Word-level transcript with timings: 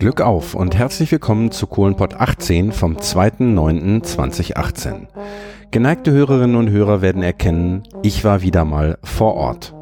Glück 0.00 0.20
auf 0.22 0.54
und 0.54 0.74
herzlich 0.74 1.12
willkommen 1.12 1.50
zu 1.50 1.66
Kohlenpott 1.66 2.14
18 2.14 2.72
vom 2.72 2.96
2.9.2018. 2.96 5.08
Geneigte 5.72 6.10
Hörerinnen 6.10 6.56
und 6.56 6.70
Hörer 6.70 7.02
werden 7.02 7.22
erkennen, 7.22 7.82
ich 8.02 8.24
war 8.24 8.40
wieder 8.40 8.64
mal 8.64 8.96
vor 9.04 9.34
Ort. 9.34 9.74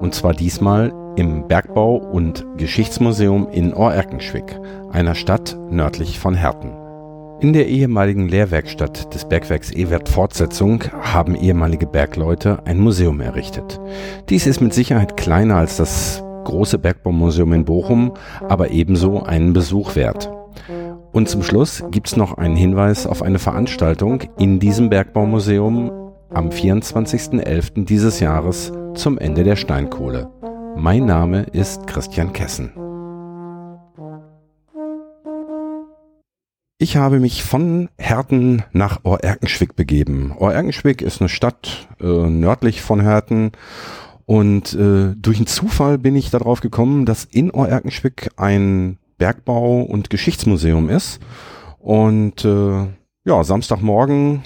Und 0.00 0.14
zwar 0.14 0.34
diesmal 0.34 0.92
im 1.16 1.48
Bergbau- 1.48 1.96
und 1.96 2.46
Geschichtsmuseum 2.58 3.48
in 3.50 3.74
Ohrerkenschwick, 3.74 4.56
einer 4.92 5.16
Stadt 5.16 5.58
nördlich 5.68 6.20
von 6.20 6.36
Herten. 6.36 6.70
In 7.40 7.52
der 7.52 7.66
ehemaligen 7.66 8.28
Lehrwerkstatt 8.28 9.12
des 9.12 9.28
Bergwerks 9.28 9.72
Ewert 9.72 10.08
Fortsetzung 10.08 10.84
haben 11.02 11.34
ehemalige 11.34 11.88
Bergleute 11.88 12.60
ein 12.66 12.78
Museum 12.78 13.20
errichtet. 13.20 13.80
Dies 14.28 14.46
ist 14.46 14.60
mit 14.60 14.72
Sicherheit 14.72 15.16
kleiner 15.16 15.56
als 15.56 15.76
das 15.76 16.22
große 16.46 16.78
Bergbaumuseum 16.78 17.52
in 17.52 17.64
Bochum, 17.66 18.14
aber 18.48 18.70
ebenso 18.70 19.22
einen 19.22 19.52
Besuch 19.52 19.96
wert. 19.96 20.30
Und 21.12 21.28
zum 21.28 21.42
Schluss 21.42 21.84
gibt's 21.90 22.16
noch 22.16 22.38
einen 22.38 22.56
Hinweis 22.56 23.06
auf 23.06 23.22
eine 23.22 23.38
Veranstaltung 23.38 24.22
in 24.38 24.58
diesem 24.58 24.88
Bergbaumuseum 24.88 25.90
am 26.30 26.48
24.11. 26.48 27.84
dieses 27.84 28.20
Jahres 28.20 28.72
zum 28.94 29.18
Ende 29.18 29.44
der 29.44 29.56
Steinkohle. 29.56 30.30
Mein 30.76 31.06
Name 31.06 31.42
ist 31.52 31.86
Christian 31.86 32.32
Kessen. 32.32 32.72
Ich 36.78 36.98
habe 36.98 37.20
mich 37.20 37.42
von 37.42 37.88
Herten 37.96 38.62
nach 38.72 39.00
Ohrerkenschwick 39.02 39.74
begeben. 39.74 40.34
Ohrerkenschwick 40.38 41.00
ist 41.00 41.22
eine 41.22 41.30
Stadt 41.30 41.88
äh, 42.00 42.04
nördlich 42.04 42.82
von 42.82 43.00
Herten 43.00 43.52
und 44.26 44.74
äh, 44.74 45.14
durch 45.16 45.38
einen 45.38 45.46
Zufall 45.46 45.98
bin 45.98 46.16
ich 46.16 46.30
darauf 46.30 46.60
gekommen, 46.60 47.06
dass 47.06 47.24
in 47.24 47.52
Ohrerkenschwick 47.52 48.30
ein 48.36 48.98
Bergbau- 49.18 49.82
und 49.82 50.10
Geschichtsmuseum 50.10 50.90
ist. 50.90 51.20
Und 51.78 52.44
äh, 52.44 52.86
ja, 53.24 53.44
Samstagmorgen, 53.44 54.42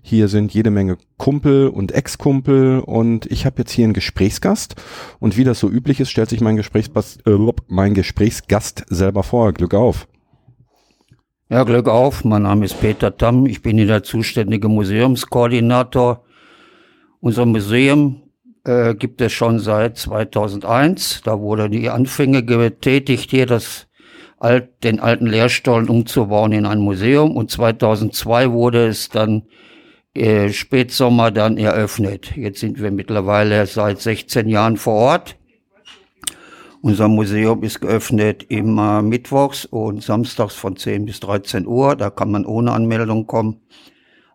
hier 0.00 0.28
sind 0.28 0.54
jede 0.54 0.70
Menge 0.70 0.96
Kumpel 1.18 1.68
und 1.68 1.92
Ex-Kumpel 1.92 2.80
und 2.80 3.26
ich 3.26 3.44
habe 3.44 3.56
jetzt 3.58 3.72
hier 3.72 3.84
einen 3.84 3.92
Gesprächsgast. 3.92 4.76
Und 5.18 5.36
wie 5.36 5.44
das 5.44 5.60
so 5.60 5.68
üblich 5.68 6.00
ist, 6.00 6.08
stellt 6.08 6.30
sich 6.30 6.40
mein, 6.40 6.56
Gesprächsgast, 6.56 7.26
äh, 7.26 7.36
mein 7.68 7.92
Gesprächsgast 7.92 8.86
selber 8.88 9.22
vor. 9.22 9.52
Glück 9.52 9.74
auf. 9.74 10.08
Ja, 11.50 11.64
Glück 11.64 11.88
auf. 11.88 12.24
Mein 12.24 12.42
Name 12.42 12.64
ist 12.64 12.80
Peter 12.80 13.14
Tamm. 13.14 13.44
Ich 13.44 13.60
bin 13.60 13.76
hier 13.76 13.86
der 13.86 14.02
zuständige 14.02 14.68
Museumskoordinator. 14.68 16.24
Unser 17.20 17.44
Museum 17.44 18.22
äh, 18.64 18.94
gibt 18.94 19.20
es 19.20 19.32
schon 19.32 19.58
seit 19.58 19.98
2001. 19.98 21.22
Da 21.24 21.40
wurde 21.40 21.70
die 21.70 21.90
Anfänge 21.90 22.44
getätigt, 22.44 23.30
hier 23.30 23.46
das 23.46 23.86
alt, 24.38 24.84
den 24.84 25.00
alten 25.00 25.26
Lehrstollen 25.26 25.88
umzubauen 25.88 26.52
in 26.52 26.66
ein 26.66 26.80
Museum. 26.80 27.36
Und 27.36 27.50
2002 27.50 28.52
wurde 28.52 28.86
es 28.88 29.08
dann 29.08 29.42
äh, 30.14 30.50
Spätsommer 30.50 31.30
dann 31.30 31.56
eröffnet. 31.56 32.36
Jetzt 32.36 32.60
sind 32.60 32.80
wir 32.80 32.90
mittlerweile 32.90 33.66
seit 33.66 34.00
16 34.00 34.48
Jahren 34.48 34.76
vor 34.76 34.94
Ort. 34.94 35.36
Unser 36.82 37.08
Museum 37.08 37.62
ist 37.62 37.80
geöffnet 37.80 38.46
immer 38.48 39.02
mittwochs 39.02 39.66
und 39.66 40.02
samstags 40.02 40.54
von 40.54 40.76
10 40.76 41.04
bis 41.04 41.20
13 41.20 41.66
Uhr. 41.66 41.94
Da 41.94 42.08
kann 42.08 42.30
man 42.30 42.46
ohne 42.46 42.72
Anmeldung 42.72 43.26
kommen. 43.26 43.60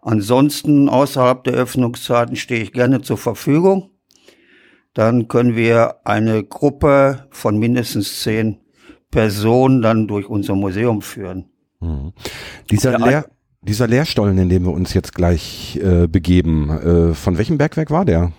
Ansonsten 0.04 0.88
außerhalb 0.88 1.44
der 1.44 1.56
Öffnungszeiten 1.56 2.36
stehe 2.36 2.62
ich 2.62 2.72
gerne 2.72 3.02
zur 3.02 3.18
Verfügung. 3.18 3.95
Dann 4.96 5.28
können 5.28 5.56
wir 5.56 5.98
eine 6.06 6.44
Gruppe 6.44 7.28
von 7.30 7.60
mindestens 7.60 8.24
zehn 8.24 8.62
Personen 9.12 9.82
dann 9.82 10.08
durch 10.08 10.28
unser 10.28 10.56
Museum 10.56 11.02
führen. 11.02 11.50
Mhm. 11.82 12.14
Dieser, 12.72 12.98
Lehr 12.98 13.26
dieser 13.62 13.88
Lehrstollen, 13.88 14.38
in 14.38 14.50
dem 14.50 14.64
wir 14.64 14.72
uns 14.72 14.94
jetzt 14.94 15.14
gleich 15.14 15.78
äh, 15.84 16.08
begeben, 16.08 16.70
äh, 16.70 17.14
von 17.14 17.38
welchem 17.38 17.58
Bergwerk 17.58 17.92
war 17.92 18.06
der? 18.06 18.32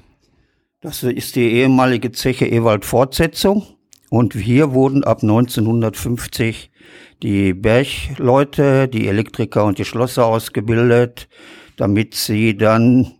Das 0.80 1.02
ist 1.02 1.36
die 1.36 1.52
ehemalige 1.52 2.10
Zeche 2.12 2.46
Ewald 2.46 2.84
Fortsetzung. 2.84 3.64
Und 4.08 4.34
hier 4.34 4.72
wurden 4.72 5.04
ab 5.04 5.22
1950 5.22 6.70
die 7.22 7.52
Bergleute, 7.52 8.88
die 8.88 9.08
Elektriker 9.08 9.64
und 9.64 9.78
die 9.78 9.84
Schlosser 9.84 10.26
ausgebildet, 10.26 11.28
damit 11.76 12.14
sie 12.14 12.56
dann, 12.56 13.12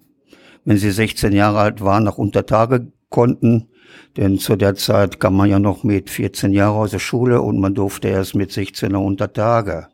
wenn 0.65 0.79
sie 0.79 0.91
16 0.91 1.33
Jahre 1.33 1.59
alt 1.59 1.81
waren, 1.81 2.05
nach 2.05 2.19
Untertage 2.19 2.93
konnten. 3.11 3.69
Denn 4.17 4.39
zu 4.39 4.57
der 4.57 4.75
Zeit 4.75 5.21
kam 5.21 5.37
man 5.37 5.49
ja 5.49 5.59
noch 5.59 5.85
mit 5.85 6.11
14 6.11 6.53
Jahren 6.53 6.77
aus 6.77 6.91
der 6.91 6.99
Schule 6.99 7.41
und 7.41 7.59
man 7.59 7.75
durfte 7.75 8.09
erst 8.09 8.35
mit 8.35 8.53
16 8.53 8.93
noch 8.93 9.05
Untertage. 9.05 9.89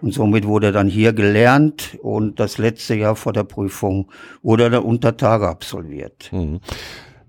Und 0.00 0.12
somit 0.12 0.46
wurde 0.46 0.70
dann 0.70 0.88
hier 0.88 1.12
gelernt 1.12 1.98
und 2.02 2.38
das 2.38 2.58
letzte 2.58 2.94
Jahr 2.94 3.16
vor 3.16 3.32
der 3.32 3.44
Prüfung 3.44 4.10
wurde 4.42 4.68
der 4.68 4.84
Untertage 4.84 5.48
absolviert. 5.48 6.30
Mhm. 6.32 6.60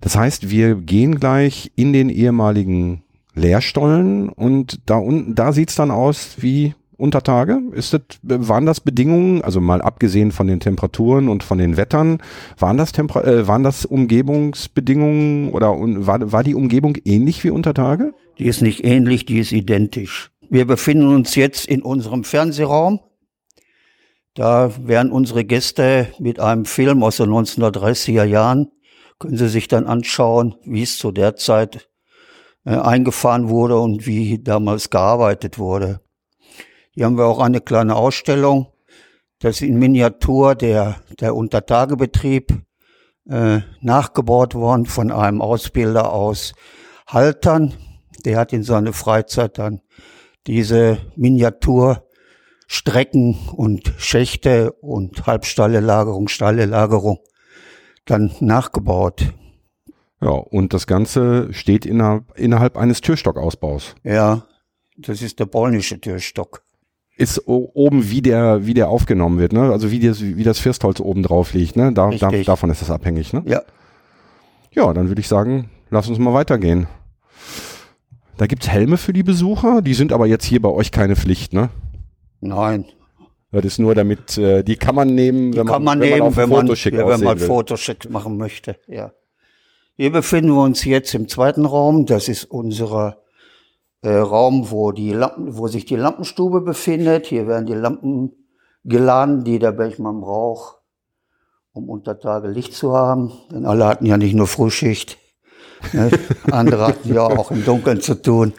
Das 0.01 0.15
heißt, 0.15 0.49
wir 0.49 0.75
gehen 0.75 1.19
gleich 1.19 1.71
in 1.75 1.93
den 1.93 2.09
ehemaligen 2.09 3.03
Lehrstollen 3.33 4.29
und 4.29 4.81
da 4.89 4.97
unten, 4.97 5.35
da 5.35 5.51
sieht's 5.51 5.75
dann 5.75 5.91
aus 5.91 6.35
wie 6.41 6.75
unter 6.97 7.21
Tage? 7.23 7.61
Ist 7.73 7.93
das, 7.93 8.01
waren 8.21 8.65
das 8.65 8.79
Bedingungen, 8.79 9.41
also 9.41 9.61
mal 9.61 9.81
abgesehen 9.81 10.31
von 10.31 10.47
den 10.47 10.59
Temperaturen 10.59 11.29
und 11.29 11.43
von 11.43 11.57
den 11.57 11.77
Wettern, 11.77 12.19
waren 12.57 12.77
das, 12.77 12.91
Temper 12.91 13.25
äh, 13.25 13.47
waren 13.47 13.63
das 13.63 13.85
Umgebungsbedingungen 13.85 15.51
oder 15.51 15.73
war, 15.77 16.31
war 16.31 16.43
die 16.43 16.55
Umgebung 16.55 16.97
ähnlich 17.05 17.43
wie 17.43 17.49
unter 17.49 17.73
Tage? 17.73 18.13
Die 18.39 18.45
ist 18.45 18.61
nicht 18.61 18.83
ähnlich, 18.83 19.25
die 19.25 19.39
ist 19.39 19.51
identisch. 19.51 20.31
Wir 20.49 20.65
befinden 20.65 21.07
uns 21.07 21.35
jetzt 21.35 21.67
in 21.67 21.81
unserem 21.81 22.23
Fernsehraum. 22.23 22.99
Da 24.33 24.71
werden 24.85 25.11
unsere 25.11 25.45
Gäste 25.45 26.07
mit 26.19 26.39
einem 26.39 26.65
Film 26.65 27.03
aus 27.03 27.17
den 27.17 27.29
1930er 27.29 28.25
Jahren 28.25 28.69
können 29.19 29.37
Sie 29.37 29.49
sich 29.49 29.67
dann 29.67 29.87
anschauen, 29.87 30.55
wie 30.63 30.83
es 30.83 30.97
zu 30.97 31.11
der 31.11 31.35
Zeit 31.35 31.89
äh, 32.65 32.75
eingefahren 32.75 33.49
wurde 33.49 33.79
und 33.79 34.05
wie 34.05 34.41
damals 34.41 34.89
gearbeitet 34.89 35.57
wurde. 35.57 36.01
Hier 36.95 37.05
haben 37.05 37.17
wir 37.17 37.25
auch 37.25 37.39
eine 37.39 37.59
kleine 37.59 37.97
Ausstellung. 37.97 38.67
Das 39.39 39.57
ist 39.57 39.63
in 39.63 39.77
Miniatur 39.77 40.55
der, 40.55 41.01
der 41.19 41.35
Untertagebetrieb 41.35 42.53
äh, 43.29 43.59
nachgebaut 43.81 44.55
worden 44.55 44.85
von 44.85 45.11
einem 45.11 45.41
Ausbilder 45.41 46.13
aus 46.13 46.53
Haltern. 47.05 47.73
Der 48.23 48.37
hat 48.37 48.53
in 48.53 48.63
seiner 48.63 48.93
Freizeit 48.93 49.57
dann 49.57 49.81
diese 50.47 50.99
Miniaturstrecken 51.17 53.49
und 53.53 53.93
Schächte 53.97 54.71
und 54.71 55.27
Halbstallelagerung, 55.27 56.29
Stallelagerung 56.29 57.19
dann 58.05 58.31
nachgebaut. 58.39 59.33
Ja, 60.21 60.29
und 60.29 60.73
das 60.73 60.87
Ganze 60.87 61.51
steht 61.51 61.85
innerhalb, 61.85 62.39
innerhalb 62.39 62.77
eines 62.77 63.01
Türstockausbaus. 63.01 63.95
Ja, 64.03 64.47
das 64.97 65.21
ist 65.21 65.41
der 65.41 65.47
polnische 65.47 65.99
Türstock. 65.99 66.64
Ist 67.17 67.47
oben, 67.47 68.09
wie 68.09 68.21
der, 68.21 68.65
wie 68.65 68.73
der 68.73 68.89
aufgenommen 68.89 69.39
wird, 69.39 69.53
ne? 69.53 69.71
Also 69.71 69.89
wie 69.89 69.99
das, 69.99 70.21
wie 70.21 70.43
das 70.43 70.59
Firstholz 70.59 70.99
oben 70.99 71.23
drauf 71.23 71.53
liegt, 71.53 71.77
ne? 71.77 71.93
Da, 71.93 72.09
da, 72.09 72.29
davon 72.29 72.69
ist 72.69 72.81
das 72.81 72.91
abhängig, 72.91 73.31
ne? 73.31 73.41
Ja. 73.45 73.61
Ja, 74.71 74.93
dann 74.93 75.07
würde 75.07 75.21
ich 75.21 75.27
sagen, 75.29 75.69
lass 75.89 76.09
uns 76.09 76.19
mal 76.19 76.33
weitergehen. 76.33 76.87
Da 78.37 78.47
gibt's 78.47 78.67
Helme 78.67 78.97
für 78.97 79.13
die 79.13 79.23
Besucher, 79.23 79.81
die 79.81 79.93
sind 79.93 80.11
aber 80.11 80.25
jetzt 80.25 80.43
hier 80.43 80.61
bei 80.61 80.67
euch 80.67 80.91
keine 80.91 81.15
Pflicht, 81.15 81.53
ne? 81.53 81.69
Nein, 82.41 82.85
das 83.55 83.63
ist 83.63 83.79
nur 83.79 83.95
damit, 83.95 84.37
äh, 84.37 84.63
die 84.63 84.75
kann 84.75 84.95
man 84.95 85.15
nehmen, 85.15 85.55
wenn 85.55 85.65
man, 85.65 85.83
man, 85.83 85.99
wenn 86.01 86.09
nehmen, 86.09 86.19
man 86.19 86.27
auf 86.27 86.37
wenn 86.37 86.49
Foto 86.49 86.67
man, 86.67 86.75
schick 86.75 86.93
ja, 86.93 87.07
wenn 87.07 87.21
man 87.21 87.39
Fotoschick 87.39 88.09
machen 88.09 88.35
möchte. 88.37 88.75
Ja. 88.87 89.13
Hier 89.95 90.11
befinden 90.11 90.51
wir 90.51 90.61
uns 90.61 90.83
jetzt 90.83 91.13
im 91.13 91.29
zweiten 91.29 91.65
Raum. 91.65 92.05
Das 92.05 92.27
ist 92.27 92.43
unser 92.43 93.17
äh, 94.05 94.17
Raum, 94.17 94.69
wo 94.69 94.91
die 94.91 95.13
Lampen, 95.13 95.57
wo 95.57 95.67
sich 95.67 95.85
die 95.85 95.95
Lampenstube 95.95 96.61
befindet. 96.61 97.25
Hier 97.25 97.47
werden 97.47 97.65
die 97.65 97.73
Lampen 97.73 98.33
geladen, 98.83 99.43
die 99.43 99.57
der 99.57 99.71
Bergmann 99.71 100.21
braucht, 100.21 100.77
um 101.73 101.89
unter 101.89 102.19
Tage 102.19 102.47
Licht 102.47 102.73
zu 102.73 102.93
haben. 102.93 103.33
Denn 103.51 103.65
alle 103.65 103.87
hatten 103.87 104.05
ja 104.05 104.17
nicht 104.17 104.35
nur 104.35 104.45
Frühschicht. 104.45 105.17
Ne? 105.91 106.11
Andere 106.51 106.87
hatten 106.87 107.13
ja 107.13 107.23
auch 107.23 107.49
im 107.49 107.65
Dunkeln 107.65 107.99
zu 107.99 108.21
tun. 108.21 108.53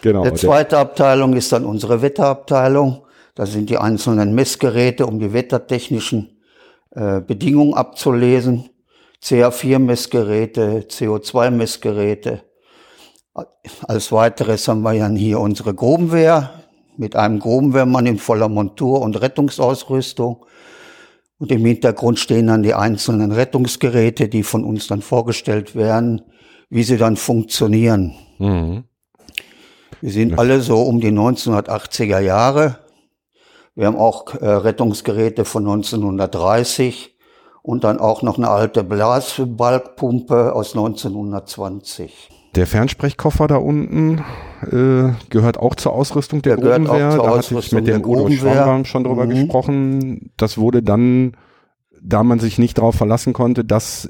Genau. 0.00 0.22
Die 0.22 0.34
zweite 0.34 0.78
Abteilung 0.78 1.34
ist 1.34 1.50
dann 1.50 1.64
unsere 1.64 2.00
Wetterabteilung. 2.00 3.04
Da 3.34 3.46
sind 3.46 3.70
die 3.70 3.78
einzelnen 3.78 4.32
Messgeräte, 4.32 5.06
um 5.06 5.18
die 5.18 5.32
wettertechnischen 5.32 6.40
äh, 6.92 7.20
Bedingungen 7.20 7.74
abzulesen. 7.74 8.70
CA4-Messgeräte, 9.24 10.86
CO2-Messgeräte. 10.88 12.42
Als 13.86 14.12
weiteres 14.12 14.68
haben 14.68 14.82
wir 14.82 14.98
dann 14.98 15.16
hier 15.16 15.40
unsere 15.40 15.74
Grubenwehr 15.74 16.50
mit 16.96 17.16
einem 17.16 17.38
Grubenwehrmann 17.38 18.06
in 18.06 18.18
voller 18.18 18.48
Montur 18.48 19.00
und 19.00 19.20
Rettungsausrüstung. 19.20 20.44
Und 21.38 21.52
im 21.52 21.64
Hintergrund 21.64 22.18
stehen 22.18 22.48
dann 22.48 22.64
die 22.64 22.74
einzelnen 22.74 23.30
Rettungsgeräte, 23.30 24.28
die 24.28 24.42
von 24.42 24.64
uns 24.64 24.88
dann 24.88 25.02
vorgestellt 25.02 25.76
werden, 25.76 26.22
wie 26.68 26.82
sie 26.82 26.96
dann 26.96 27.16
funktionieren. 27.16 28.14
Mhm. 28.38 28.84
Wir 30.00 30.10
sind 30.10 30.38
alle 30.38 30.60
so 30.60 30.82
um 30.82 31.00
die 31.00 31.10
1980er 31.10 32.18
Jahre. 32.20 32.78
Wir 33.74 33.86
haben 33.86 33.96
auch 33.96 34.34
äh, 34.34 34.46
Rettungsgeräte 34.46 35.44
von 35.44 35.64
1930 35.64 37.16
und 37.62 37.84
dann 37.84 37.98
auch 38.00 38.22
noch 38.22 38.38
eine 38.38 38.48
alte 38.48 38.82
Blasbalgpumpe 38.82 40.52
aus 40.52 40.74
1920. 40.74 42.37
Der 42.54 42.66
Fernsprechkoffer 42.66 43.46
da 43.46 43.56
unten 43.56 44.24
äh, 44.62 45.12
gehört 45.30 45.58
auch 45.58 45.74
zur 45.74 45.92
Ausrüstung 45.92 46.42
der, 46.42 46.56
der 46.56 46.78
Grubenwehr. 46.78 47.16
Da 47.16 47.36
hatte 47.36 47.58
ich 47.58 47.72
mit 47.72 47.86
dem 47.86 48.04
Udo 48.04 48.30
Schwammbaum 48.30 48.84
schon 48.84 49.04
drüber 49.04 49.26
mhm. 49.26 49.30
gesprochen. 49.30 50.30
Das 50.36 50.58
wurde 50.58 50.82
dann, 50.82 51.36
da 52.02 52.22
man 52.22 52.40
sich 52.40 52.58
nicht 52.58 52.78
darauf 52.78 52.94
verlassen 52.94 53.32
konnte, 53.32 53.64
dass 53.64 54.08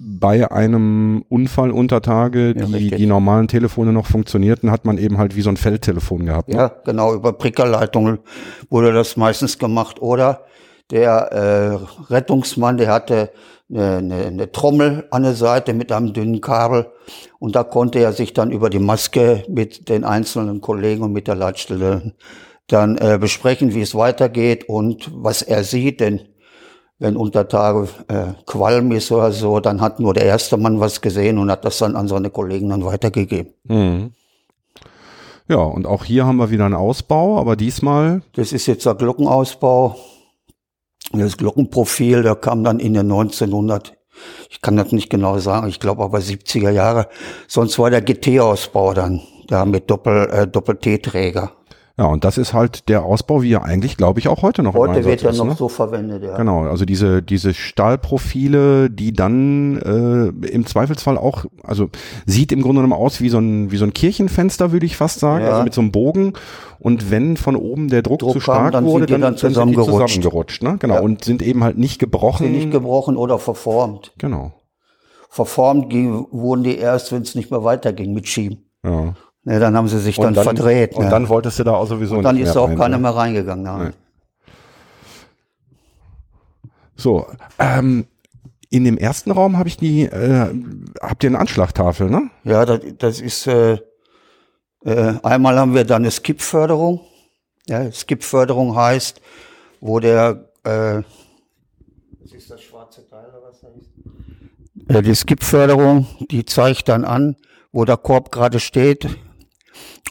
bei 0.00 0.50
einem 0.50 1.24
Unfall 1.28 1.70
unter 1.70 2.02
Tage 2.02 2.54
ja, 2.56 2.66
die, 2.66 2.90
die 2.90 3.06
normalen 3.06 3.48
Telefone 3.48 3.92
noch 3.92 4.06
funktionierten, 4.06 4.70
hat 4.70 4.84
man 4.84 4.98
eben 4.98 5.18
halt 5.18 5.36
wie 5.36 5.42
so 5.42 5.50
ein 5.50 5.56
Feldtelefon 5.56 6.26
gehabt. 6.26 6.48
Ne? 6.48 6.56
Ja, 6.56 6.72
genau, 6.84 7.14
über 7.14 7.32
Prickerleitungen 7.32 8.18
wurde 8.68 8.92
das 8.92 9.16
meistens 9.16 9.58
gemacht. 9.58 10.02
Oder 10.02 10.44
der 10.90 11.32
äh, 11.32 12.12
Rettungsmann, 12.12 12.78
der 12.78 12.92
hatte 12.92 13.30
eine, 13.68 14.26
eine, 14.26 14.52
Trommel 14.52 15.06
an 15.10 15.24
der 15.24 15.34
Seite 15.34 15.74
mit 15.74 15.90
einem 15.90 16.12
dünnen 16.12 16.40
Kabel 16.40 16.86
und 17.38 17.56
da 17.56 17.64
konnte 17.64 17.98
er 17.98 18.12
sich 18.12 18.32
dann 18.32 18.52
über 18.52 18.70
die 18.70 18.78
Maske 18.78 19.42
mit 19.48 19.88
den 19.88 20.04
einzelnen 20.04 20.60
Kollegen 20.60 21.02
und 21.02 21.12
mit 21.12 21.26
der 21.26 21.34
Leitstelle 21.34 22.14
dann 22.68 22.96
äh, 22.98 23.18
besprechen, 23.20 23.74
wie 23.74 23.80
es 23.80 23.94
weitergeht 23.94 24.68
und 24.68 25.10
was 25.14 25.42
er 25.42 25.64
sieht, 25.64 26.00
denn 26.00 26.20
wenn 26.98 27.16
unter 27.16 27.46
Tage 27.48 27.88
äh, 28.08 28.32
Qualm 28.46 28.92
ist 28.92 29.12
oder 29.12 29.32
so, 29.32 29.60
dann 29.60 29.80
hat 29.80 30.00
nur 30.00 30.14
der 30.14 30.24
erste 30.24 30.56
Mann 30.56 30.80
was 30.80 31.00
gesehen 31.00 31.38
und 31.38 31.50
hat 31.50 31.64
das 31.64 31.78
dann 31.78 31.96
an 31.96 32.08
seine 32.08 32.30
Kollegen 32.30 32.70
dann 32.70 32.84
weitergegeben. 32.84 33.52
Mhm. 33.64 34.12
Ja, 35.48 35.58
und 35.58 35.86
auch 35.86 36.04
hier 36.04 36.26
haben 36.26 36.38
wir 36.38 36.50
wieder 36.50 36.64
einen 36.64 36.74
Ausbau, 36.74 37.38
aber 37.38 37.54
diesmal. 37.54 38.22
Das 38.34 38.52
ist 38.52 38.66
jetzt 38.66 38.86
der 38.86 38.94
Glockenausbau. 38.94 39.96
Das 41.12 41.36
Glockenprofil, 41.36 42.22
der 42.22 42.36
kam 42.36 42.64
dann 42.64 42.80
in 42.80 42.94
den 42.94 43.10
1900, 43.10 43.96
ich 44.50 44.60
kann 44.60 44.76
das 44.76 44.92
nicht 44.92 45.08
genau 45.08 45.38
sagen, 45.38 45.68
ich 45.68 45.80
glaube 45.80 46.02
aber 46.02 46.18
70er 46.18 46.70
Jahre. 46.70 47.08
Sonst 47.48 47.78
war 47.78 47.90
der 47.90 48.02
GT-Ausbau 48.02 48.94
dann, 48.94 49.20
da 49.46 49.64
mit 49.64 49.90
Doppel, 49.90 50.28
äh, 50.30 50.46
Doppel-T-Träger. 50.46 51.55
Ja, 51.98 52.04
und 52.06 52.24
das 52.24 52.36
ist 52.36 52.52
halt 52.52 52.90
der 52.90 53.04
Ausbau, 53.04 53.40
wie 53.40 53.52
er 53.54 53.64
eigentlich, 53.64 53.96
glaube 53.96 54.20
ich, 54.20 54.28
auch 54.28 54.42
heute 54.42 54.62
noch 54.62 54.74
Heute 54.74 55.06
wird 55.06 55.24
er 55.24 55.32
noch 55.32 55.46
ne? 55.46 55.54
so 55.56 55.70
verwendet, 55.70 56.22
ja. 56.22 56.36
Genau, 56.36 56.64
also 56.64 56.84
diese, 56.84 57.22
diese 57.22 57.54
Stahlprofile, 57.54 58.90
die 58.90 59.14
dann 59.14 59.78
äh, 60.42 60.46
im 60.48 60.66
Zweifelsfall 60.66 61.16
auch, 61.16 61.46
also 61.62 61.88
sieht 62.26 62.52
im 62.52 62.60
Grunde 62.60 62.82
genommen 62.82 63.00
aus 63.00 63.22
wie 63.22 63.30
so 63.30 63.38
ein, 63.38 63.70
wie 63.70 63.78
so 63.78 63.86
ein 63.86 63.94
Kirchenfenster, 63.94 64.72
würde 64.72 64.84
ich 64.84 64.98
fast 64.98 65.20
sagen, 65.20 65.44
ja. 65.44 65.52
also 65.52 65.64
mit 65.64 65.72
so 65.72 65.80
einem 65.80 65.90
Bogen. 65.90 66.34
Und 66.78 67.10
wenn 67.10 67.38
von 67.38 67.56
oben 67.56 67.88
der 67.88 68.02
Druck, 68.02 68.18
Druck 68.18 68.32
zu 68.32 68.40
stark 68.40 68.72
kam, 68.72 68.72
dann 68.72 68.84
wurde, 68.84 69.06
dann, 69.06 69.22
dann, 69.22 69.38
zusammengerutscht. 69.38 69.98
Dann 69.98 70.08
zusammengerutscht 70.08 70.62
ne? 70.62 70.76
Genau, 70.78 70.96
ja. 70.96 71.00
und 71.00 71.24
sind 71.24 71.40
eben 71.40 71.64
halt 71.64 71.78
nicht 71.78 71.98
gebrochen. 71.98 72.44
Sind 72.44 72.52
nicht 72.52 72.70
gebrochen 72.72 73.16
oder 73.16 73.38
verformt. 73.38 74.12
Genau. 74.18 74.52
Verformt 75.30 75.94
wurden 75.94 76.62
die 76.62 76.76
erst, 76.76 77.10
wenn 77.10 77.22
es 77.22 77.34
nicht 77.34 77.50
mehr 77.50 77.64
weiterging 77.64 78.12
mit 78.12 78.28
Schieben. 78.28 78.66
Ja. 78.84 79.14
Ne, 79.46 79.60
dann 79.60 79.76
haben 79.76 79.86
sie 79.86 80.00
sich 80.00 80.16
dann, 80.16 80.34
dann, 80.34 80.42
verdreht. 80.42 80.96
Und 80.96 81.04
ne? 81.04 81.10
dann 81.10 81.28
wolltest 81.28 81.60
du 81.60 81.62
da 81.62 81.74
auch 81.74 81.86
sowieso 81.86 82.16
und 82.16 82.24
dann 82.24 82.36
ist 82.36 82.56
auch 82.56 82.68
rein, 82.68 82.78
keiner 82.78 82.96
ne? 82.96 83.02
mehr 83.02 83.14
reingegangen. 83.14 83.84
Nee. 83.84 83.90
So, 86.96 87.26
ähm, 87.60 88.08
in 88.70 88.82
dem 88.82 88.98
ersten 88.98 89.30
Raum 89.30 89.56
habe 89.56 89.68
ich 89.68 89.76
die, 89.76 90.02
äh, 90.02 90.52
habt 91.00 91.22
ihr 91.22 91.30
eine 91.30 91.38
Anschlagtafel, 91.38 92.10
ne? 92.10 92.28
Ja, 92.42 92.66
das, 92.66 92.80
das 92.98 93.20
ist, 93.20 93.46
äh, 93.46 93.78
äh, 94.84 95.14
einmal 95.22 95.56
haben 95.60 95.74
wir 95.74 95.84
dann 95.84 96.02
eine 96.02 96.10
Skip-Förderung. 96.10 97.02
Ja, 97.68 97.88
Skip-Förderung 97.92 98.74
heißt, 98.74 99.20
wo 99.80 100.00
der, 100.00 100.50
äh, 100.64 101.02
was 102.20 102.32
ist 102.32 102.50
das 102.50 102.62
schwarze 102.62 103.08
Teil 103.08 103.26
oder 103.28 103.42
was 103.48 103.60
da 103.60 103.68
ist? 103.68 103.90
Ja, 104.90 105.02
die 105.02 105.14
Skip-Förderung, 105.14 106.08
die 106.32 106.44
zeigt 106.44 106.88
dann 106.88 107.04
an, 107.04 107.36
wo 107.70 107.84
der 107.84 107.96
Korb 107.96 108.32
gerade 108.32 108.58
steht, 108.58 109.06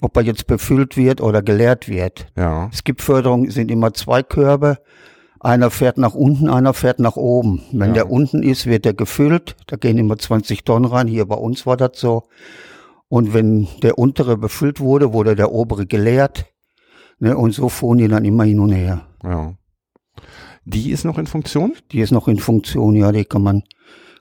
ob 0.01 0.17
er 0.17 0.23
jetzt 0.23 0.47
befüllt 0.47 0.97
wird 0.97 1.21
oder 1.21 1.41
geleert 1.41 1.87
wird. 1.87 2.27
Ja. 2.37 2.69
Skipförderung 2.71 3.49
sind 3.49 3.71
immer 3.71 3.93
zwei 3.93 4.23
Körbe. 4.23 4.77
Einer 5.39 5.69
fährt 5.69 5.97
nach 5.97 6.15
unten, 6.15 6.49
einer 6.49 6.73
fährt 6.73 6.99
nach 6.99 7.15
oben. 7.15 7.61
Wenn 7.71 7.89
ja. 7.89 7.93
der 7.95 8.11
unten 8.11 8.41
ist, 8.41 8.65
wird 8.65 8.85
er 8.85 8.93
gefüllt. 8.93 9.55
Da 9.67 9.75
gehen 9.77 9.97
immer 9.97 10.17
20 10.17 10.63
Tonnen 10.63 10.85
rein. 10.85 11.07
Hier 11.07 11.25
bei 11.25 11.35
uns 11.35 11.65
war 11.65 11.77
das 11.77 11.91
so. 11.93 12.23
Und 13.07 13.33
wenn 13.33 13.67
der 13.83 13.97
untere 13.97 14.37
befüllt 14.37 14.79
wurde, 14.79 15.13
wurde 15.13 15.35
der 15.35 15.51
obere 15.51 15.85
geleert. 15.85 16.45
Ne, 17.19 17.37
und 17.37 17.51
so 17.51 17.69
fuhren 17.69 17.99
die 17.99 18.07
dann 18.07 18.25
immer 18.25 18.43
hin 18.43 18.59
und 18.59 18.71
her. 18.71 19.05
Ja. 19.23 19.53
Die 20.65 20.89
ist 20.89 21.05
noch 21.05 21.17
in 21.17 21.27
Funktion? 21.27 21.73
Die 21.91 21.99
ist 21.99 22.11
noch 22.11 22.27
in 22.27 22.39
Funktion, 22.39 22.95
ja, 22.95 23.11
die 23.11 23.23
kann 23.23 23.43
man, 23.43 23.63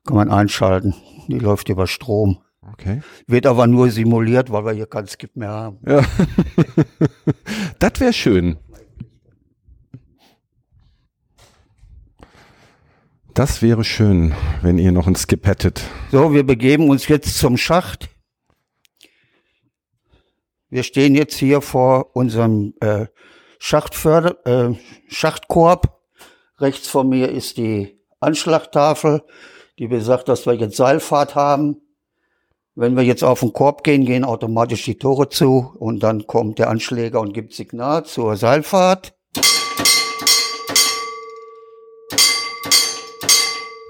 kann 0.05 0.17
man 0.17 0.31
einschalten. 0.31 0.95
Die 1.27 1.39
läuft 1.39 1.71
über 1.71 1.87
Strom. 1.87 2.39
Okay. 2.75 3.03
Wird 3.29 3.47
aber 3.47 3.69
nur 3.69 3.89
simuliert, 3.89 4.51
weil 4.51 4.65
wir 4.65 4.73
hier 4.73 4.87
kein 4.87 5.07
Skip 5.07 5.37
mehr 5.37 5.51
haben. 5.51 5.79
Ja. 5.87 6.05
das 7.79 8.01
wäre 8.01 8.13
schön. 8.13 8.59
Das 13.33 13.63
wäre 13.63 13.85
schön, 13.85 14.35
wenn 14.63 14.79
ihr 14.79 14.91
noch 14.91 15.07
ein 15.07 15.15
Skip 15.15 15.47
hättet. 15.47 15.83
So, 16.11 16.35
wir 16.35 16.45
begeben 16.45 16.91
uns 16.91 17.07
jetzt 17.07 17.39
zum 17.39 17.57
Schacht. 17.57 18.09
Wir 20.69 20.83
stehen 20.83 21.15
jetzt 21.15 21.37
hier 21.37 21.61
vor 21.61 22.17
unserem 22.17 22.75
äh, 22.81 23.07
Schachtförder, 23.61 24.47
äh, 24.47 24.75
Schachtkorb. 25.07 26.01
Rechts 26.59 26.89
von 26.89 27.09
mir 27.09 27.29
ist 27.29 27.57
die 27.57 28.01
Anschlagtafel, 28.19 29.23
die 29.79 29.87
besagt, 29.87 30.29
dass 30.29 30.45
wir 30.45 30.55
jetzt 30.55 30.77
Seilfahrt 30.77 31.37
haben. 31.37 31.84
Wenn 32.77 32.97
wir 32.97 33.05
jetzt 33.05 33.23
auf 33.23 33.39
den 33.39 33.53
Korb 33.53 33.85
gehen, 33.85 34.05
gehen 34.05 34.25
automatisch 34.25 34.85
die 34.85 34.97
Tore 34.97 35.29
zu 35.29 35.73
und 35.79 36.03
dann 36.03 36.27
kommt 36.27 36.59
der 36.59 36.71
Anschläger 36.71 37.21
und 37.21 37.33
gibt 37.33 37.55
Signal 37.55 38.05
zur 38.05 38.37
Seilfahrt. 38.37 39.15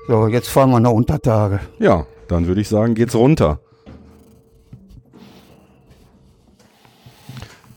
So, 0.06 0.28
jetzt 0.28 0.48
fahren 0.48 0.68
wir 0.68 0.80
nach 0.80 0.90
Untertage. 0.90 1.60
Ja, 1.78 2.06
dann 2.28 2.46
würde 2.46 2.60
ich 2.60 2.68
sagen, 2.68 2.94
geht's 2.94 3.14
runter. 3.14 3.60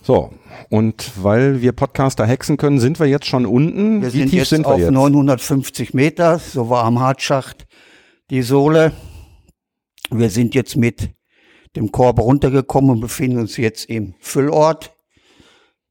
So, 0.02 0.32
und 0.70 1.12
weil 1.24 1.62
wir 1.62 1.72
Podcaster 1.72 2.26
hexen 2.26 2.58
können, 2.58 2.82
sind 2.82 3.00
wir 3.00 3.08
jetzt 3.08 3.28
schon 3.28 3.46
unten. 3.46 4.02
Wir 4.02 4.14
Wie 4.14 4.18
sind 4.20 4.30
tief 4.32 4.40
jetzt 4.40 4.50
sind 4.50 4.66
wir 4.66 4.74
auf 4.74 4.80
jetzt? 4.80 4.92
950 4.92 5.94
Meter, 5.94 6.38
so 6.38 6.70
war 6.70 6.84
am 6.84 7.00
Hartschacht 7.00 7.66
die 8.30 8.42
Sohle. 8.42 8.92
Wir 10.10 10.30
sind 10.30 10.56
jetzt 10.56 10.76
mit 10.76 11.10
dem 11.76 11.92
Korb 11.92 12.20
runtergekommen 12.20 12.92
und 12.92 13.02
befinden 13.02 13.40
uns 13.40 13.58
jetzt 13.58 13.86
im 13.86 14.16
Füllort. 14.20 14.94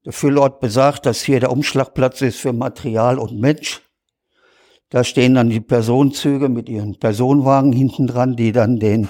Der 0.05 0.13
Füllort 0.13 0.61
besagt, 0.61 1.05
dass 1.05 1.23
hier 1.23 1.41
der 1.41 1.53
Umschlagplatz 1.53 2.23
ist 2.23 2.39
für 2.39 2.53
Material 2.53 3.19
und 3.19 3.39
Mensch. 3.39 3.83
Da 4.89 5.05
stehen 5.05 5.35
dann 5.35 5.51
die 5.51 5.61
Personenzüge 5.61 6.49
mit 6.49 6.69
ihren 6.69 6.99
Personenwagen 6.99 7.73
hinten 7.73 8.07
dran, 8.07 8.37
die 8.37 8.53
dann 8.53 8.79
den 8.79 9.09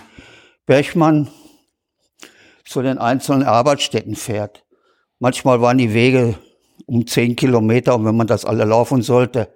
Bergmann 0.64 1.28
zu 2.64 2.82
den 2.82 2.98
einzelnen 2.98 3.44
Arbeitsstätten 3.44 4.16
fährt. 4.16 4.64
Manchmal 5.18 5.60
waren 5.60 5.78
die 5.78 5.94
Wege 5.94 6.34
um 6.86 7.06
zehn 7.06 7.36
Kilometer 7.36 7.94
und 7.94 8.04
wenn 8.04 8.16
man 8.16 8.26
das 8.26 8.44
alle 8.44 8.64
laufen 8.64 9.02
sollte, 9.02 9.48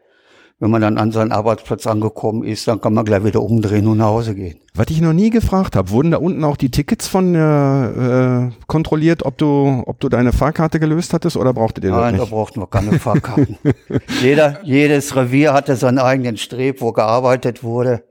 wenn 0.61 0.71
man 0.71 0.83
dann 0.83 0.99
an 0.99 1.11
seinen 1.11 1.33
Arbeitsplatz 1.33 1.87
angekommen 1.87 2.45
ist, 2.45 2.69
dann 2.69 2.83
kann 2.83 2.93
man 2.93 3.07
gleich 3.07 3.25
wieder 3.25 3.43
umdrehen 3.43 3.87
und 3.87 3.97
nach 3.97 4.09
Hause 4.09 4.35
gehen. 4.35 4.61
Was 4.75 4.88
ich 4.90 5.00
noch 5.00 5.14
nie 5.14 5.31
gefragt 5.31 5.75
habe, 5.75 5.88
wurden 5.90 6.11
da 6.11 6.19
unten 6.19 6.45
auch 6.45 6.59
die 6.59 6.71
Tickets 6.71 7.09
von 7.09 7.35
äh, 7.35 8.45
äh, 8.45 8.50
kontrolliert, 8.67 9.25
ob 9.25 9.38
du, 9.38 9.83
ob 9.87 9.99
du 10.00 10.11
deine 10.11 10.35
Fahrkarte 10.35 10.79
gelöst 10.79 11.14
hattest 11.14 11.38
oder 11.38 11.55
brauchtet 11.55 11.85
ihr 11.85 11.90
das 11.90 11.99
Nein, 12.00 12.12
nicht? 12.12 12.21
Nein, 12.21 12.31
da 12.31 12.37
brauchten 12.37 12.61
wir 12.61 12.67
keine 12.67 12.99
Fahrkarten. 12.99 13.57
Jeder, 14.23 14.61
jedes 14.62 15.17
Revier 15.17 15.55
hatte 15.55 15.76
seinen 15.76 15.99
eigenen 15.99 16.37
Streb, 16.37 16.83
wo 16.83 16.93
gearbeitet 16.93 17.64
wurde. 17.64 18.05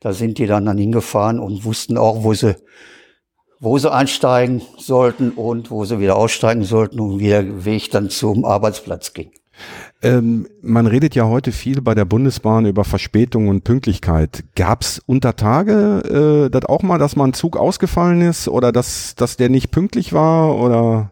Da 0.00 0.12
sind 0.12 0.36
die 0.36 0.46
dann, 0.46 0.66
dann 0.66 0.76
hingefahren 0.76 1.40
und 1.40 1.64
wussten 1.64 1.96
auch, 1.96 2.22
wo 2.22 2.34
sie, 2.34 2.54
wo 3.60 3.78
sie 3.78 3.90
einsteigen 3.90 4.60
sollten 4.76 5.30
und 5.30 5.70
wo 5.70 5.86
sie 5.86 5.98
wieder 6.00 6.16
aussteigen 6.16 6.64
sollten 6.64 7.00
und 7.00 7.18
wie 7.18 7.28
der 7.28 7.64
Weg 7.64 7.90
dann 7.90 8.10
zum 8.10 8.44
Arbeitsplatz 8.44 9.14
ging. 9.14 9.30
Ähm, 10.02 10.46
man 10.62 10.86
redet 10.86 11.14
ja 11.14 11.24
heute 11.24 11.52
viel 11.52 11.80
bei 11.80 11.94
der 11.94 12.04
Bundesbahn 12.04 12.66
über 12.66 12.84
Verspätung 12.84 13.48
und 13.48 13.64
Pünktlichkeit. 13.64 14.44
Gab 14.54 14.82
es 14.82 15.00
unter 15.06 15.36
Tage 15.36 16.46
äh, 16.46 16.50
das 16.50 16.66
auch 16.66 16.82
mal, 16.82 16.98
dass 16.98 17.16
mal 17.16 17.24
ein 17.24 17.32
Zug 17.32 17.56
ausgefallen 17.56 18.20
ist 18.20 18.48
oder 18.48 18.72
dass, 18.72 19.14
dass 19.14 19.36
der 19.36 19.48
nicht 19.48 19.70
pünktlich 19.70 20.12
war 20.12 20.56
oder? 20.56 21.10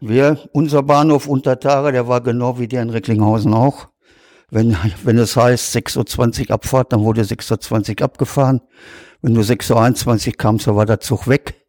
Wir, 0.00 0.38
unser 0.52 0.82
Bahnhof 0.82 1.28
unter 1.28 1.60
Tage, 1.60 1.92
der 1.92 2.08
war 2.08 2.20
genau 2.20 2.58
wie 2.58 2.66
der 2.66 2.82
in 2.82 2.90
Recklinghausen 2.90 3.54
auch. 3.54 3.88
Wenn, 4.50 4.76
wenn 5.04 5.18
es 5.18 5.36
heißt 5.36 5.74
6.20 5.76 6.48
Uhr 6.48 6.50
Abfahrt, 6.54 6.92
dann 6.92 7.04
wurde 7.04 7.22
6.20 7.22 8.00
Uhr 8.00 8.04
abgefahren. 8.04 8.60
Wenn 9.22 9.34
du 9.34 9.40
6.21 9.40 10.26
Uhr 10.26 10.32
kamst, 10.36 10.64
so 10.64 10.74
war 10.74 10.84
der 10.84 11.00
Zug 11.00 11.28
weg 11.28 11.61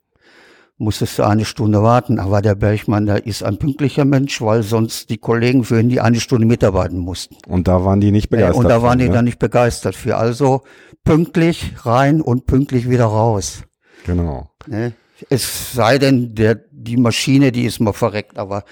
musstest 0.83 1.17
du 1.17 1.23
eine 1.23 1.45
Stunde 1.45 1.81
warten. 1.81 2.19
Aber 2.19 2.41
der 2.41 2.55
Bergmann, 2.55 3.05
der 3.05 3.25
ist 3.25 3.43
ein 3.43 3.57
pünktlicher 3.57 4.05
Mensch, 4.05 4.41
weil 4.41 4.63
sonst 4.63 5.09
die 5.09 5.17
Kollegen 5.17 5.63
für 5.63 5.79
ihn 5.79 5.89
die 5.89 6.01
eine 6.01 6.19
Stunde 6.19 6.45
mitarbeiten 6.45 6.99
mussten. 6.99 7.37
Und 7.47 7.67
da 7.67 7.83
waren 7.83 8.01
die 8.01 8.11
nicht 8.11 8.27
Äh, 8.27 8.37
begeistert. 8.37 8.57
Und 8.57 8.69
da 8.69 8.81
waren 8.81 8.91
von, 8.91 8.99
die 8.99 9.07
ne? 9.07 9.13
dann 9.13 9.25
nicht 9.25 9.39
begeistert 9.39 9.95
für. 9.95 10.17
Also 10.17 10.61
pünktlich 11.03 11.73
rein 11.85 12.21
und 12.21 12.45
pünktlich 12.45 12.89
wieder 12.89 13.05
raus. 13.05 13.63
Genau. 14.05 14.49
Ne? 14.67 14.93
Es 15.29 15.73
sei 15.73 15.97
denn, 15.97 16.35
der, 16.35 16.59
die 16.71 16.97
Maschine, 16.97 17.51
die 17.51 17.65
ist 17.65 17.79
mal 17.79 17.93
verreckt, 17.93 18.37
aber 18.37 18.63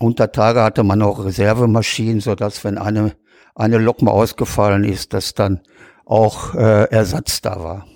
unter 0.00 0.32
Tage 0.32 0.62
hatte 0.62 0.84
man 0.84 1.02
auch 1.02 1.24
Reservemaschinen, 1.24 2.20
sodass 2.20 2.62
wenn 2.64 2.78
eine, 2.78 3.12
eine 3.54 3.78
Lok 3.78 4.02
mal 4.02 4.12
ausgefallen 4.12 4.84
ist, 4.84 5.12
dass 5.12 5.34
dann 5.34 5.60
auch 6.06 6.54
äh, 6.54 6.84
Ersatz 6.84 7.40
da 7.42 7.62
war. 7.62 7.86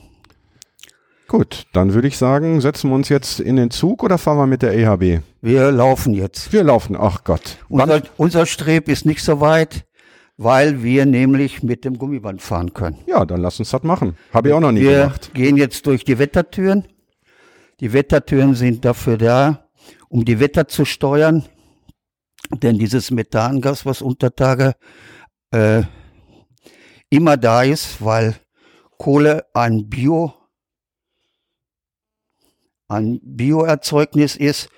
Gut, 1.32 1.64
dann 1.72 1.94
würde 1.94 2.08
ich 2.08 2.18
sagen, 2.18 2.60
setzen 2.60 2.90
wir 2.90 2.94
uns 2.94 3.08
jetzt 3.08 3.40
in 3.40 3.56
den 3.56 3.70
Zug 3.70 4.02
oder 4.02 4.18
fahren 4.18 4.36
wir 4.36 4.46
mit 4.46 4.60
der 4.60 4.74
EHB? 4.74 5.22
Wir 5.40 5.72
laufen 5.72 6.12
jetzt. 6.12 6.52
Wir 6.52 6.62
laufen, 6.62 6.94
ach 6.94 7.24
Gott. 7.24 7.56
Unser, 7.70 8.02
unser 8.18 8.44
Streb 8.44 8.86
ist 8.86 9.06
nicht 9.06 9.24
so 9.24 9.40
weit, 9.40 9.86
weil 10.36 10.82
wir 10.82 11.06
nämlich 11.06 11.62
mit 11.62 11.86
dem 11.86 11.96
Gummiband 11.96 12.42
fahren 12.42 12.74
können. 12.74 12.98
Ja, 13.06 13.24
dann 13.24 13.40
lass 13.40 13.58
uns 13.58 13.70
das 13.70 13.82
machen. 13.82 14.14
Habe 14.34 14.48
ich 14.48 14.54
auch 14.54 14.60
noch 14.60 14.72
nie 14.72 14.82
Wir 14.82 15.04
gemacht. 15.04 15.32
gehen 15.32 15.56
jetzt 15.56 15.86
durch 15.86 16.04
die 16.04 16.18
Wettertüren. 16.18 16.84
Die 17.80 17.94
Wettertüren 17.94 18.54
sind 18.54 18.84
dafür 18.84 19.16
da, 19.16 19.70
um 20.10 20.26
die 20.26 20.38
Wetter 20.38 20.68
zu 20.68 20.84
steuern. 20.84 21.46
Denn 22.62 22.78
dieses 22.78 23.10
Methangas, 23.10 23.86
was 23.86 24.02
unter 24.02 24.36
Tage 24.36 24.74
äh, 25.50 25.84
immer 27.08 27.38
da 27.38 27.62
ist, 27.62 28.04
weil 28.04 28.34
Kohle 28.98 29.46
ein 29.54 29.88
Bio, 29.88 30.34
ein 32.92 33.20
Bioerzeugnis 33.22 34.36
ist 34.36 34.68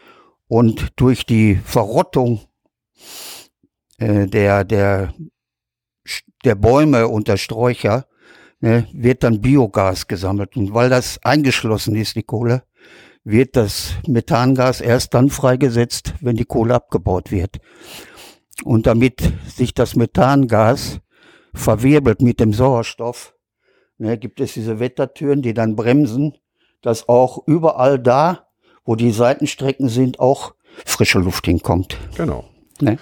und 0.46 0.92
durch 0.96 1.26
die 1.26 1.56
Verrottung 1.56 2.40
äh, 3.98 4.26
der, 4.26 4.64
der, 4.64 5.14
der 6.44 6.54
Bäume 6.54 7.08
und 7.08 7.28
der 7.28 7.36
Sträucher 7.36 8.06
ne, 8.60 8.86
wird 8.92 9.22
dann 9.22 9.40
Biogas 9.40 10.06
gesammelt. 10.06 10.56
Und 10.56 10.74
weil 10.74 10.90
das 10.90 11.18
eingeschlossen 11.24 11.96
ist, 11.96 12.16
die 12.16 12.22
Kohle, 12.22 12.62
wird 13.24 13.56
das 13.56 13.94
Methangas 14.06 14.80
erst 14.80 15.14
dann 15.14 15.30
freigesetzt, 15.30 16.14
wenn 16.20 16.36
die 16.36 16.44
Kohle 16.44 16.74
abgebaut 16.74 17.30
wird. 17.30 17.58
Und 18.64 18.86
damit 18.86 19.32
sich 19.46 19.74
das 19.74 19.96
Methangas 19.96 21.00
verwirbelt 21.54 22.20
mit 22.20 22.40
dem 22.40 22.52
Sauerstoff, 22.52 23.34
ne, 23.98 24.18
gibt 24.18 24.40
es 24.40 24.54
diese 24.54 24.78
Wettertüren, 24.78 25.42
die 25.42 25.54
dann 25.54 25.74
bremsen, 25.74 26.34
dass 26.84 27.08
auch 27.08 27.42
überall 27.46 27.98
da, 27.98 28.46
wo 28.84 28.94
die 28.94 29.10
Seitenstrecken 29.10 29.88
sind, 29.88 30.20
auch 30.20 30.54
frische 30.84 31.18
Luft 31.18 31.46
hinkommt. 31.46 31.96
Genau. 32.16 32.44
Ne? 32.80 32.98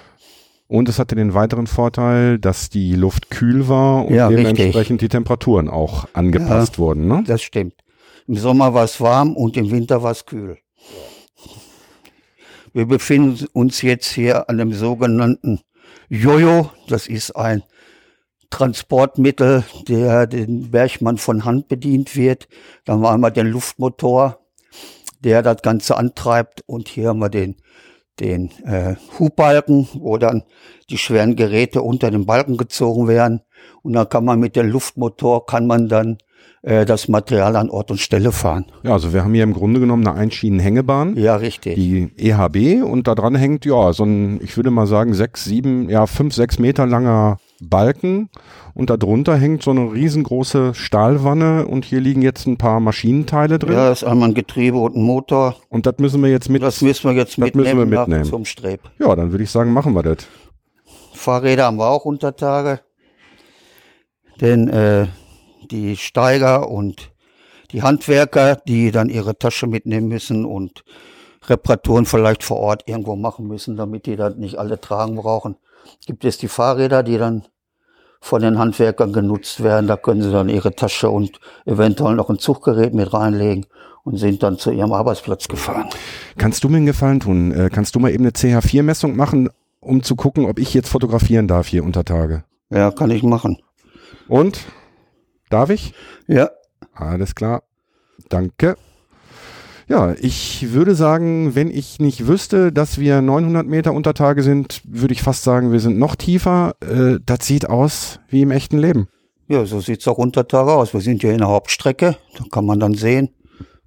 Und 0.69 0.89
es 0.89 0.99
hatte 0.99 1.17
den 1.17 1.35
weiteren 1.35 1.67
Vorteil, 1.67 2.39
dass 2.39 2.71
die 2.71 2.95
Luft 2.95 3.29
kühl 3.31 3.69
war 3.69 4.07
und 4.07 4.15
Ja, 4.15 4.29
dementsprechend 4.29 4.77
richtig. 4.77 4.99
die 5.01 5.09
Temperaturen 5.09 5.69
auch 5.69 6.07
angepasst 6.13 6.79
wurden. 6.79 7.09
Ne? 7.09 7.25
Das 7.27 7.43
stimmt. 7.43 7.75
Im 8.29 8.37
Sommer 8.37 8.73
war 8.73 8.85
es 8.85 9.01
warm 9.01 9.37
und 9.37 9.57
im 9.57 9.71
Winter 9.71 10.03
war 10.03 10.13
es 10.13 10.25
kühl. 10.25 10.59
Wir 12.73 12.87
befinden 12.87 13.47
uns 13.53 13.83
jetzt 13.83 14.13
hier 14.13 14.49
an 14.49 14.59
dem 14.59 14.73
sogenannten 14.73 15.61
Jojo. 16.09 16.71
Das 16.89 17.07
ist 17.09 17.33
ein 17.33 17.65
Transportmittel, 18.53 19.65
der 19.89 20.27
den 20.27 20.71
Bergmann 20.71 21.17
von 21.17 21.45
Hand 21.45 21.69
bedient 21.69 22.15
wird. 22.17 22.49
Da 22.85 22.93
haben 22.93 23.01
wir 23.01 23.11
einmal 23.11 23.33
den 23.33 23.49
Luftmotor, 23.49 24.39
der 25.21 25.43
das 25.43 25.63
Ganze 25.63 25.97
antreibt. 25.97 26.63
Und 26.67 26.89
hier 26.89 27.09
haben 27.09 27.19
wir 27.19 27.31
den, 27.31 27.57
den 28.21 28.51
äh, 28.65 28.97
Hubbalken, 29.19 29.89
wo 29.95 30.19
dann 30.19 30.45
die 30.91 30.99
schweren 30.99 31.35
Geräte 31.35 31.83
unter 31.83 32.11
den 32.11 32.27
Balken 32.27 32.59
gezogen 32.59 33.09
werden. 33.09 33.41
Und 33.83 33.95
dann 33.95 34.09
kann 34.09 34.25
man 34.25 34.39
mit 34.39 34.55
dem 34.55 34.69
Luftmotor, 34.69 35.47
kann 35.47 35.67
man 35.67 35.89
dann 35.89 36.19
äh, 36.61 36.85
das 36.85 37.09
Material 37.09 37.57
an 37.57 37.71
Ort 37.71 37.91
und 37.91 38.01
Stelle 38.01 38.33
fahren. 38.33 38.67
Ja, 38.83 38.93
also 38.93 39.15
wir 39.15 39.25
haben 39.25 39.33
hier 39.33 39.45
im 39.45 39.55
Grunde 39.55 39.81
genommen 39.81 40.07
eine 40.07 40.19
Einschienenhängebahn. 40.19 41.17
Ja, 41.17 41.37
richtig. 41.37 41.77
Die 41.77 42.11
EHB 42.19 42.85
und 42.85 43.09
da 43.09 43.15
dran 43.15 43.35
hängt, 43.35 43.65
ja, 43.65 43.95
so 43.95 44.05
ein, 44.05 44.43
ich 44.43 44.57
würde 44.59 44.71
mal 44.71 44.87
sagen, 44.87 45.15
sechs, 45.15 45.45
sieben, 45.45 45.89
ja, 45.89 46.07
fünf, 46.07 46.35
sechs 46.35 46.59
Meter 46.59 46.87
langer 46.87 47.39
Balken 47.69 48.29
und 48.75 48.91
darunter 48.91 49.37
hängt 49.37 49.63
so 49.63 49.71
eine 49.71 49.93
riesengroße 49.93 50.75
Stahlwanne 50.75 51.67
und 51.67 51.85
hier 51.85 52.01
liegen 52.01 52.23
jetzt 52.23 52.47
ein 52.47 52.59
paar 52.59 52.81
Maschinenteile 52.81 53.59
drin 53.59 53.75
ja, 53.75 53.93
ist 53.93 54.05
einmal 54.05 54.31
ein 54.31 54.35
Getriebe 54.35 54.79
und 54.79 54.97
ein 54.97 55.03
Motor. 55.03 55.57
und 55.69 55.87
das 55.87 55.95
müssen 55.99 56.23
wir 56.23 56.31
jetzt 56.31 56.49
mit. 56.49 56.63
Das 56.63 56.81
müssen 56.83 57.11
wir 57.11 57.17
jetzt 57.17 57.33
das 57.33 57.39
müssen 57.39 57.57
mitnehmen, 57.57 57.91
wir 57.91 58.01
mitnehmen. 58.01 58.25
zum 58.25 58.45
Streb. 58.45 58.81
Ja, 58.99 59.15
dann 59.15 59.31
würde 59.31 59.45
ich 59.45 59.51
sagen, 59.51 59.73
machen 59.73 59.95
wir 59.95 60.03
das. 60.03 60.27
Fahrräder 61.15 61.67
haben 61.67 61.77
wir 61.77 61.89
auch 61.89 62.05
unter 62.05 62.37
Tage. 62.37 62.81
Denn 64.41 64.69
äh, 64.69 65.07
die 65.71 65.97
Steiger 65.97 66.69
und 66.69 67.13
die 67.71 67.83
Handwerker, 67.83 68.57
die 68.57 68.91
dann 68.91 69.09
ihre 69.09 69.39
Tasche 69.39 69.67
mitnehmen 69.67 70.09
müssen 70.09 70.45
und 70.45 70.85
Reparaturen 71.47 72.07
vielleicht 72.07 72.43
vor 72.43 72.59
Ort 72.59 72.85
irgendwo 72.87 73.17
machen 73.17 73.47
müssen, 73.47 73.77
damit 73.77 74.07
die 74.07 74.17
das 74.17 74.37
nicht 74.37 74.59
alle 74.59 74.81
tragen 74.81 75.17
brauchen, 75.17 75.57
gibt 76.07 76.25
es 76.25 76.39
die 76.39 76.49
Fahrräder, 76.49 77.03
die 77.03 77.19
dann 77.19 77.45
von 78.23 78.41
den 78.41 78.59
Handwerkern 78.59 79.13
genutzt 79.13 79.63
werden. 79.63 79.89
Da 79.89 79.97
können 79.97 80.23
sie 80.23 80.31
dann 80.31 80.49
ihre 80.49 80.75
Tasche 80.75 81.11
und 81.11 81.41
eventuell 81.67 82.15
noch 82.15 82.31
ein 82.31 82.39
Zuggerät 82.39 82.95
mit 82.95 83.13
reinlegen 83.13 83.67
und 84.05 84.17
sind 84.17 84.43
dann 84.45 84.59
zu 84.59 84.71
ihrem 84.71 84.93
Arbeitsplatz 84.93 85.49
gefahren. 85.49 85.91
Kannst 86.39 86.63
du 86.63 86.69
mir 86.69 86.77
einen 86.79 86.87
Gefallen 86.87 87.21
tun? 87.21 87.53
Äh, 87.53 87.69
kannst 87.71 87.95
du 87.97 87.99
mal 87.99 88.13
eben 88.13 88.23
eine 88.25 88.31
CH4-Messung 88.31 89.17
machen, 89.17 89.51
um 89.81 90.05
zu 90.05 90.15
gucken, 90.15 90.47
ob 90.47 90.61
ich 90.61 90.73
jetzt 90.73 90.89
fotografieren 90.89 91.49
darf 91.49 91.67
hier 91.67 91.85
unter 91.85 92.05
Tage? 92.05 92.45
Ja, 92.71 92.93
kann 92.93 93.11
ich 93.11 93.25
machen. 93.25 93.59
Und? 94.29 94.61
Darf 95.51 95.71
ich? 95.71 95.93
Ja, 96.29 96.49
Alles 96.95 97.35
klar. 97.35 97.63
Danke. 98.29 98.77
Ja, 99.89 100.15
ich 100.19 100.73
würde 100.73 100.95
sagen, 100.95 101.55
wenn 101.55 101.71
ich 101.71 101.99
nicht 101.99 102.27
wüsste, 102.27 102.73
dass 102.73 102.99
wir 102.99 103.21
900 103.21 103.67
Meter 103.67 103.93
unter 103.93 104.15
Tage 104.15 104.43
sind, 104.43 104.81
würde 104.85 105.13
ich 105.13 105.23
fast 105.23 105.43
sagen, 105.43 105.73
wir 105.73 105.81
sind 105.81 105.99
noch 105.99 106.17
tiefer. 106.17 106.75
Äh, 106.81 107.19
das 107.25 107.47
sieht 107.47 107.69
aus 107.69 108.21
wie 108.29 108.43
im 108.43 108.51
echten 108.51 108.79
Leben. 108.79 109.09
Ja, 109.49 109.67
so 109.67 109.81
sieht's 109.81 110.09
auch 110.09 110.19
unter 110.19 110.47
Tage 110.49 110.73
aus. 110.73 110.95
Wir 110.95 111.01
sind 111.01 111.21
hier 111.21 111.33
in 111.33 111.39
der 111.39 111.49
Hauptstrecke. 111.49 112.17
Da 112.39 112.45
kann 112.51 112.65
man 112.65 112.81
dann 112.81 112.95
sehen. 112.95 113.31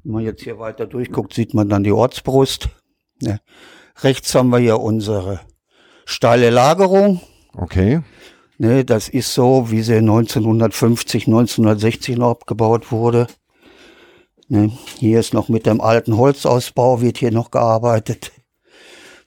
Wenn 0.04 0.14
man 0.14 0.24
jetzt 0.24 0.44
hier 0.44 0.60
weiter 0.60 0.86
durchguckt, 0.86 1.34
sieht 1.34 1.54
man 1.54 1.70
dann 1.70 1.84
die 1.84 1.92
Ortsbrust. 1.92 2.70
Ja. 3.22 3.38
Rechts 4.04 4.36
haben 4.36 4.50
wir 4.50 4.60
hier 4.60 4.80
unsere 4.80 5.40
steile 6.06 6.50
Lagerung. 6.50 7.22
Okay. 7.54 8.02
Ne, 8.58 8.86
das 8.86 9.10
ist 9.10 9.34
so, 9.34 9.72
wie 9.72 9.82
sie 9.82 9.96
1950, 9.96 11.28
1960 11.28 12.18
noch 12.18 12.32
abgebaut 12.32 12.92
wurde. 12.92 13.28
Ne, 14.48 14.72
hier 15.00 15.20
ist 15.20 15.34
noch 15.34 15.50
mit 15.50 15.66
dem 15.66 15.82
alten 15.82 16.18
Holzausbau 16.18 17.02
wird 17.02 17.18
hier 17.18 17.32
noch 17.32 17.50
gearbeitet. 17.50 18.32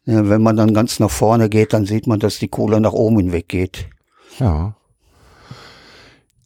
Ne, 0.04 0.28
wenn 0.28 0.42
man 0.42 0.56
dann 0.56 0.74
ganz 0.74 1.00
nach 1.00 1.10
vorne 1.10 1.48
geht, 1.48 1.72
dann 1.72 1.86
sieht 1.86 2.06
man, 2.06 2.20
dass 2.20 2.38
die 2.38 2.48
Kohle 2.48 2.80
nach 2.80 2.92
oben 2.92 3.18
hinweg 3.18 3.48
geht. 3.48 3.88
Ja. 4.38 4.76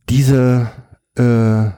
Diese, 0.08 0.70
äh, 1.16 1.70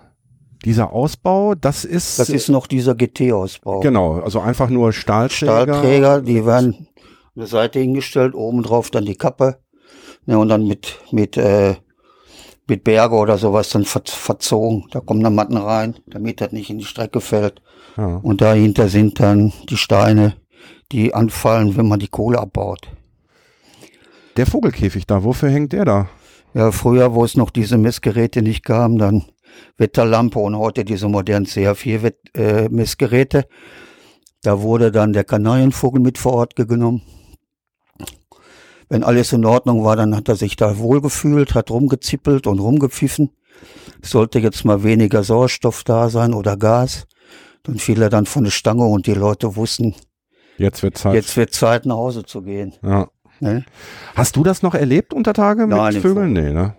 dieser 0.64 0.92
Ausbau, 0.92 1.54
das 1.54 1.84
ist, 1.84 2.18
Das 2.18 2.28
ist 2.30 2.48
noch 2.48 2.66
dieser 2.66 2.94
GT-Ausbau. 2.94 3.80
genau, 3.80 4.20
also 4.20 4.40
einfach 4.40 4.70
nur 4.70 4.92
Stahlträger. 4.92 5.64
Stahlträger, 5.64 6.20
die 6.22 6.46
werden 6.46 6.88
an 6.96 7.40
der 7.40 7.46
Seite 7.48 7.80
hingestellt, 7.80 8.34
oben 8.34 8.62
drauf 8.62 8.90
dann 8.90 9.04
die 9.04 9.16
Kappe. 9.16 9.58
Ne, 10.26 10.38
und 10.38 10.48
dann 10.48 10.66
mit, 10.66 11.00
mit, 11.10 11.36
äh, 11.36 11.74
mit 12.66 12.84
Berge 12.84 13.16
oder 13.16 13.38
sowas 13.38 13.70
dann 13.70 13.84
ver 13.84 14.02
verzogen. 14.06 14.86
Da 14.90 15.00
kommen 15.00 15.22
dann 15.22 15.34
Matten 15.34 15.56
rein, 15.56 15.96
damit 16.06 16.40
das 16.40 16.52
nicht 16.52 16.70
in 16.70 16.78
die 16.78 16.84
Strecke 16.84 17.20
fällt. 17.20 17.60
Ja. 17.96 18.20
Und 18.22 18.40
dahinter 18.40 18.88
sind 18.88 19.20
dann 19.20 19.52
die 19.68 19.76
Steine, 19.76 20.36
die 20.92 21.14
anfallen, 21.14 21.76
wenn 21.76 21.88
man 21.88 22.00
die 22.00 22.08
Kohle 22.08 22.38
abbaut. 22.38 22.88
Der 24.36 24.46
Vogelkäfig 24.46 25.06
da, 25.06 25.24
wofür 25.24 25.50
hängt 25.50 25.72
der 25.72 25.84
da? 25.84 26.08
Ja, 26.54 26.72
früher, 26.72 27.14
wo 27.14 27.24
es 27.24 27.36
noch 27.36 27.50
diese 27.50 27.78
Messgeräte 27.78 28.42
nicht 28.42 28.64
gab, 28.64 28.96
dann 28.98 29.24
Wetterlampe 29.76 30.38
und 30.38 30.56
heute 30.56 30.84
diese 30.84 31.08
modernen 31.08 31.46
CH4-Messgeräte. 31.46 33.46
da 34.42 34.60
wurde 34.60 34.92
dann 34.92 35.12
der 35.12 35.24
Kanarienvogel 35.24 36.00
mit 36.00 36.18
vor 36.18 36.34
Ort 36.34 36.56
genommen. 36.56 37.02
Wenn 38.94 39.02
alles 39.02 39.32
in 39.32 39.44
Ordnung 39.44 39.82
war, 39.82 39.96
dann 39.96 40.14
hat 40.14 40.28
er 40.28 40.36
sich 40.36 40.54
da 40.54 40.78
wohlgefühlt, 40.78 41.56
hat 41.56 41.68
rumgezippelt 41.72 42.46
und 42.46 42.60
rumgepfiffen. 42.60 43.30
Sollte 44.02 44.38
jetzt 44.38 44.64
mal 44.64 44.84
weniger 44.84 45.24
Sauerstoff 45.24 45.82
da 45.82 46.08
sein 46.10 46.32
oder 46.32 46.56
Gas. 46.56 47.08
Dann 47.64 47.78
fiel 47.78 48.00
er 48.00 48.08
dann 48.08 48.24
von 48.24 48.44
der 48.44 48.52
Stange 48.52 48.84
und 48.84 49.08
die 49.08 49.14
Leute 49.14 49.56
wussten, 49.56 49.96
Jetzt 50.58 50.84
wird 50.84 50.96
Zeit. 50.96 51.14
jetzt 51.14 51.36
wird 51.36 51.52
Zeit 51.52 51.86
nach 51.86 51.96
Hause 51.96 52.24
zu 52.24 52.42
gehen. 52.42 52.72
Ja. 52.84 53.08
Ne? 53.40 53.64
Hast 54.14 54.36
du 54.36 54.44
das 54.44 54.62
noch 54.62 54.76
erlebt 54.76 55.12
unter 55.12 55.32
Tage 55.32 55.66
mit 55.66 55.76
Nein, 55.76 56.00
Vögeln? 56.00 56.32
Nee, 56.32 56.52
ne? 56.52 56.76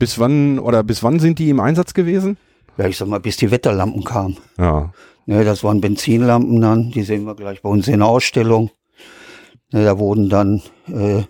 Bis 0.00 0.18
wann 0.18 0.58
oder 0.58 0.82
bis 0.82 1.04
wann 1.04 1.20
sind 1.20 1.38
die 1.38 1.50
im 1.50 1.60
Einsatz 1.60 1.94
gewesen? 1.94 2.36
ja, 2.78 2.88
ich 2.88 2.96
sag 2.96 3.06
mal, 3.06 3.20
bis 3.20 3.36
die 3.36 3.52
Wetterlampen 3.52 4.02
kamen. 4.02 4.38
Ja. 4.58 4.90
Ne, 5.26 5.44
das 5.44 5.62
waren 5.62 5.80
Benzinlampen 5.80 6.60
dann, 6.60 6.90
die 6.90 7.04
sehen 7.04 7.22
wir 7.22 7.36
gleich 7.36 7.62
bei 7.62 7.68
uns 7.68 7.86
in 7.86 8.00
der 8.00 8.08
Ausstellung. 8.08 8.72
Ne, 9.70 9.84
da 9.84 10.00
wurden 10.00 10.28
dann 10.28 10.60
äh, 10.88 11.22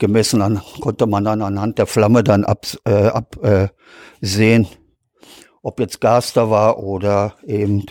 gemessen, 0.00 0.42
an, 0.42 0.60
konnte 0.80 1.06
man 1.06 1.24
dann 1.24 1.42
anhand 1.42 1.78
der 1.78 1.86
Flamme 1.86 2.24
dann 2.24 2.44
absehen, 2.44 2.80
äh, 2.84 3.06
ab, 3.06 3.36
äh, 3.42 3.68
ob 5.62 5.78
jetzt 5.78 6.00
Gas 6.00 6.32
da 6.32 6.50
war 6.50 6.78
oder 6.78 7.36
eben 7.46 7.86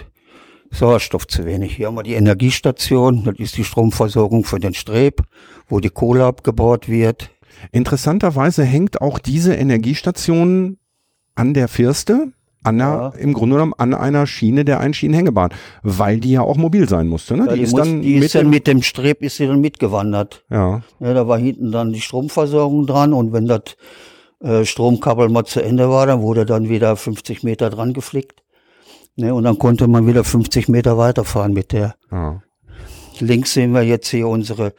Sauerstoff 0.72 1.28
zu 1.28 1.46
wenig. 1.46 1.76
Hier 1.76 1.88
haben 1.88 1.96
wir 1.96 2.04
die 2.04 2.14
Energiestation, 2.14 3.24
das 3.24 3.36
ist 3.38 3.58
die 3.58 3.64
Stromversorgung 3.64 4.44
für 4.44 4.60
den 4.60 4.74
Streb, 4.74 5.24
wo 5.68 5.80
die 5.80 5.90
Kohle 5.90 6.26
abgebaut 6.26 6.90
wird. 6.90 7.32
Interessanterweise 7.72 8.64
hängt 8.64 9.02
auch 9.02 9.20
diese 9.20 9.54
Energiestation 9.56 10.78
an 11.36 11.54
der 11.54 11.68
Firste, 11.68 12.32
an 12.64 12.78
der, 12.78 12.88
Ja. 12.88 13.08
im 13.20 13.34
Grunde 13.34 13.56
genommen 13.56 13.74
an 13.78 13.94
einer 13.94 14.28
Schiene 14.28 14.66
der 14.66 14.80
Einschienenhängebahn, 14.80 15.52
weil 15.84 16.20
die 16.20 16.32
ja 16.32 16.42
auch 16.42 16.58
mobil 16.58 16.88
sein 16.90 17.08
musste. 17.08 17.38
Ne? 17.38 17.46
Ja, 17.48 17.54
die, 17.56 17.62
ist 17.62 17.72
muss, 17.72 17.82
dann 17.82 18.02
die 18.02 18.16
mit 18.16 18.24
ist 18.26 18.36
dann 18.36 18.44
dem- 18.46 18.50
mit 18.50 18.68
dem 18.68 18.82
Streb 18.82 19.22
ist 19.24 19.38
sie 19.38 19.48
dann 19.48 19.62
mitgewandert. 19.62 20.44
ja. 20.50 20.82
Ja, 21.00 21.14
da 21.14 21.28
war 21.28 21.38
hinten 21.40 21.72
dann 21.72 21.94
die 21.94 22.02
Stromversorgung 22.02 22.86
dran 22.86 23.14
und 23.14 23.32
wenn 23.34 23.48
das 23.48 23.62
äh, 24.42 24.66
Stromkabel 24.66 25.30
mal 25.30 25.46
zu 25.46 25.62
Ende 25.62 25.90
war, 25.90 26.06
dann 26.08 26.22
wurde 26.22 26.46
dann 26.46 26.70
wieder 26.70 26.96
50 26.96 27.44
Meter 27.44 27.70
dran 27.70 27.94
geflickt. 27.94 28.42
Ne, 29.16 29.34
und 29.34 29.44
dann 29.44 29.58
konnte 29.60 29.88
man 29.88 30.08
wieder 30.08 30.24
50 30.24 30.70
Meter 30.70 30.98
weiterfahren 30.98 31.52
mit 31.54 31.72
der. 31.74 31.96
ja. 32.12 32.42
Links 33.22 33.54
sehen 33.54 33.74
wir 33.74 33.82
jetzt 33.82 34.08
hier 34.08 34.30
unsere 34.30 34.72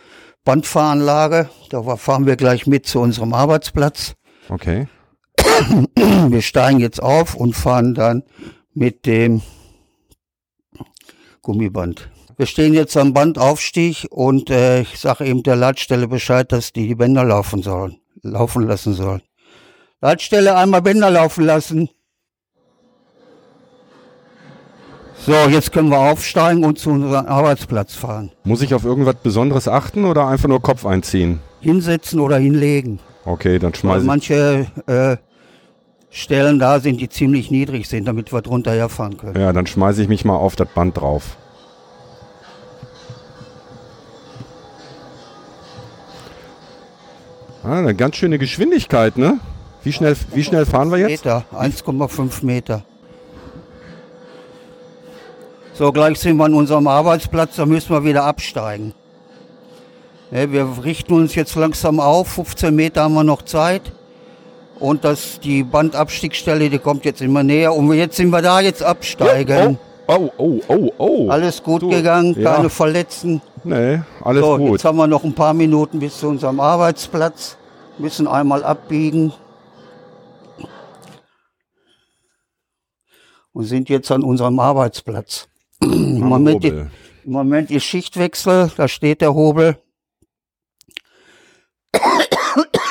Bandfahranlage. 0.46 1.50
Da 1.68 1.82
fahren 1.96 2.24
wir 2.26 2.36
gleich 2.36 2.66
mit 2.66 2.86
zu 2.86 3.00
unserem 3.00 3.34
Arbeitsplatz. 3.34 4.14
Okay. 4.48 4.86
Wir 6.28 6.42
steigen 6.42 6.80
jetzt 6.80 7.02
auf 7.02 7.34
und 7.34 7.54
fahren 7.54 7.94
dann 7.94 8.22
mit 8.74 9.06
dem 9.06 9.42
Gummiband. 11.42 12.10
Wir 12.36 12.46
stehen 12.46 12.72
jetzt 12.72 12.96
am 12.96 13.12
Bandaufstieg 13.12 14.06
und 14.10 14.48
äh, 14.50 14.80
ich 14.80 14.98
sage 14.98 15.26
eben 15.26 15.42
der 15.42 15.56
Leitstelle 15.56 16.08
Bescheid, 16.08 16.50
dass 16.52 16.72
die 16.72 16.88
die 16.88 16.94
Bänder 16.94 17.24
laufen 17.24 17.62
sollen, 17.62 17.98
laufen 18.22 18.66
lassen 18.66 18.94
sollen. 18.94 19.22
Leitstelle 20.00 20.56
einmal 20.56 20.80
Bänder 20.80 21.10
laufen 21.10 21.44
lassen. 21.44 21.90
So, 25.26 25.34
jetzt 25.50 25.72
können 25.72 25.90
wir 25.90 25.98
aufsteigen 25.98 26.64
und 26.64 26.78
zu 26.78 26.88
unserem 26.90 27.26
Arbeitsplatz 27.26 27.94
fahren. 27.94 28.32
Muss 28.44 28.62
ich 28.62 28.72
auf 28.72 28.86
irgendwas 28.86 29.16
Besonderes 29.16 29.68
achten 29.68 30.06
oder 30.06 30.26
einfach 30.26 30.48
nur 30.48 30.62
Kopf 30.62 30.86
einziehen? 30.86 31.40
Hinsetzen 31.60 32.20
oder 32.20 32.38
hinlegen. 32.38 33.00
Okay, 33.26 33.58
dann 33.58 33.72
Weil 33.72 33.78
schmeiße 33.80 34.00
ich. 34.00 34.06
manche 34.06 34.66
äh, 34.86 35.16
Stellen 36.10 36.58
da 36.58 36.80
sind, 36.80 37.00
die 37.00 37.08
ziemlich 37.08 37.50
niedrig 37.50 37.88
sind, 37.88 38.06
damit 38.06 38.32
wir 38.32 38.42
drunter 38.42 38.72
herfahren 38.72 39.16
können. 39.16 39.40
Ja, 39.40 39.52
dann 39.52 39.66
schmeiße 39.66 40.02
ich 40.02 40.08
mich 40.08 40.24
mal 40.24 40.34
auf 40.34 40.56
das 40.56 40.68
Band 40.68 41.00
drauf. 41.00 41.36
Ah, 47.62 47.78
eine 47.78 47.94
ganz 47.94 48.16
schöne 48.16 48.38
Geschwindigkeit, 48.38 49.16
ne? 49.18 49.38
Wie 49.84 49.92
schnell, 49.92 50.16
wie 50.34 50.42
schnell 50.42 50.66
fahren 50.66 50.90
wir 50.90 50.98
jetzt? 50.98 51.24
Meter, 51.24 51.44
1,5 51.52 52.44
Meter. 52.44 52.82
So, 55.74 55.92
gleich 55.92 56.18
sind 56.18 56.36
wir 56.36 56.44
an 56.44 56.54
unserem 56.54 56.86
Arbeitsplatz, 56.86 57.56
da 57.56 57.66
müssen 57.66 57.90
wir 57.90 58.04
wieder 58.04 58.24
absteigen. 58.24 58.94
Ne, 60.30 60.50
wir 60.52 60.84
richten 60.84 61.14
uns 61.14 61.34
jetzt 61.34 61.54
langsam 61.54 62.00
auf, 62.00 62.28
15 62.28 62.74
Meter 62.74 63.02
haben 63.04 63.14
wir 63.14 63.24
noch 63.24 63.42
Zeit. 63.42 63.92
Und 64.80 65.04
das, 65.04 65.38
die 65.40 65.62
Bandabstiegsstelle, 65.62 66.70
die 66.70 66.78
kommt 66.78 67.04
jetzt 67.04 67.20
immer 67.20 67.42
näher. 67.42 67.74
Und 67.74 67.92
jetzt 67.92 68.16
sind 68.16 68.30
wir 68.30 68.40
da, 68.40 68.60
jetzt 68.60 68.82
absteigen. 68.82 69.78
Oh, 70.08 70.30
oh, 70.38 70.60
oh, 70.68 70.90
oh. 70.98 71.28
Alles 71.28 71.62
gut 71.62 71.82
Du, 71.82 71.90
gegangen, 71.90 72.34
ja. 72.40 72.54
keine 72.56 72.70
Verletzten. 72.70 73.42
Nee, 73.62 74.00
alles 74.22 74.42
so, 74.42 74.56
gut. 74.56 74.72
jetzt 74.72 74.84
haben 74.84 74.96
wir 74.96 75.06
noch 75.06 75.22
ein 75.22 75.34
paar 75.34 75.54
Minuten 75.54 76.00
bis 76.00 76.18
zu 76.18 76.28
unserem 76.28 76.58
Arbeitsplatz. 76.58 77.56
Müssen 77.98 78.26
einmal 78.26 78.64
abbiegen. 78.64 79.32
Und 83.52 83.64
sind 83.64 83.88
jetzt 83.88 84.10
an 84.10 84.24
unserem 84.24 84.58
Arbeitsplatz. 84.58 85.46
Im 85.82 86.20
Moment. 86.20 86.64
Im 86.64 87.32
Moment 87.32 87.70
ist 87.70 87.84
Schichtwechsel, 87.84 88.72
da 88.76 88.88
steht 88.88 89.20
der 89.20 89.34
Hobel. 89.34 89.76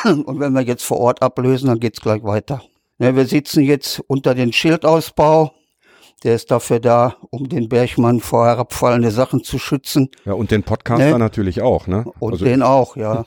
Und 0.26 0.40
wenn 0.40 0.54
wir 0.54 0.62
jetzt 0.62 0.84
vor 0.84 1.00
Ort 1.00 1.22
ablösen, 1.22 1.68
dann 1.68 1.80
geht's 1.80 2.02
gleich 2.02 2.24
weiter. 2.24 2.62
Ne, 2.98 3.16
wir 3.16 3.26
sitzen 3.26 3.64
jetzt 3.64 4.02
unter 4.08 4.36
den 4.36 4.52
Schildausbau. 4.52 5.54
Der 6.24 6.36
ist 6.36 6.52
dafür 6.52 6.82
da, 6.82 7.16
um 7.30 7.48
den 7.48 7.70
Bergmann 7.70 8.20
vor 8.20 8.46
herabfallende 8.46 9.10
Sachen 9.10 9.42
zu 9.42 9.58
schützen. 9.58 10.10
Ja, 10.26 10.34
und 10.34 10.52
den 10.52 10.64
Podcaster 10.64 11.12
Ne? 11.12 11.20
natürlich 11.20 11.62
auch, 11.62 11.88
ne? 11.88 12.04
Und 12.20 12.34
Also, 12.34 12.46
den 12.46 12.62
auch, 12.62 12.98
ja. 12.98 13.26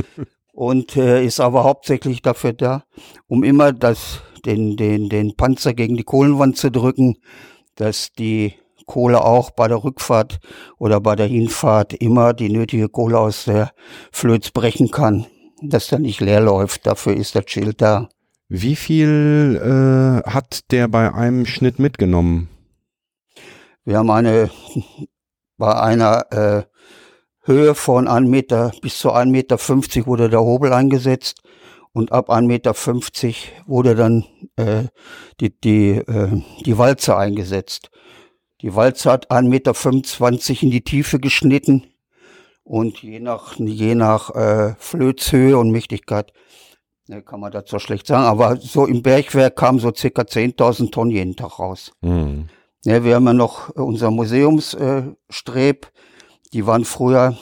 und 0.52 0.94
äh, 0.96 1.24
ist 1.24 1.40
aber 1.40 1.64
hauptsächlich 1.64 2.20
dafür 2.20 2.52
da, 2.52 2.84
um 3.28 3.44
immer 3.44 3.72
das, 3.72 4.20
den, 4.44 4.76
den, 4.76 5.08
den 5.08 5.36
Panzer 5.36 5.72
gegen 5.72 5.96
die 5.96 6.04
Kohlenwand 6.04 6.58
zu 6.58 6.70
drücken, 6.70 7.16
dass 7.76 8.12
die 8.12 8.52
Kohle 8.84 9.24
auch 9.24 9.50
bei 9.50 9.66
der 9.66 9.82
Rückfahrt 9.82 10.40
oder 10.78 11.00
bei 11.00 11.16
der 11.16 11.26
Hinfahrt 11.26 11.94
immer 11.94 12.34
die 12.34 12.50
nötige 12.50 12.90
Kohle 12.90 13.18
aus 13.18 13.46
der 13.46 13.72
Flöz 14.12 14.50
brechen 14.50 14.90
kann, 14.90 15.26
dass 15.62 15.88
der 15.88 15.98
nicht 15.98 16.20
leer 16.20 16.40
läuft. 16.40 16.86
Dafür 16.86 17.14
ist 17.14 17.34
das 17.34 17.44
Schild 17.48 17.80
da. 17.80 18.08
wie 18.48 18.76
viel 18.76 19.60
äh, 19.62 20.30
hat 20.30 20.70
der 20.70 20.88
bei 20.88 21.12
einem 21.12 21.46
Schnitt 21.46 21.78
mitgenommen? 21.78 22.48
Wir 23.84 23.98
haben 23.98 24.10
eine, 24.10 24.50
bei 25.58 25.74
einer 25.74 26.32
äh, 26.32 26.62
Höhe 27.42 27.74
von 27.74 28.08
1 28.08 28.28
Meter 28.28 28.72
bis 28.80 28.98
zu 28.98 29.12
1,50 29.12 29.26
Meter 29.26 30.06
wurde 30.06 30.30
der 30.30 30.40
Hobel 30.40 30.72
eingesetzt 30.72 31.40
und 31.92 32.10
ab 32.12 32.30
1,50 32.30 32.42
Meter 32.46 32.74
wurde 33.66 33.94
dann 33.94 34.24
äh, 34.56 34.84
die, 35.40 35.58
die, 35.60 35.90
äh, 35.90 36.42
die 36.64 36.78
Walze 36.78 37.16
eingesetzt. 37.16 37.90
Die 38.62 38.74
Walze 38.74 39.10
hat 39.10 39.30
1,25 39.30 39.42
Meter 39.48 40.62
in 40.62 40.70
die 40.70 40.84
Tiefe 40.84 41.20
geschnitten 41.20 41.93
und 42.64 43.02
je 43.02 43.20
nach, 43.20 43.56
je 43.58 43.94
nach 43.94 44.30
äh, 44.34 44.74
Flözhöhe 44.78 45.56
und 45.56 45.70
Mächtigkeit 45.70 46.32
ne, 47.06 47.22
kann 47.22 47.40
man 47.40 47.52
dazu 47.52 47.78
schlecht 47.78 48.06
sagen, 48.06 48.24
aber 48.24 48.56
so 48.56 48.86
im 48.86 49.02
Bergwerk 49.02 49.56
kamen 49.56 49.78
so 49.78 49.92
circa 49.94 50.22
10.000 50.22 50.90
Tonnen 50.90 51.10
jeden 51.10 51.36
Tag 51.36 51.58
raus. 51.58 51.92
Hm. 52.02 52.48
Ja, 52.84 53.02
wir 53.04 53.14
haben 53.14 53.26
ja 53.26 53.32
noch 53.32 53.70
äh, 53.76 53.80
unser 53.80 54.10
Museumsstreb. 54.10 55.86
Äh, 55.86 55.88
die 56.52 56.66
waren 56.66 56.84
früher, 56.84 57.36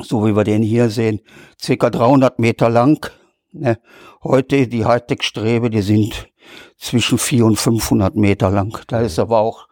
so 0.00 0.26
wie 0.26 0.36
wir 0.36 0.44
den 0.44 0.62
hier 0.62 0.90
sehen, 0.90 1.20
circa 1.60 1.90
300 1.90 2.38
Meter 2.38 2.68
lang. 2.68 3.10
Ne? 3.52 3.78
Heute 4.22 4.66
die 4.66 4.84
Hightech-Strebe, 4.84 5.70
die 5.70 5.82
sind 5.82 6.28
zwischen 6.76 7.18
400 7.18 7.50
und 7.50 7.56
500 7.58 8.16
Meter 8.16 8.50
lang. 8.50 8.78
Da 8.88 9.00
ist 9.00 9.18
aber 9.18 9.38
auch 9.40 9.68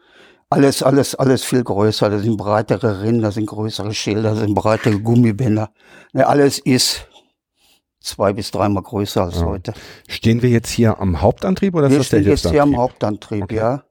alles, 0.52 0.82
alles, 0.82 1.14
alles 1.14 1.44
viel 1.44 1.64
größer. 1.64 2.10
Da 2.10 2.18
sind 2.18 2.36
breitere 2.36 3.02
Rinnen, 3.02 3.22
da 3.22 3.30
sind 3.30 3.46
größere 3.46 3.92
Schilder, 3.94 4.34
da 4.34 4.36
sind 4.36 4.54
breitere 4.54 4.98
Gummibänder. 5.00 5.70
Ne, 6.12 6.26
alles 6.26 6.58
ist 6.58 7.06
zwei 8.00 8.32
bis 8.32 8.50
dreimal 8.50 8.82
größer 8.82 9.22
als 9.24 9.40
Ja. 9.40 9.46
heute. 9.46 9.74
Stehen 10.08 10.42
wir 10.42 10.50
jetzt 10.50 10.70
hier 10.70 10.98
am 10.98 11.20
Hauptantrieb 11.20 11.74
oder 11.74 11.88
Wir 11.90 11.98
ist 12.00 12.04
das 12.04 12.08
der 12.10 12.18
stehen 12.20 12.30
jetzt 12.30 12.50
hier 12.50 12.62
am? 12.62 12.76
Hauptantrieb, 12.76 13.44
Okay. 13.44 13.56
ja. 13.56 13.84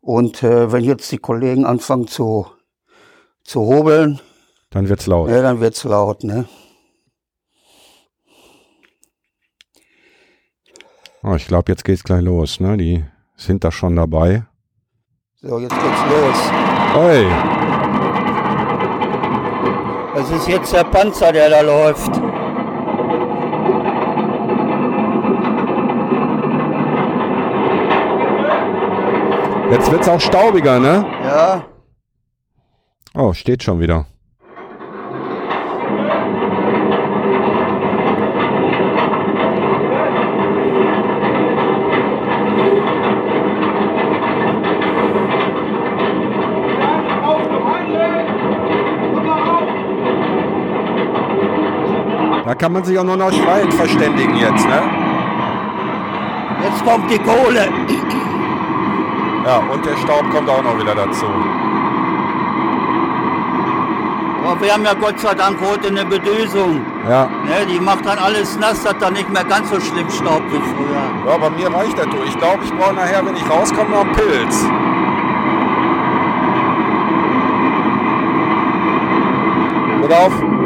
Und 0.00 0.42
äh, 0.42 0.70
wenn 0.72 0.84
jetzt 0.84 1.10
die 1.12 1.18
Kollegen 1.18 1.64
anfangen 1.64 2.06
zu, 2.06 2.46
zu 3.42 3.60
hobeln, 3.62 4.20
Dann 4.70 4.88
wird's 4.88 5.06
laut. 5.06 5.30
ja, 5.30 5.40
dann 5.40 5.60
wird's 5.60 5.82
laut, 5.84 6.24
ne? 6.24 6.46
Oh, 11.22 11.34
ich 11.36 11.46
glaube, 11.46 11.72
jetzt 11.72 11.84
geht's 11.84 12.04
gleich 12.04 12.22
los, 12.22 12.60
ne? 12.60 12.76
Die 12.76 13.04
sind 13.36 13.64
da 13.64 13.72
schon 13.72 13.96
dabei. 13.96 14.44
So, 15.46 15.58
jetzt 15.58 15.74
geht's 15.74 16.02
los. 16.10 16.50
Hey, 16.94 17.26
Das 20.14 20.30
ist 20.30 20.48
jetzt 20.48 20.72
der 20.72 20.84
Panzer, 20.84 21.32
der 21.32 21.50
da 21.50 21.60
läuft. 21.60 22.20
jetzt 29.70 29.90
wird's 29.90 30.08
auch 30.08 30.20
staubiger, 30.20 30.78
ne? 30.78 31.04
Ja, 31.24 31.64
Oh, 33.16 33.32
steht 33.32 33.62
schon 33.62 33.78
wieder. 33.78 34.06
Kann 52.64 52.72
man 52.72 52.82
sich 52.82 52.98
auch 52.98 53.04
nur 53.04 53.18
noch 53.18 53.30
schweigend 53.30 53.74
verständigen 53.74 54.36
jetzt, 54.36 54.66
ne? 54.66 54.82
jetzt 56.62 56.82
kommt 56.82 57.10
die 57.10 57.18
Kohle. 57.18 57.68
Ja, 59.44 59.58
und 59.70 59.84
der 59.84 59.94
Staub 59.98 60.30
kommt 60.30 60.48
auch 60.48 60.62
noch 60.62 60.78
wieder 60.78 60.94
dazu. 60.94 61.26
Aber 64.42 64.58
wir 64.62 64.72
haben 64.72 64.82
ja 64.82 64.94
Gott 64.94 65.20
sei 65.20 65.34
Dank 65.34 65.58
heute 65.60 65.88
eine 65.88 66.06
Bedüsung. 66.06 66.80
Ja. 67.06 67.26
Ne, 67.44 67.66
die 67.70 67.78
macht 67.78 68.06
dann 68.06 68.16
alles 68.16 68.58
nass, 68.58 68.82
dass 68.82 68.96
da 68.98 69.10
nicht 69.10 69.30
mehr 69.30 69.44
ganz 69.44 69.68
so 69.68 69.78
schlimm 69.78 70.08
Staub 70.08 70.40
wie 70.50 70.56
früher. 70.56 71.30
Ja, 71.30 71.36
bei 71.36 71.50
mir 71.50 71.70
reicht 71.70 71.98
das 71.98 72.06
durch. 72.06 72.30
Ich 72.30 72.38
glaube, 72.38 72.64
ich 72.64 72.72
brauche 72.72 72.94
nachher, 72.94 73.26
wenn 73.26 73.36
ich 73.36 73.50
rauskomme, 73.50 73.90
noch 73.90 74.00
einen 74.00 74.12
Pilz. 74.12 74.64
Gut 80.00 80.12
auf. 80.14 80.63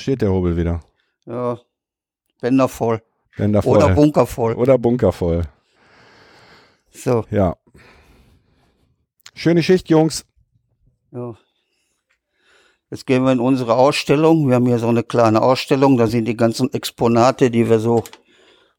Jetzt 0.00 0.04
steht 0.04 0.22
der 0.22 0.32
Hobel 0.32 0.56
wieder. 0.56 0.80
Ja, 1.26 1.58
Bänder 2.40 2.68
voll. 2.68 3.02
Bänder 3.36 3.62
voll. 3.62 3.76
Oder 3.76 3.94
Bunker 3.94 4.26
voll. 4.26 4.54
Oder 4.54 4.78
Bunker 4.78 5.12
voll. 5.12 5.42
So, 6.90 7.24
Ja. 7.30 7.56
Schöne 9.34 9.62
Schicht, 9.62 9.88
Jungs. 9.88 10.24
ja. 11.12 11.34
Jetzt 12.90 13.06
gehen 13.06 13.22
wir 13.22 13.30
in 13.30 13.38
unsere 13.38 13.76
Ausstellung. 13.76 14.48
Wir 14.48 14.56
haben 14.56 14.66
hier 14.66 14.80
so 14.80 14.88
eine 14.88 15.04
kleine 15.04 15.42
Ausstellung. 15.42 15.96
Da 15.96 16.08
sind 16.08 16.24
die 16.24 16.36
ganzen 16.36 16.72
Exponate, 16.72 17.48
die 17.48 17.70
wir 17.70 17.78
so 17.78 18.02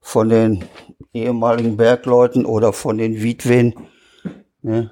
von 0.02 0.28
den 0.28 0.66
ehemaligen 1.14 1.78
Bergleuten 1.78 2.46
oder 2.46 2.74
von 2.74 2.98
den 2.98 3.24
Witwen 3.24 3.74
ne, 4.62 4.92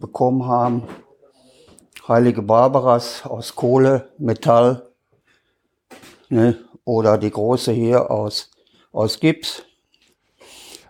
bekommen 0.00 0.46
haben. 0.46 0.84
Heilige 2.06 2.42
Barbaras 2.42 3.26
aus 3.26 3.56
Kohle, 3.56 4.12
Metall. 4.18 4.91
Ne, 6.32 6.56
oder 6.84 7.18
die 7.18 7.30
große 7.30 7.72
hier 7.72 8.10
aus, 8.10 8.50
aus 8.90 9.20
Gips. 9.20 9.64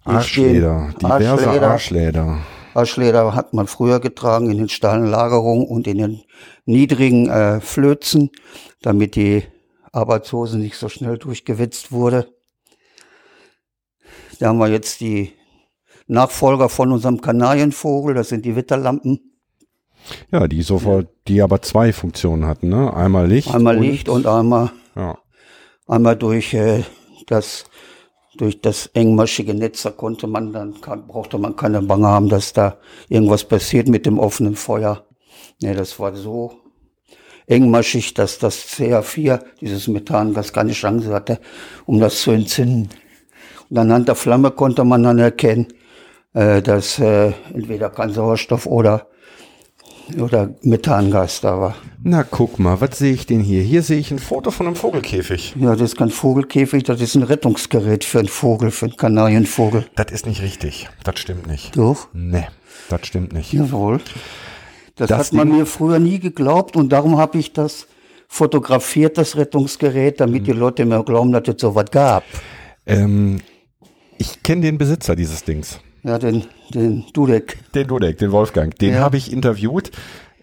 Die 0.06 0.10
Arschleder. 0.10 0.90
stehen- 0.90 0.98
Diverse 1.00 1.30
Arschleder. 1.48 1.68
Arschleder. 1.70 2.38
Arschleder 2.74 3.34
hat 3.34 3.52
man 3.52 3.66
früher 3.66 3.98
getragen 3.98 4.50
in 4.50 4.58
den 4.58 4.68
steilen 4.68 5.06
Lagerungen 5.06 5.66
und 5.66 5.88
in 5.88 5.98
den 5.98 6.22
niedrigen 6.64 7.28
äh, 7.28 7.60
Flözen, 7.60 8.30
damit 8.82 9.16
die 9.16 9.42
Arbeitshose 9.90 10.58
nicht 10.58 10.76
so 10.76 10.88
schnell 10.88 11.18
durchgewitzt 11.18 11.90
wurde. 11.90 12.28
Da 14.38 14.48
haben 14.48 14.58
wir 14.58 14.68
jetzt 14.68 15.00
die 15.00 15.32
Nachfolger 16.06 16.68
von 16.68 16.92
unserem 16.92 17.20
Kanarienvogel, 17.20 18.14
das 18.14 18.28
sind 18.28 18.44
die 18.44 18.54
Witterlampen. 18.54 19.32
Ja, 20.30 20.46
die 20.46 20.62
sofort, 20.62 21.08
die 21.26 21.42
aber 21.42 21.62
zwei 21.62 21.92
Funktionen 21.92 22.46
hatten, 22.46 22.68
ne? 22.68 22.94
Einmal 22.94 23.26
Licht. 23.28 23.52
Einmal 23.52 23.76
Licht 23.78 24.08
und 24.08 24.26
einmal, 24.28 24.70
Ja. 24.94 25.18
Einmal 25.86 26.16
durch 26.16 26.54
äh, 26.54 26.84
das 27.26 27.64
durch 28.36 28.60
das 28.60 28.86
engmaschige 28.94 29.54
Netz, 29.54 29.82
da 29.82 29.90
konnte 29.90 30.26
man 30.26 30.52
dann, 30.52 30.80
kann, 30.80 31.06
brauchte 31.06 31.38
man 31.38 31.54
keine 31.54 31.82
Bange 31.82 32.08
haben, 32.08 32.28
dass 32.28 32.52
da 32.52 32.78
irgendwas 33.08 33.44
passiert 33.44 33.88
mit 33.88 34.06
dem 34.06 34.18
offenen 34.18 34.56
Feuer. 34.56 35.04
Nee, 35.60 35.74
das 35.74 35.98
war 35.98 36.14
so 36.16 36.54
engmaschig, 37.46 38.14
dass 38.14 38.38
das 38.38 38.56
CH4, 38.56 39.40
dieses 39.60 39.88
Methangas, 39.88 40.52
keine 40.52 40.72
Chance 40.72 41.12
hatte, 41.12 41.40
um 41.86 42.00
das 42.00 42.22
zu 42.22 42.30
entzünden. 42.30 42.88
Und 43.68 43.78
anhand 43.78 44.08
der 44.08 44.14
Flamme 44.14 44.50
konnte 44.50 44.84
man 44.84 45.02
dann 45.02 45.18
erkennen, 45.18 45.68
äh, 46.34 46.62
dass 46.62 46.98
äh, 46.98 47.32
entweder 47.52 47.90
kein 47.90 48.10
Sauerstoff 48.10 48.66
oder, 48.66 49.08
oder 50.20 50.54
Methangas 50.62 51.40
da 51.40 51.58
war. 51.60 51.74
Na, 52.02 52.22
guck 52.24 52.58
mal, 52.58 52.80
was 52.80 52.98
sehe 52.98 53.12
ich 53.12 53.26
denn 53.26 53.40
hier? 53.40 53.62
Hier 53.62 53.82
sehe 53.82 53.98
ich 53.98 54.10
ein 54.10 54.18
Foto 54.18 54.50
von 54.50 54.66
einem 54.66 54.76
Vogelkäfig. 54.76 55.54
Ja, 55.58 55.72
das 55.72 55.92
ist 55.92 55.96
kein 55.98 56.10
Vogelkäfig, 56.10 56.82
das 56.84 57.00
ist 57.00 57.14
ein 57.14 57.22
Rettungsgerät 57.22 58.04
für 58.04 58.18
einen 58.18 58.28
Vogel, 58.28 58.70
für 58.70 58.86
einen 58.86 58.96
Kanarienvogel. 58.96 59.86
Das 59.94 60.10
ist 60.10 60.26
nicht 60.26 60.42
richtig. 60.42 60.88
Das 61.04 61.18
stimmt 61.18 61.46
nicht. 61.46 61.76
Doch, 61.76 62.08
Nee, 62.12 62.46
das 62.88 63.06
stimmt 63.06 63.32
nicht. 63.32 63.52
jawohl. 63.52 64.00
Das, 64.96 65.08
Das 65.08 65.18
hat 65.28 65.32
man 65.32 65.48
Ding- 65.48 65.58
mir 65.58 65.66
früher 65.66 65.98
nie 65.98 66.18
geglaubt 66.18 66.76
und 66.76 66.90
darum 66.90 67.16
habe 67.18 67.38
ich 67.38 67.52
das 67.52 67.86
fotografiert, 68.28 69.18
das 69.18 69.36
Rettungsgerät, 69.36 70.20
damit 70.20 70.42
Mhm. 70.42 70.46
die 70.46 70.52
Leute 70.52 70.84
mir 70.84 71.02
glauben, 71.04 71.32
dass 71.32 71.42
es 71.48 71.60
sowas 71.60 71.86
gab. 71.90 72.24
Ähm, 72.86 73.40
ich 74.18 74.42
kenne 74.42 74.62
den 74.62 74.78
Besitzer 74.78 75.14
dieses 75.16 75.44
Dings. 75.44 75.78
Ja, 76.02 76.18
den, 76.18 76.44
den 76.74 77.04
Dudek. 77.12 77.58
Den 77.74 77.86
Dudek, 77.88 78.18
den 78.18 78.32
Wolfgang. 78.32 78.76
Den 78.78 78.94
Ja. 78.94 79.00
habe 79.00 79.16
ich 79.16 79.32
interviewt. 79.32 79.90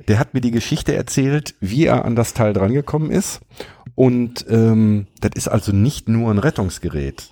Der 0.08 0.18
hat 0.20 0.34
mir 0.34 0.42
die 0.42 0.52
Geschichte 0.52 0.96
erzählt, 0.96 1.54
wie 1.60 1.86
er 1.86 2.06
an 2.06 2.16
das 2.16 2.34
Teil 2.34 2.54
drangekommen 2.54 3.12
ist. 3.12 3.42
Und 3.96 4.46
ähm, 4.50 5.08
das 5.20 5.32
ist 5.36 5.48
also 5.50 5.72
nicht 5.74 6.08
nur 6.08 6.32
ein 6.32 6.38
Rettungsgerät. 6.40 7.32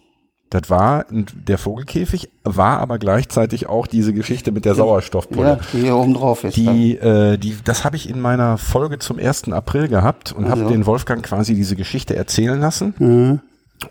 Das 0.50 0.70
war 0.70 1.06
der 1.12 1.58
Vogelkäfig, 1.58 2.30
war 2.44 2.80
aber 2.80 3.00
gleichzeitig 3.00 3.68
auch 3.68 3.86
diese 3.88 4.14
Geschichte 4.14 4.52
mit 4.54 4.64
der 4.64 4.76
Sauerstoffpulle. 4.76 5.48
Ja, 5.48 5.60
die 5.74 5.82
hier 5.82 5.96
oben 5.98 6.14
drauf 6.14 6.44
ist. 6.46 6.56
Die, 6.56 6.98
äh, 6.98 7.38
die, 7.38 7.56
das 7.66 7.84
habe 7.84 7.98
ich 7.98 8.10
in 8.10 8.20
meiner 8.22 8.58
Folge 8.58 9.00
zum 9.00 9.20
1. 9.20 9.52
April 9.52 9.88
gehabt 9.90 10.32
und 10.32 10.46
habe 10.50 10.62
Also. 10.62 10.72
den 10.74 10.86
Wolfgang 10.86 11.22
quasi 11.24 11.54
diese 11.54 11.76
Geschichte 11.76 12.16
erzählen 12.16 12.60
lassen 12.62 12.94
Mhm. 12.98 13.40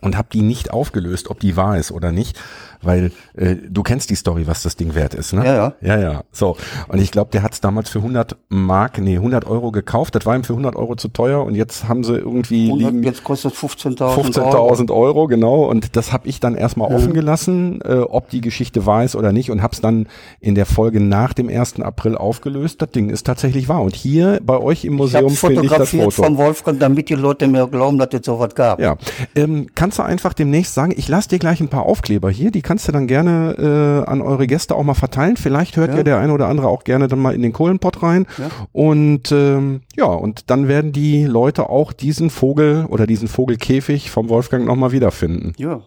und 0.01 0.17
habe 0.17 0.29
die 0.33 0.41
nicht 0.41 0.71
aufgelöst, 0.71 1.29
ob 1.29 1.41
die 1.41 1.57
wahr 1.59 1.77
ist 1.77 1.93
oder 1.93 2.11
nicht, 2.11 2.39
weil 2.87 3.13
äh, 3.35 3.57
du 3.69 3.83
kennst 3.83 4.11
die 4.11 4.15
Story, 4.15 4.47
was 4.47 4.63
das 4.63 4.77
Ding 4.77 4.95
wert 4.95 5.15
ist, 5.15 5.33
ne? 5.33 5.45
Ja, 5.45 5.55
ja. 5.55 5.73
Ja, 5.81 5.99
ja. 5.99 6.23
So. 6.33 6.57
Und 6.89 7.01
ich 7.01 7.11
glaube, 7.11 7.31
der 7.33 7.43
hat 7.43 7.53
es 7.53 7.61
damals 7.61 7.91
für 7.91 7.99
100 7.99 8.37
Mark, 8.49 8.99
nee, 8.99 9.17
100 9.17 9.47
Euro 9.47 9.71
gekauft. 9.71 10.15
Das 10.15 10.27
war 10.27 10.35
ihm 10.35 10.45
für 10.45 10.53
100 10.53 10.77
Euro 10.77 10.97
zu 10.97 11.09
teuer 11.09 11.45
und 11.45 11.55
jetzt 11.55 11.89
haben 11.89 12.05
sie 12.05 12.17
irgendwie 12.17 12.67
100, 12.67 12.93
liegen 12.93 13.03
jetzt 13.03 13.25
kostet 13.25 13.55
15.000 13.55 14.01
Euro. 14.01 14.21
15.000 14.21 14.93
Euro, 14.93 15.27
genau. 15.27 15.65
Und 15.65 15.97
das 15.97 16.13
habe 16.13 16.29
ich 16.29 16.41
dann 16.41 16.55
erstmal 16.55 16.93
offen 16.93 17.13
gelassen, 17.13 17.81
äh, 17.83 17.99
ob 17.99 18.31
die 18.31 18.41
Geschichte 18.41 18.87
wahr 18.87 19.05
ist 19.05 19.17
oder 19.17 19.33
nicht 19.33 19.51
und 19.51 19.63
habe 19.63 19.75
es 19.75 19.81
dann 19.81 20.07
in 20.41 20.55
der 20.55 20.67
Folge 20.67 21.01
nach 21.01 21.33
dem 21.33 21.49
1. 21.49 21.81
April 21.81 22.17
aufgelöst. 22.17 22.83
Das 22.83 22.91
Ding 22.91 23.11
ist 23.11 23.27
tatsächlich 23.27 23.69
wahr. 23.69 23.83
Und 23.83 23.95
hier 23.97 24.41
bei 24.43 24.59
euch 24.59 24.85
im 24.85 24.95
Museum 24.95 25.31
finde 25.31 25.63
ich 25.63 25.71
das 25.71 25.91
fotografiert 25.91 26.13
Foto. 26.15 26.23
vom 26.23 26.37
Wolfgang, 26.37 26.81
damit 26.81 27.09
die 27.09 27.15
Leute 27.15 27.47
mir 27.47 27.67
glauben, 27.67 27.99
dass 27.99 28.09
es 28.13 28.27
sowas 28.27 28.55
gab. 28.55 28.81
Ja, 28.81 28.97
ähm, 29.35 29.69
kannst 29.75 29.99
du 29.99 30.03
einfach 30.03 30.33
demnächst 30.35 30.75
sagen, 30.75 30.93
ich 30.97 31.09
lasse 31.09 31.31
dir 31.31 31.39
gleich 31.39 31.61
ein 31.61 31.69
paar 31.69 31.85
Aufkleber 31.85 32.31
hier, 32.31 32.51
die 32.51 32.63
kannst 32.63 32.76
du 32.85 32.93
dann 32.93 33.07
gerne 33.07 34.05
äh, 34.07 34.11
an 34.11 34.21
eure 34.21 34.47
Gäste 34.47 34.75
auch 34.75 34.83
mal 34.83 34.95
verteilen. 34.95 35.37
Vielleicht 35.37 35.77
hört 35.77 35.91
ja. 35.91 35.97
Ja. 35.99 36.03
der 36.03 36.19
eine 36.19 36.33
oder 36.33 36.49
andere 36.49 36.69
auch 36.69 36.85
gerne 36.85 37.09
dann 37.09 37.19
mal 37.19 37.35
in 37.35 37.43
den 37.43 37.53
Kohlenpott 37.53 38.03
rein. 38.03 38.27
Ja. 38.39 38.51
Und 38.73 39.33
ähm, 39.33 39.83
ja, 39.97 40.07
und 40.07 40.51
dann 40.51 40.69
werden 40.69 40.93
die 40.93 41.25
Leute 41.25 41.69
auch 41.71 41.93
diesen 41.93 42.31
Vogel 42.31 42.87
oder 42.89 43.07
diesen 43.07 43.29
Vogelkäfig 43.29 44.11
vom 44.11 44.29
Wolfgang 44.29 44.67
nochmal 44.67 44.93
wiederfinden. 44.93 45.53
Ja. 45.59 45.81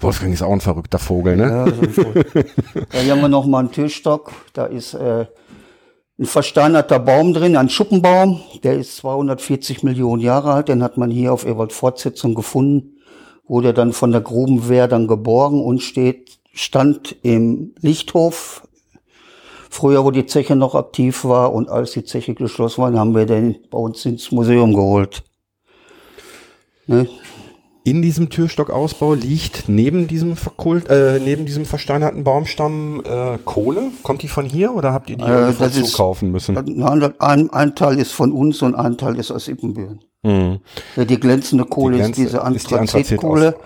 Wolfgang 0.00 0.32
ist 0.32 0.42
auch 0.42 0.52
ein 0.52 0.60
verrückter 0.60 0.98
Vogel, 0.98 1.36
ne? 1.36 1.44
Ja, 1.46 1.64
da 2.90 2.98
hier 2.98 3.12
haben 3.12 3.20
wir 3.20 3.28
noch 3.28 3.46
mal 3.46 3.60
einen 3.60 3.70
Türstock. 3.70 4.32
Da 4.52 4.66
ist 4.66 4.94
äh, 4.94 5.26
ein 6.18 6.26
versteinerter 6.26 6.98
Baum 6.98 7.32
drin, 7.32 7.56
ein 7.56 7.68
Schuppenbaum. 7.68 8.40
Der 8.64 8.74
ist 8.74 8.96
240 8.96 9.82
Millionen 9.82 10.20
Jahre 10.20 10.52
alt. 10.52 10.68
Den 10.68 10.82
hat 10.82 10.96
man 10.96 11.10
hier 11.10 11.32
auf 11.32 11.46
Ewald 11.46 11.72
Fortsetzung 11.72 12.34
gefunden. 12.34 12.97
Wurde 13.48 13.74
dann 13.74 13.92
von 13.92 14.12
der 14.12 14.20
Grubenwehr 14.20 14.86
dann 14.86 15.08
geborgen 15.08 15.62
und 15.64 15.82
steht, 15.82 16.38
stand 16.52 17.16
im 17.22 17.74
Lichthof. 17.80 18.62
Früher, 19.70 20.04
wo 20.04 20.10
die 20.10 20.26
Zeche 20.26 20.54
noch 20.54 20.74
aktiv 20.74 21.24
war 21.24 21.52
und 21.52 21.68
als 21.68 21.92
die 21.92 22.04
Zeche 22.04 22.34
geschlossen 22.34 22.82
war, 22.82 22.92
haben 22.92 23.14
wir 23.14 23.26
den 23.26 23.58
bei 23.70 23.78
uns 23.78 24.04
ins 24.04 24.30
Museum 24.32 24.74
geholt. 24.74 25.24
Ne? 26.86 27.08
In 27.88 28.02
diesem 28.02 28.28
Türstockausbau 28.28 29.14
liegt 29.14 29.66
neben 29.66 30.08
diesem 30.08 30.36
verkult, 30.36 30.90
äh, 30.90 31.18
neben 31.24 31.46
diesem 31.46 31.64
versteinerten 31.64 32.22
Baumstamm 32.22 33.00
äh, 33.02 33.38
Kohle. 33.46 33.90
Kommt 34.02 34.20
die 34.22 34.28
von 34.28 34.44
hier 34.44 34.74
oder 34.74 34.92
habt 34.92 35.08
ihr 35.08 35.16
die 35.16 35.24
Äh, 35.24 35.48
ist- 35.50 35.86
zukaufen 35.92 36.30
müssen? 36.30 36.54
Nein, 36.54 37.14
Ein, 37.18 37.48
ein 37.50 37.74
Teil 37.74 37.98
ist 37.98 38.12
von 38.12 38.30
uns 38.32 38.60
und 38.60 38.74
ein 38.74 38.98
Teil 38.98 39.16
ist 39.18 39.30
aus 39.30 39.48
Ippenbüren. 39.48 40.00
Mhm. 40.22 40.58
Ja, 40.96 41.04
die 41.06 41.18
glänzende 41.18 41.64
Kohle 41.64 41.96
Die 41.96 42.02
ist 42.02 42.06
glänze- 42.08 42.16
diese 42.16 42.26
ist 42.26 42.70
die 42.70 42.74
Anthrazit 42.74 42.78
Anthrazitkohle 42.78 43.56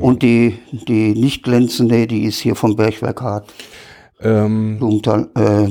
und 0.00 0.22
die, 0.22 0.58
die 0.86 1.14
nicht 1.14 1.42
glänzende, 1.42 2.06
die 2.06 2.22
ist 2.24 2.38
hier 2.38 2.54
vom 2.54 2.76
Bergwerk 2.76 3.20
Hart, 3.20 3.52
Ähm, 4.20 4.76
Blumenthal, 4.78 5.28
äh, 5.36 5.68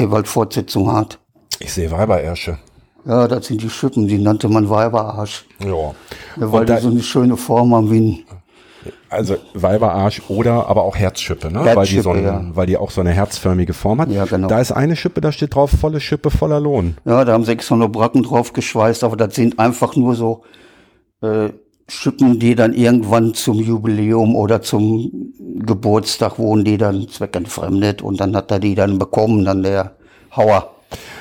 Ewald 0.00 0.28
Fortsetzung 0.28 0.92
Hart. 0.92 1.18
ich 1.58 1.72
sehe 1.72 1.90
Weiberärsche. 1.90 2.58
Ja, 3.06 3.26
das 3.28 3.46
sind 3.46 3.62
die 3.62 3.70
Schippen, 3.70 4.06
die 4.08 4.18
nannte 4.18 4.48
man 4.48 4.68
Weiberarsch, 4.68 5.46
Ja. 5.64 5.68
ja, 5.68 5.94
weil 6.52 6.66
da- 6.66 6.76
die 6.76 6.82
so 6.82 6.88
eine 6.90 7.02
schöne 7.02 7.36
Form 7.36 7.74
haben 7.74 7.90
wie 7.90 8.00
ein, 8.00 8.24
Also 9.08 9.36
Weiberarsch 9.54 10.22
oder 10.28 10.68
aber 10.68 10.82
auch 10.84 10.96
Herzschippe, 10.96 11.50
ne? 11.50 11.60
weil, 11.64 11.84
die 11.86 12.00
so 12.00 12.10
Herzschippe, 12.12 12.32
ein, 12.32 12.46
ja. 12.50 12.56
weil 12.56 12.66
die 12.66 12.76
auch 12.76 12.90
so 12.90 13.00
eine 13.00 13.10
herzförmige 13.10 13.72
Form 13.74 14.00
hat. 14.00 14.10
Ja, 14.10 14.24
genau. 14.24 14.48
Da 14.48 14.60
ist 14.60 14.72
eine 14.72 14.96
Schippe, 14.96 15.20
da 15.20 15.32
steht 15.32 15.54
drauf, 15.54 15.70
volle 15.70 16.00
Schippe, 16.00 16.30
voller 16.30 16.60
Lohn. 16.60 16.96
ja, 17.04 17.24
da 17.24 17.32
haben 17.32 17.44
600 17.44 17.90
Bracken 17.90 18.22
drauf 18.22 18.52
geschweißt, 18.52 19.02
aber 19.04 19.16
das 19.16 19.34
sind 19.34 19.58
einfach 19.58 19.96
nur 19.96 20.14
so 20.14 20.42
äh, 21.22 21.48
Schippen, 21.88 22.38
die 22.38 22.54
dann 22.54 22.72
irgendwann 22.72 23.34
zum 23.34 23.58
Jubiläum 23.58 24.36
oder 24.36 24.62
zum 24.62 25.32
Geburtstag 25.58 26.38
wurden 26.38 26.64
die 26.64 26.78
dann 26.78 27.08
zweckentfremdet 27.08 28.00
und 28.02 28.20
dann 28.20 28.36
hat 28.36 28.50
er 28.52 28.60
die 28.60 28.74
dann 28.76 28.98
bekommen, 28.98 29.44
dann 29.44 29.62
der 29.64 29.96
Hauer. 30.34 30.70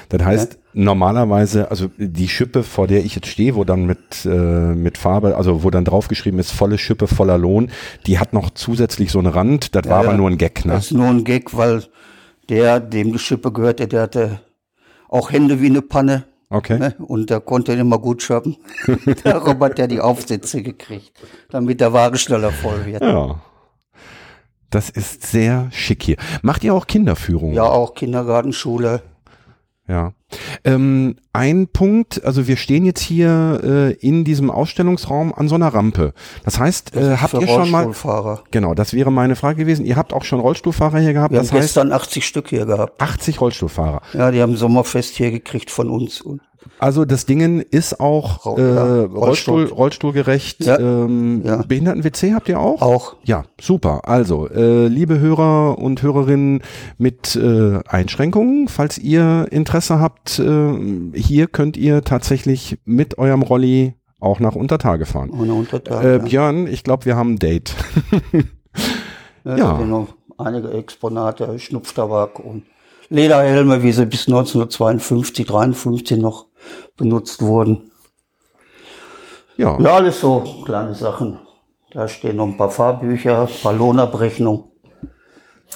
Das 0.09 0.23
heißt, 0.23 0.59
normalerweise, 0.73 1.71
also 1.71 1.89
die 1.97 2.27
Schippe, 2.27 2.63
vor 2.63 2.87
der 2.87 3.03
ich 3.03 3.15
jetzt 3.15 3.27
stehe, 3.27 3.55
wo 3.55 3.63
dann 3.63 3.85
mit, 3.85 4.25
äh, 4.25 4.29
mit 4.29 4.97
Farbe, 4.97 5.35
also 5.35 5.63
wo 5.63 5.69
dann 5.69 5.85
draufgeschrieben 5.85 6.39
ist, 6.39 6.51
volle 6.51 6.77
Schippe, 6.77 7.07
voller 7.07 7.37
Lohn, 7.37 7.71
die 8.05 8.19
hat 8.19 8.33
noch 8.33 8.51
zusätzlich 8.51 9.11
so 9.11 9.19
einen 9.19 9.31
Rand, 9.31 9.75
das 9.75 9.85
war 9.85 10.03
Ja, 10.03 10.09
aber 10.09 10.17
nur 10.17 10.29
ein 10.29 10.37
Gag, 10.37 10.65
ne? 10.65 10.73
Das 10.73 10.85
ist 10.85 10.93
nur 10.93 11.07
ein 11.07 11.23
Gag, 11.23 11.55
weil 11.57 11.83
der, 12.49 12.79
dem 12.79 13.13
die 13.13 13.19
Schippe 13.19 13.51
gehörte, 13.51 13.87
der 13.87 14.03
hatte 14.03 14.41
auch 15.07 15.31
Hände 15.31 15.61
wie 15.61 15.67
eine 15.67 15.81
Panne. 15.81 16.25
Okay. 16.51 16.79
Ne? 16.79 16.95
Und 16.97 17.29
der 17.29 17.41
konnte 17.41 17.73
immer 17.73 17.99
gut 17.99 18.23
shoppen. 18.23 18.57
Darum 19.23 19.59
hat 19.59 19.77
er 19.77 19.87
die 19.87 20.01
Aufsätze 20.01 20.63
gekriegt, 20.63 21.11
damit 21.49 21.79
der 21.79 21.93
Wagen 21.93 22.17
schneller 22.17 22.51
voll 22.51 22.85
wird. 22.85 23.03
Ja. 23.03 23.39
Das 24.71 24.89
ist 24.89 25.23
sehr 25.23 25.67
schick 25.71 26.03
hier. 26.03 26.17
Macht 26.41 26.63
ihr 26.63 26.73
auch 26.73 26.87
Kinderführungen? 26.87 27.55
Ja, 27.55 27.63
auch 27.63 27.93
Kindergarten, 27.93 28.53
Schule. 28.53 29.01
Ja. 29.87 30.13
Ähm, 30.63 31.15
ein 31.33 31.67
Punkt, 31.67 32.23
also 32.23 32.47
wir 32.47 32.57
stehen 32.57 32.85
jetzt 32.85 33.01
hier 33.01 33.61
äh, 33.63 33.93
in 33.93 34.23
diesem 34.23 34.51
Ausstellungsraum 34.51 35.33
an 35.33 35.47
so 35.47 35.55
einer 35.55 35.67
Rampe. 35.73 36.13
Das 36.45 36.59
heißt, 36.59 36.95
äh, 36.95 37.17
habt 37.17 37.33
ihr 37.33 37.47
schon 37.47 37.71
mal, 37.71 37.83
Rollstuhlfahrer. 37.83 38.43
genau, 38.51 38.73
das 38.73 38.93
wäre 38.93 39.11
meine 39.11 39.35
Frage 39.35 39.59
gewesen, 39.59 39.85
ihr 39.85 39.95
habt 39.95 40.13
auch 40.13 40.23
schon 40.23 40.39
Rollstuhlfahrer 40.39 40.99
hier 40.99 41.13
gehabt, 41.13 41.31
Wir 41.31 41.39
das 41.39 41.51
haben 41.51 41.59
heißt 41.59 41.67
gestern 41.69 41.91
80 41.91 42.25
Stück 42.25 42.49
hier 42.49 42.65
gehabt. 42.65 43.01
80 43.01 43.41
Rollstuhlfahrer. 43.41 44.01
Ja, 44.13 44.31
die 44.31 44.41
haben 44.41 44.55
Sommerfest 44.55 45.15
hier 45.15 45.31
gekriegt 45.31 45.71
von 45.71 45.89
uns. 45.89 46.21
Und 46.21 46.41
Also 46.79 47.05
das 47.05 47.25
Dingen 47.25 47.61
ist 47.61 47.99
auch 47.99 48.57
äh, 48.57 48.61
ja, 48.61 48.83
Rollstuhl, 49.03 49.15
Rollstuhl. 49.17 49.65
Rollstuhlgerecht. 49.67 50.65
Ja. 50.65 50.79
Ähm, 50.79 51.41
Ja. 51.45 51.57
Behinderten-WC 51.67 52.33
habt 52.33 52.49
ihr 52.49 52.59
auch? 52.59 52.81
auch. 52.81 53.15
Ja, 53.23 53.43
super. 53.59 54.07
Also, 54.07 54.47
äh, 54.49 54.87
liebe 54.87 55.19
Hörer 55.19 55.77
und 55.77 56.01
Hörerinnen 56.01 56.61
mit 56.97 57.35
äh, 57.35 57.79
Einschränkungen, 57.87 58.67
falls 58.67 58.97
ihr 58.97 59.47
Interesse 59.51 59.99
habt, 59.99 60.39
äh, 60.39 60.73
hier 61.13 61.47
könnt 61.47 61.77
ihr 61.77 62.03
tatsächlich 62.03 62.77
mit 62.85 63.17
eurem 63.17 63.41
Rolli 63.41 63.95
auch 64.19 64.39
nach 64.39 64.55
Untertage 64.55 65.05
fahren. 65.05 65.29
Ohne 65.31 65.53
Untertag. 65.53 66.03
Äh. 66.03 66.19
Björn, 66.19 66.67
ich 66.67 66.83
glaube, 66.83 67.05
wir 67.05 67.15
haben 67.15 67.33
ein 67.33 67.39
Date. 67.39 67.73
Ja, 69.45 69.57
Ja. 69.57 69.77
noch 69.79 70.09
einige 70.37 70.69
Exponate, 70.71 71.57
Schnupftabak 71.59 72.39
und 72.39 72.63
Lederhelme, 73.09 73.81
wie 73.81 73.91
sie 73.91 74.05
bis 74.05 74.27
1952, 74.27 75.45
53 75.47 76.19
noch 76.19 76.45
benutzt 76.97 77.41
wurden. 77.41 77.91
Ja, 79.57 79.79
Ja, 79.79 79.95
alles 79.95 80.19
so 80.21 80.63
kleine 80.65 80.95
Sachen. 80.95 81.39
Da 81.91 82.07
stehen 82.07 82.35
noch 82.35 82.45
ein 82.47 82.57
paar 82.57 82.69
Fahrbücher, 82.69 83.41
ein 83.41 83.61
paar 83.61 83.73
Lohnabrechnungen. 83.73 84.65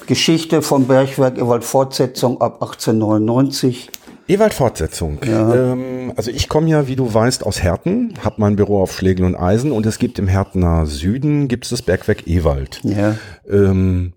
Geschichte 0.08 0.62
vom 0.62 0.86
Bergwerk 0.88 1.38
Ewald 1.38 1.63
Fortsetzung 1.63 2.41
ab 2.41 2.62
1899. 2.62 3.89
Ewald 4.27 4.53
Fortsetzung. 4.53 5.19
Ähm, 5.23 6.13
also 6.15 6.32
ich 6.32 6.47
komme 6.49 6.69
ja, 6.69 6.88
wie 6.88 6.95
du 6.95 7.13
weißt, 7.13 7.45
aus 7.45 7.62
Herten, 7.62 8.13
habe 8.23 8.36
mein 8.38 8.56
Büro 8.56 8.82
auf 8.82 8.93
Schlegel 8.93 9.25
und 9.25 9.36
Eisen 9.36 9.71
und 9.71 9.86
es 9.86 9.99
gibt 9.99 10.17
im 10.17 10.27
Hertener 10.27 10.86
Süden 10.86 11.47
gibt 11.47 11.65
es 11.65 11.71
das 11.71 11.82
Bergwerk 11.82 12.25
Ewald. 12.27 12.79
Ja, 12.84 13.15
Ähm, 13.49 14.13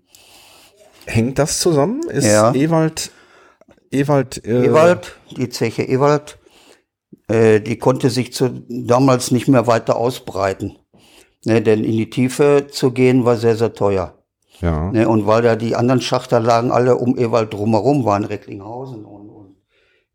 hängt 1.05 1.39
das 1.39 1.59
zusammen? 1.59 2.03
Ist 2.09 2.25
Ja. 2.25 2.53
Ewald, 2.53 3.11
Ewald, 3.91 4.45
äh, 4.45 4.65
Ewald, 4.65 5.15
die 5.35 5.49
Zeche 5.49 5.83
Ewald, 5.83 6.36
äh, 7.27 7.59
die 7.59 7.77
konnte 7.77 8.09
sich 8.09 8.33
zu, 8.33 8.63
damals 8.69 9.31
nicht 9.31 9.47
mehr 9.47 9.67
weiter 9.67 9.97
ausbreiten. 9.97 10.77
Ne, 11.45 11.61
denn 11.61 11.83
in 11.83 11.91
die 11.91 12.09
Tiefe 12.09 12.67
zu 12.69 12.91
gehen 12.91 13.23
war 13.23 13.35
sehr, 13.37 13.55
sehr 13.55 13.73
teuer. 13.73 14.15
Ja. 14.59 14.91
Ne, 14.91 15.07
und 15.07 15.27
weil 15.27 15.43
da 15.43 15.55
die 15.55 15.75
anderen 15.75 16.01
Schachter 16.01 16.39
lagen 16.39 16.71
alle 16.71 16.97
um 16.97 17.17
Ewald 17.17 17.53
drumherum, 17.53 18.05
waren 18.05 18.23
Recklinghausen 18.25 19.05
und, 19.05 19.29
und, 19.29 19.55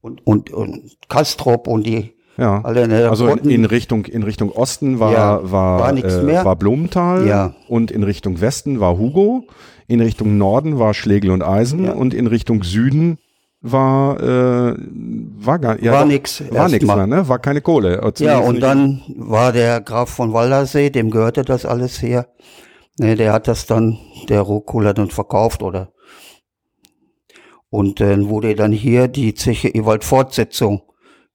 und, 0.00 0.26
und, 0.26 0.50
und 0.52 0.96
Kastrop 1.08 1.68
und 1.68 1.86
die 1.86 2.10
Ja. 2.36 2.60
alle. 2.64 2.88
Ne, 2.88 3.08
Also 3.08 3.28
in, 3.28 3.48
in 3.48 3.64
Richtung 3.66 4.04
in 4.06 4.24
Richtung 4.24 4.50
Osten 4.50 4.98
war 4.98 5.12
Ja, 5.12 5.40
war 5.52 5.80
war 5.80 5.96
äh, 5.96 6.44
war 6.44 6.56
Blumenthal 6.56 7.26
Ja. 7.26 7.54
und 7.68 7.90
in 7.92 8.02
Richtung 8.02 8.40
Westen 8.40 8.80
war 8.80 8.98
Hugo, 8.98 9.44
in 9.86 10.00
Richtung 10.00 10.38
Norden 10.38 10.78
war 10.78 10.92
Schlegel 10.92 11.30
und 11.30 11.42
Eisen 11.42 11.84
Ja. 11.84 11.92
und 11.92 12.14
in 12.14 12.26
Richtung 12.26 12.64
Süden 12.64 13.18
war 13.62 14.20
äh, 14.20 14.74
war 14.76 15.58
gar 15.58 15.80
ja, 15.80 15.92
War 15.92 16.04
nix 16.04 16.42
war 16.50 16.68
erstmal. 16.70 16.96
mehr, 16.96 17.06
ne? 17.06 17.28
War 17.28 17.38
keine 17.38 17.60
Kohle. 17.60 18.12
Ja, 18.18 18.38
und 18.38 18.60
dann 18.60 19.02
war 19.16 19.52
der 19.52 19.80
Graf 19.80 20.10
von 20.10 20.32
Waldersee, 20.32 20.90
dem 20.90 21.10
gehörte 21.10 21.42
das 21.42 21.64
alles 21.64 22.02
her. 22.02 22.26
Ne, 22.98 23.14
der 23.16 23.32
hat 23.32 23.48
das 23.48 23.66
dann, 23.66 23.98
der 24.28 24.42
Rohkohler 24.42 24.92
dann 24.94 25.10
verkauft 25.10 25.62
oder. 25.62 25.92
Und 27.70 28.00
dann 28.00 28.28
wurde 28.28 28.54
dann 28.54 28.72
hier 28.72 29.08
die 29.08 29.32
Zeche 29.34 29.68
Ewald 29.68 30.04
Fortsetzung 30.04 30.82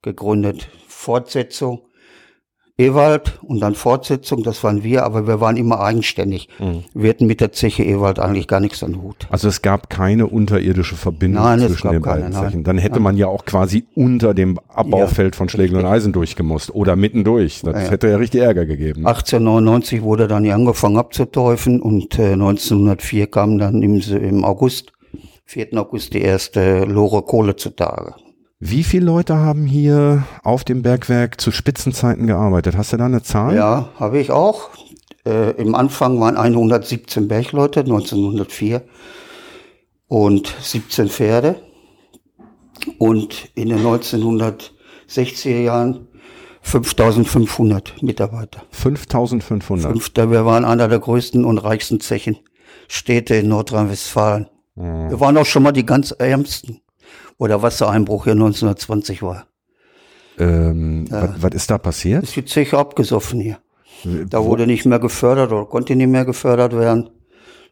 gegründet. 0.03 0.69
Fortsetzung 0.87 1.86
Ewald 2.79 3.39
und 3.41 3.59
dann 3.59 3.73
Fortsetzung, 3.73 4.43
das 4.43 4.63
waren 4.63 4.83
wir, 4.83 5.03
aber 5.03 5.25
wir 5.25 5.41
waren 5.41 5.57
immer 5.57 5.79
eigenständig. 5.79 6.47
Mhm. 6.59 6.83
Wir 6.93 7.09
hatten 7.09 7.25
mit 7.25 7.41
der 7.41 7.51
Zeche 7.51 7.83
Ewald 7.83 8.19
eigentlich 8.19 8.47
gar 8.47 8.59
nichts 8.59 8.83
an 8.83 9.01
Hut. 9.01 9.27
Also 9.31 9.47
es 9.47 9.63
gab 9.63 9.89
keine 9.89 10.27
unterirdische 10.27 10.95
Verbindung 10.95 11.43
Nein, 11.43 11.59
zwischen 11.61 11.89
den 11.91 12.01
keine, 12.03 12.15
beiden 12.21 12.31
nein. 12.33 12.43
Zechen. 12.45 12.63
Dann 12.63 12.77
hätte 12.77 12.99
man 12.99 13.17
ja 13.17 13.25
auch 13.27 13.45
quasi 13.45 13.85
unter 13.95 14.35
dem 14.35 14.59
Abbaufeld 14.67 15.35
von 15.35 15.49
Schlegel 15.49 15.79
und 15.79 15.85
Eisen 15.85 16.13
durchgemusst 16.13 16.73
oder 16.75 16.95
mittendurch. 16.95 17.61
Das 17.63 17.85
Ja. 17.85 17.89
hätte 17.89 18.09
ja 18.09 18.17
richtig 18.17 18.41
Ärger 18.41 18.67
gegeben. 18.67 19.07
1899 19.07 20.03
wurde 20.03 20.27
dann 20.27 20.43
hier 20.43 20.53
angefangen 20.53 20.97
abzuteufen 20.97 21.81
und 21.81 22.19
äh, 22.19 22.33
1904 22.33 23.25
kam 23.25 23.57
dann 23.57 23.81
im, 23.81 23.99
im 24.01 24.45
August, 24.45 24.91
4. 25.45 25.69
August, 25.77 26.13
die 26.13 26.21
erste 26.21 26.83
Lore 26.85 27.23
Kohle 27.23 27.55
zutage. 27.55 28.13
Wie 28.59 28.83
viele 28.83 29.05
Leute 29.05 29.37
haben 29.37 29.65
hier 29.65 30.23
auf 30.43 30.63
dem 30.63 30.81
Bergwerk 30.81 31.39
zu 31.39 31.51
Spitzenzeiten 31.51 32.25
gearbeitet? 32.25 32.75
Hast 32.75 32.91
du 32.91 32.97
da 32.97 33.05
eine 33.05 33.21
Zahl? 33.21 33.55
Ja, 33.55 33.89
habe 33.99 34.19
ich 34.19 34.31
auch. 34.31 34.71
Äh, 35.27 35.51
Im 35.61 35.75
Anfang 35.75 36.19
waren 36.19 36.37
117 36.37 37.27
Bergleute, 37.27 37.81
1904 37.81 38.81
und 40.07 40.55
17 40.59 41.07
Pferde. 41.07 41.61
Und 42.97 43.49
in 43.53 43.69
den 43.69 43.79
1960er 43.79 45.61
Jahren 45.61 46.07
5500 46.61 48.01
Mitarbeiter. 48.01 48.63
5500. 48.71 49.91
Fünf, 49.91 50.09
da 50.09 50.31
wir 50.31 50.45
waren 50.45 50.65
einer 50.65 50.87
der 50.87 50.99
größten 50.99 51.45
und 51.45 51.59
reichsten 51.59 51.99
Zechenstädte 51.99 53.35
in 53.35 53.49
Nordrhein-Westfalen. 53.49 54.47
Mhm. 54.75 55.09
Wir 55.11 55.19
waren 55.19 55.37
auch 55.37 55.45
schon 55.45 55.63
mal 55.63 55.71
die 55.71 55.85
ganz 55.85 56.11
ärmsten, 56.11 56.81
wo 57.37 57.47
der 57.47 57.61
Wassereinbruch 57.61 58.25
hier 58.25 58.33
1920 58.33 59.23
war. 59.23 59.47
Ähm, 60.39 61.05
was, 61.09 61.41
was 61.41 61.51
ist 61.53 61.71
da 61.71 61.77
passiert? 61.77 62.23
Ist 62.23 62.35
die 62.35 62.45
Zeche 62.45 62.77
abgesoffen 62.77 63.39
hier. 63.39 63.59
Da 64.29 64.43
wurde 64.43 64.67
nicht 64.67 64.85
mehr 64.85 64.99
gefördert 64.99 65.51
oder 65.51 65.65
konnte 65.65 65.95
nicht 65.95 66.07
mehr 66.07 66.25
gefördert 66.25 66.77
werden. 66.77 67.09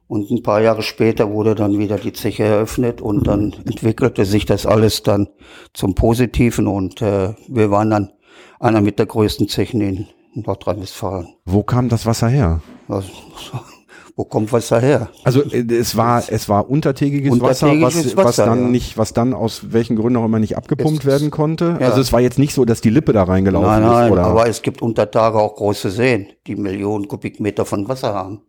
Und 0.08 0.30
ein 0.30 0.44
paar 0.44 0.62
Jahre 0.62 0.84
später 0.84 1.32
wurde 1.32 1.56
dann 1.56 1.80
wieder 1.80 1.98
die 1.98 2.14
Zeche 2.14 2.44
eröffnet 2.44 3.02
und 3.02 3.26
dann 3.26 3.54
entwickelte 3.66 4.26
sich 4.26 4.46
das 4.46 4.66
alles 4.66 5.02
dann 5.02 5.30
zum 5.74 5.96
Positiven 5.96 6.68
und 6.68 7.02
äh, 7.02 7.34
wir 7.48 7.72
waren 7.72 7.90
dann 7.90 8.12
einer 8.60 8.82
mit 8.82 9.00
der 9.00 9.08
größten 9.08 9.48
Zechen 9.48 9.82
in 9.82 10.08
Nordrhein-Westfalen. 10.36 11.30
Wo 11.46 11.64
kam 11.64 11.90
das 11.90 12.06
Wasser 12.06 12.28
her? 12.28 12.62
Was, 12.88 13.06
wo 14.18 14.24
kommt 14.24 14.54
Wasser 14.54 14.80
her? 14.80 15.10
Also 15.24 15.42
äh, 15.44 15.66
es 15.74 15.98
war 15.98 16.24
es 16.28 16.48
war 16.48 16.70
untertägiges, 16.70 17.32
Wasser, 17.42 17.68
Untertägiges 17.68 18.16
was, 18.16 18.18
was 18.18 18.26
Wasser, 18.26 18.46
dann 18.46 18.62
ja. 18.64 18.68
nicht, 18.70 18.98
was 18.98 19.14
dann 19.14 19.34
aus 19.34 19.74
welchen 19.74 19.98
Gründen 19.98 20.18
auch 20.18 20.26
immer 20.26 20.40
nicht 20.40 20.56
abgepumpt 20.58 21.04
Jetzt- 21.04 21.06
werden 21.06 21.32
konnte. 21.32 21.78
ja. 21.80 21.88
Also 21.88 22.02
es 22.02 22.14
war 22.14 22.22
jetzt 22.22 22.40
nicht 22.40 22.54
so, 22.54 22.64
dass 22.66 22.82
die 22.82 22.90
Lippe 22.90 23.12
da 23.14 23.24
reingelaufen 23.24 23.70
Nein, 23.70 23.84
ist, 23.84 23.90
nein, 23.90 24.12
oder? 24.12 24.24
aber 24.24 24.48
es 24.48 24.62
gibt 24.62 24.82
unter 24.82 25.12
Tage 25.12 25.38
auch 25.40 25.56
große 25.56 25.92
Seen, 25.92 26.28
die 26.48 26.56
Millionen 26.56 27.08
Kubikmeter 27.08 27.66
von 27.66 27.88
Wasser 27.90 28.14
haben. 28.14 28.42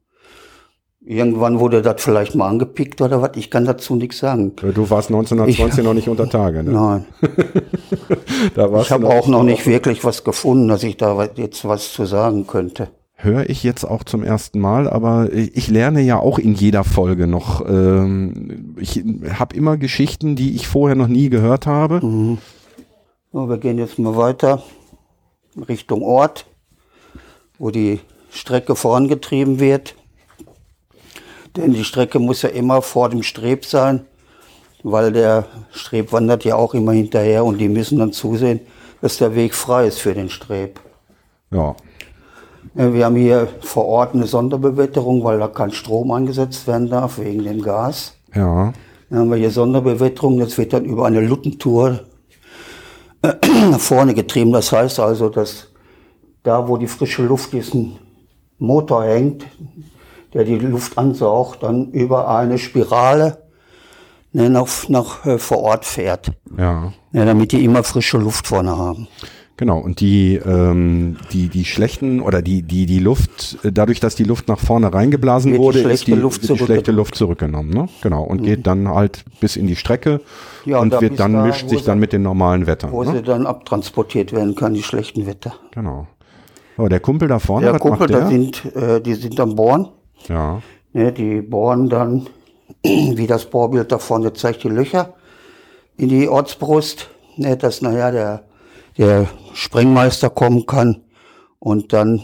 Irgendwann 1.08 1.60
wurde 1.60 1.82
das 1.82 2.02
vielleicht 2.02 2.34
mal 2.34 2.48
angepickt 2.48 3.00
oder 3.00 3.22
was, 3.22 3.30
ich 3.36 3.48
kann 3.48 3.64
dazu 3.64 3.94
nichts 3.94 4.18
sagen. 4.18 4.56
du 4.56 4.90
warst 4.90 5.08
1920 5.08 5.84
noch 5.84 5.94
nicht 5.94 6.08
unter 6.08 6.28
Tage, 6.28 6.64
ne? 6.64 6.72
Nein, 6.72 7.04
Da 8.54 8.72
warst 8.72 8.86
ich 8.86 8.92
habe 8.92 9.08
auch 9.08 9.28
noch 9.28 9.44
nicht 9.44 9.66
wirklich 9.66 10.04
was 10.04 10.24
gefunden, 10.24 10.66
dass 10.68 10.82
ich 10.82 10.96
da 10.96 11.28
jetzt 11.36 11.64
was 11.64 11.92
zu 11.92 12.06
sagen 12.06 12.46
könnte. 12.48 12.88
Höre 13.18 13.48
ich 13.48 13.62
jetzt 13.62 13.84
auch 13.84 14.04
zum 14.04 14.22
ersten 14.22 14.60
Mal, 14.60 14.88
aber 14.88 15.32
ich 15.32 15.68
lerne 15.68 16.02
ja 16.02 16.18
auch 16.18 16.38
in 16.38 16.52
jeder 16.52 16.84
Folge 16.84 17.26
noch. 17.26 17.66
Ähm, 17.66 18.74
ich 18.78 19.02
habe 19.38 19.56
immer 19.56 19.78
Geschichten, 19.78 20.36
die 20.36 20.54
ich 20.54 20.68
vorher 20.68 20.96
noch 20.96 21.08
nie 21.08 21.30
gehört 21.30 21.66
habe. 21.66 22.00
So, 23.32 23.48
wir 23.48 23.56
gehen 23.56 23.78
jetzt 23.78 23.98
mal 23.98 24.16
weiter 24.16 24.62
Richtung 25.66 26.02
Ort, 26.02 26.44
wo 27.58 27.70
die 27.70 28.00
Strecke 28.30 28.76
vorangetrieben 28.76 29.60
wird. 29.60 29.94
Denn 31.56 31.72
die 31.72 31.84
Strecke 31.84 32.18
muss 32.18 32.42
ja 32.42 32.50
immer 32.50 32.82
vor 32.82 33.08
dem 33.08 33.22
Streb 33.22 33.64
sein, 33.64 34.04
weil 34.82 35.10
der 35.10 35.46
Streb 35.70 36.12
wandert 36.12 36.44
ja 36.44 36.56
auch 36.56 36.74
immer 36.74 36.92
hinterher 36.92 37.46
und 37.46 37.56
die 37.58 37.70
müssen 37.70 37.98
dann 37.98 38.12
zusehen, 38.12 38.60
dass 39.00 39.16
der 39.16 39.34
Weg 39.34 39.54
frei 39.54 39.86
ist 39.86 40.00
für 40.00 40.12
den 40.12 40.28
Streb. 40.28 40.80
Ja. 41.50 41.74
Ja, 42.74 42.92
Wir 42.92 43.04
haben 43.04 43.16
hier 43.16 43.48
vor 43.60 43.86
Ort 43.86 44.14
eine 44.14 44.26
Sonderbewetterung, 44.26 45.24
weil 45.24 45.38
da 45.38 45.48
kein 45.48 45.70
Strom 45.70 46.10
eingesetzt 46.10 46.66
werden 46.66 46.88
darf 46.88 47.18
wegen 47.18 47.44
dem 47.44 47.62
Gas. 47.62 48.14
Ja. 48.34 48.72
Dann 49.08 49.18
haben 49.18 49.30
wir 49.30 49.36
hier 49.36 49.50
Sonderbewetterung, 49.50 50.38
das 50.38 50.58
wird 50.58 50.72
dann 50.72 50.84
über 50.84 51.06
eine 51.06 51.20
Luttentour 51.20 52.00
nach 53.22 53.78
vorne 53.80 54.14
getrieben. 54.14 54.52
Das 54.52 54.72
heißt 54.72 55.00
also, 55.00 55.28
dass 55.28 55.68
da, 56.42 56.68
wo 56.68 56.76
die 56.76 56.86
frische 56.86 57.22
Luft 57.22 57.52
diesen 57.52 57.98
Motor 58.58 59.04
hängt, 59.04 59.44
der 60.32 60.44
die 60.44 60.58
Luft 60.58 60.96
ansaugt, 60.98 61.62
dann 61.62 61.90
über 61.92 62.28
eine 62.28 62.58
Spirale 62.58 63.38
ne, 64.32 64.50
nach, 64.50 64.68
nach 64.88 65.24
äh, 65.26 65.38
vor 65.38 65.58
Ort 65.58 65.84
fährt. 65.84 66.32
Ja. 66.56 66.92
ja. 67.12 67.24
Damit 67.24 67.52
die 67.52 67.64
immer 67.64 67.82
frische 67.82 68.18
Luft 68.18 68.46
vorne 68.46 68.76
haben. 68.76 69.08
Genau, 69.58 69.78
und 69.78 70.00
die, 70.00 70.34
ähm, 70.36 71.16
die, 71.32 71.48
die 71.48 71.64
schlechten 71.64 72.20
oder 72.20 72.42
die, 72.42 72.60
die, 72.62 72.84
die 72.84 72.98
Luft, 72.98 73.56
äh, 73.64 73.72
dadurch, 73.72 74.00
dass 74.00 74.14
die 74.14 74.24
Luft 74.24 74.48
nach 74.48 74.58
vorne 74.58 74.92
reingeblasen 74.92 75.52
die 75.52 75.58
wurde, 75.58 75.78
ist 75.78 75.84
schlechte 75.84 76.10
die, 76.14 76.20
Luft 76.20 76.46
wird 76.48 76.60
die 76.60 76.64
schlechte 76.64 76.92
Luft 76.92 77.14
zurückgenommen, 77.14 77.70
ne? 77.70 77.88
Genau. 78.02 78.22
Und 78.22 78.42
geht 78.42 78.66
dann 78.66 78.86
halt 78.88 79.24
bis 79.40 79.56
in 79.56 79.66
die 79.66 79.76
Strecke 79.76 80.20
Ja, 80.66 80.78
und 80.80 80.92
da 80.92 81.00
wird 81.00 81.18
dann 81.18 81.32
da, 81.32 81.46
mischt 81.46 81.70
sich 81.70 81.84
dann 81.84 81.98
mit 81.98 82.12
den 82.12 82.20
normalen 82.22 82.66
Wettern. 82.66 82.92
Wo 82.92 83.02
Ne? 83.02 83.12
sie 83.12 83.22
dann 83.22 83.46
abtransportiert 83.46 84.32
werden 84.32 84.54
kann, 84.54 84.74
die 84.74 84.82
schlechten 84.82 85.26
Wetter. 85.26 85.54
Genau. 85.70 86.06
So, 86.76 86.88
der 86.88 87.00
Kumpel 87.00 87.26
da 87.28 87.38
vorne, 87.38 87.64
Der 87.66 87.74
was 87.74 87.80
Kumpel, 87.80 88.00
macht 88.00 88.10
da 88.12 88.18
der? 88.20 88.28
sind, 88.28 88.62
äh, 88.76 89.00
die 89.00 89.14
sind 89.14 89.40
am 89.40 89.54
Bohren. 89.56 89.88
ja. 90.28 90.60
Ne, 90.92 91.12
die 91.12 91.40
bohren 91.42 91.88
dann, 91.88 92.26
wie 92.82 93.26
das 93.26 93.46
Bohrbild 93.46 93.90
da 93.92 93.98
vorne 93.98 94.32
zeigt, 94.34 94.64
die 94.64 94.68
Löcher 94.68 95.14
in 95.96 96.08
die 96.10 96.28
Ortsbrust, 96.28 97.08
ne, 97.36 97.56
dass 97.56 97.80
nachher 97.82 98.12
der, 98.12 98.42
der 98.98 99.26
Sprengmeister 99.56 100.30
kommen 100.30 100.66
kann 100.66 101.02
und 101.58 101.92
dann 101.92 102.22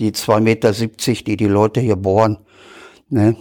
die 0.00 0.12
2,70 0.12 0.40
Meter, 0.40 0.72
die 0.72 1.36
die 1.36 1.46
Leute 1.46 1.80
hier 1.80 1.96
bohren, 1.96 2.38
ne, 3.08 3.36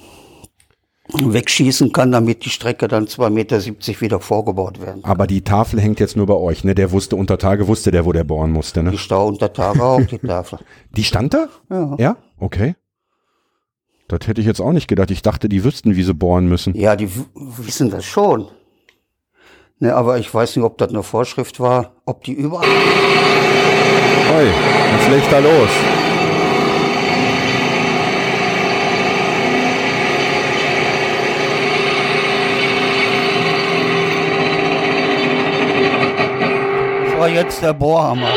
wegschießen 1.13 1.91
kann, 1.91 2.11
damit 2.11 2.45
die 2.45 2.49
Strecke 2.49 2.87
dann 2.87 3.05
2,70 3.05 3.29
Meter 3.29 4.01
wieder 4.01 4.19
vorgebaut 4.19 4.81
werden. 4.81 5.03
Aber 5.03 5.27
die 5.27 5.41
Tafel 5.41 5.79
hängt 5.79 5.99
jetzt 5.99 6.17
nur 6.17 6.25
bei 6.25 6.33
euch, 6.33 6.63
ne? 6.63 6.75
Der 6.75 6.91
wusste 6.91 7.15
unter 7.15 7.37
Tage, 7.37 7.67
wusste 7.67 7.91
der, 7.91 8.05
wo 8.05 8.11
der 8.11 8.23
bohren 8.23 8.51
musste, 8.51 8.83
ne? 8.83 8.91
Die 8.91 8.97
Stau 8.97 9.27
unter 9.27 9.53
Tage 9.53 9.83
auch, 9.83 10.01
die 10.01 10.17
Tafel. 10.17 10.59
Die 10.95 11.03
stand 11.03 11.33
da? 11.33 11.47
Ja. 11.69 11.95
Ja? 11.97 12.17
Okay. 12.37 12.75
Das 14.07 14.27
hätte 14.27 14.41
ich 14.41 14.47
jetzt 14.47 14.59
auch 14.59 14.71
nicht 14.71 14.87
gedacht. 14.87 15.11
Ich 15.11 15.21
dachte, 15.21 15.49
die 15.49 15.63
wüssten, 15.63 15.95
wie 15.95 16.03
sie 16.03 16.13
bohren 16.13 16.47
müssen. 16.47 16.75
Ja, 16.75 16.95
die 16.95 17.09
wissen 17.33 17.89
das 17.89 18.05
schon. 18.05 18.47
Ne, 19.77 19.93
aber 19.93 20.17
ich 20.17 20.33
weiß 20.33 20.55
nicht, 20.55 20.63
ob 20.63 20.77
das 20.77 20.89
eine 20.89 21.03
Vorschrift 21.03 21.59
war, 21.59 21.91
ob 22.05 22.23
die 22.23 22.31
überall. 22.31 22.65
Oi, 22.65 24.47
was 24.97 25.07
legt 25.09 25.29
da 25.29 25.39
los? 25.39 25.69
Das 37.05 37.19
war 37.19 37.27
jetzt 37.29 37.61
der 37.61 37.73
Bohrhammer. 37.73 38.33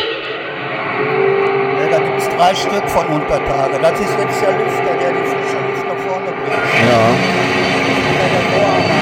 Ja, 1.81 1.89
da 1.89 1.99
gibt 2.01 2.19
es 2.19 2.29
drei 2.31 2.53
Stück 2.53 2.89
von 2.91 3.07
Untertage. 3.07 3.79
Das 3.81 4.01
ist 4.01 4.19
jetzt 4.19 4.43
der 4.43 4.59
Lüfter, 4.59 4.95
der 5.01 5.13
die 5.13 5.25
frische 5.25 5.59
Luft 5.69 5.87
nach 5.87 5.99
vorne 5.99 6.33
bringt. 6.33 6.91
Ja, 6.91 7.15
der 8.29 8.59
Bohrhammer. 8.59 8.99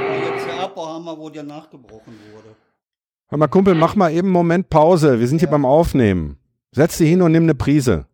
Das 0.00 0.08
war 0.08 0.34
jetzt 0.34 0.46
der 0.46 0.58
Abbauhammer, 0.60 1.18
wo 1.18 1.30
der 1.30 1.42
nachgebrochen 1.42 2.18
wurde. 2.32 2.56
Hör 3.28 3.29
mal, 3.40 3.48
Kumpel, 3.48 3.74
mach 3.74 3.96
mal 3.96 4.12
eben 4.12 4.28
einen 4.28 4.32
Moment 4.32 4.68
Pause. 4.68 5.18
Wir 5.18 5.26
sind 5.26 5.38
hier 5.38 5.48
beim 5.48 5.64
Aufnehmen. 5.64 6.36
Setz 6.72 6.98
dich 6.98 7.08
hin 7.08 7.22
und 7.22 7.32
nimm 7.32 7.44
eine 7.44 7.54
Prise. 7.54 8.06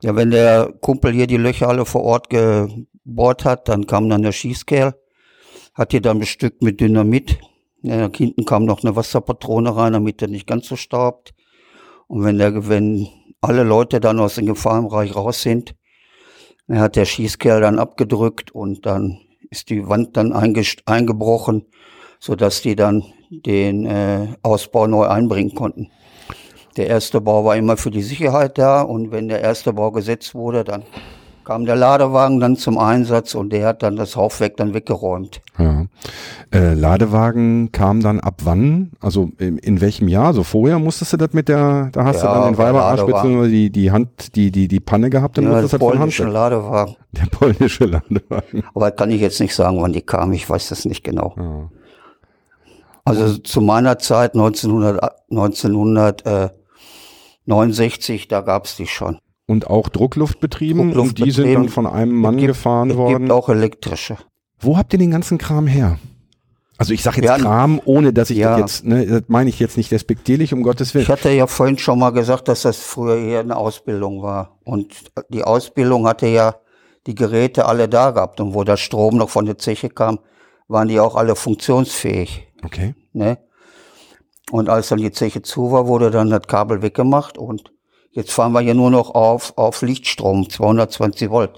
Ja, 0.00 0.14
wenn 0.16 0.30
der 0.30 0.72
Kumpel 0.80 1.12
hier 1.12 1.26
die 1.26 1.36
Löcher 1.36 1.68
alle 1.68 1.84
vor 1.84 2.02
Ort 2.02 2.30
gebohrt 2.30 3.44
hat, 3.44 3.68
dann 3.68 3.86
kam 3.86 4.08
dann 4.08 4.22
der 4.22 4.32
Schießkerl, 4.32 4.94
hat 5.74 5.92
die 5.92 6.00
dann 6.00 6.20
bestückt 6.20 6.62
mit 6.62 6.80
Dynamit. 6.80 7.38
Ja, 7.82 8.08
da 8.08 8.16
hinten 8.16 8.44
kam 8.44 8.64
noch 8.64 8.82
eine 8.82 8.94
Wasserpatrone 8.94 9.74
rein, 9.74 9.92
damit 9.92 10.22
er 10.22 10.28
nicht 10.28 10.46
ganz 10.46 10.68
so 10.68 10.76
staubt. 10.76 11.34
Und 12.06 12.22
wenn 12.22 12.38
der, 12.38 12.68
wenn 12.68 13.08
alle 13.40 13.64
Leute 13.64 14.00
dann 14.00 14.20
aus 14.20 14.36
dem 14.36 14.46
Gefahrenbereich 14.46 15.16
raus 15.16 15.42
sind, 15.42 15.74
dann 16.68 16.78
hat 16.78 16.94
der 16.94 17.06
Schießkerl 17.06 17.60
dann 17.60 17.80
abgedrückt 17.80 18.52
und 18.52 18.86
dann 18.86 19.18
ist 19.50 19.68
die 19.68 19.88
Wand 19.88 20.16
dann 20.16 20.32
eingebrochen, 20.32 21.66
sodass 22.20 22.62
die 22.62 22.76
dann 22.76 23.02
den 23.30 23.86
äh, 23.86 24.28
Ausbau 24.42 24.86
neu 24.86 25.06
einbringen 25.06 25.54
konnten. 25.54 25.88
Der 26.76 26.86
erste 26.88 27.20
Bau 27.20 27.44
war 27.44 27.56
immer 27.56 27.76
für 27.76 27.90
die 27.90 28.02
Sicherheit 28.02 28.58
da 28.58 28.82
und 28.82 29.10
wenn 29.12 29.28
der 29.28 29.40
erste 29.40 29.72
Bau 29.72 29.90
gesetzt 29.90 30.34
wurde, 30.34 30.64
dann 30.64 30.82
kam 31.44 31.64
der 31.64 31.74
Ladewagen 31.74 32.38
dann 32.38 32.54
zum 32.56 32.78
Einsatz 32.78 33.34
und 33.34 33.52
der 33.52 33.66
hat 33.66 33.82
dann 33.82 33.96
das 33.96 34.14
Haufwerk 34.14 34.56
dann 34.56 34.72
weggeräumt. 34.74 35.40
Ja. 35.58 35.86
Äh, 36.52 36.74
Ladewagen 36.74 37.72
kam 37.72 38.00
dann 38.02 38.20
ab 38.20 38.42
wann? 38.44 38.92
Also 39.00 39.30
in, 39.38 39.58
in 39.58 39.80
welchem 39.80 40.06
Jahr? 40.06 40.26
Also 40.26 40.44
vorher 40.44 40.78
musstest 40.78 41.12
du 41.12 41.16
das 41.16 41.32
mit 41.32 41.48
der, 41.48 41.88
da 41.92 42.04
hast 42.04 42.22
Ja, 42.22 42.34
du 42.34 42.40
dann 42.40 42.52
den 42.52 42.58
Weiberarsch 42.58 43.02
bzw. 43.04 43.48
die, 43.48 43.70
die 43.70 43.90
Hand, 43.90 44.36
die, 44.36 44.50
die, 44.52 44.68
die 44.68 44.80
Panne 44.80 45.10
gehabt 45.10 45.38
und 45.38 45.44
Ja, 45.44 45.50
musstest 45.50 45.74
das 45.74 45.80
Hand. 45.80 45.98
polnische 45.98 46.24
Ladewagen. 46.24 46.96
Der 47.12 47.26
polnische 47.26 47.84
Ladewagen. 47.86 48.62
Aber 48.74 48.90
kann 48.92 49.10
ich 49.10 49.20
jetzt 49.20 49.40
nicht 49.40 49.54
sagen, 49.54 49.80
wann 49.82 49.92
die 49.92 50.02
kam. 50.02 50.32
Ich 50.32 50.48
weiß 50.48 50.68
das 50.68 50.84
nicht 50.84 51.02
genau. 51.02 51.34
Ja. 51.36 51.68
Also 53.18 53.38
zu 53.38 53.60
meiner 53.60 53.98
Zeit 53.98 54.34
1900, 54.34 55.02
1969, 57.46 58.28
da 58.28 58.40
gab's 58.40 58.76
die 58.76 58.86
schon. 58.86 59.18
Und 59.46 59.68
auch 59.68 59.88
Druckluft 59.88 60.40
betrieben. 60.40 60.92
Druckluft 60.92 61.18
und 61.20 61.26
die 61.26 61.30
sind 61.32 61.52
dann 61.54 61.68
von 61.68 61.86
einem 61.86 62.14
Mann 62.14 62.34
Es 62.36 62.40
gibt- 62.40 62.48
gefahren 62.54 62.90
es 62.90 62.96
worden. 62.96 63.18
gibt 63.18 63.32
auch 63.32 63.48
elektrische. 63.48 64.16
Wo 64.60 64.76
habt 64.76 64.92
ihr 64.92 64.98
den 64.98 65.10
ganzen 65.10 65.38
Kram 65.38 65.66
her? 65.66 65.98
Also 66.78 66.94
ich 66.94 67.02
sage 67.02 67.16
jetzt 67.18 67.26
Ja, 67.26 67.36
Kram, 67.38 67.80
ohne 67.84 68.12
dass 68.12 68.30
ich 68.30 68.38
ja. 68.38 68.52
das 68.58 68.60
jetzt, 68.60 68.84
ne, 68.86 69.04
das 69.06 69.22
meine 69.28 69.50
ich 69.50 69.58
jetzt 69.58 69.76
nicht 69.76 69.90
despektierlich, 69.92 70.54
um 70.54 70.62
Gottes 70.62 70.94
Willen. 70.94 71.02
Ich 71.02 71.10
hatte 71.10 71.30
ja 71.30 71.46
vorhin 71.46 71.76
schon 71.78 71.98
mal 71.98 72.10
gesagt, 72.10 72.48
dass 72.48 72.62
das 72.62 72.78
früher 72.78 73.16
eher 73.18 73.40
eine 73.40 73.56
Ausbildung 73.56 74.22
war. 74.22 74.58
Und 74.64 74.94
die 75.28 75.42
Ausbildung 75.44 76.06
hatte 76.06 76.26
ja 76.28 76.54
die 77.06 77.14
Geräte 77.14 77.66
alle 77.66 77.88
da 77.88 78.12
gehabt. 78.12 78.40
Und 78.40 78.54
wo 78.54 78.64
der 78.64 78.76
Strom 78.78 79.16
noch 79.16 79.28
von 79.28 79.44
der 79.44 79.58
Zeche 79.58 79.90
kam, 79.90 80.20
waren 80.68 80.88
die 80.88 81.00
auch 81.00 81.16
alle 81.16 81.34
funktionsfähig. 81.36 82.46
Okay. 82.64 82.94
Ne? 83.12 83.38
Und 84.50 84.68
als 84.68 84.88
dann 84.88 84.98
die 84.98 85.12
Zeche 85.12 85.42
zu 85.42 85.70
war, 85.70 85.86
wurde 85.86 86.10
dann 86.10 86.30
das 86.30 86.42
Kabel 86.46 86.82
weggemacht 86.82 87.38
und 87.38 87.72
jetzt 88.10 88.32
fahren 88.32 88.52
wir 88.52 88.60
hier 88.60 88.74
nur 88.74 88.90
noch 88.90 89.14
auf, 89.14 89.56
auf 89.56 89.82
Lichtstrom, 89.82 90.48
220 90.50 91.30
Volt. 91.30 91.52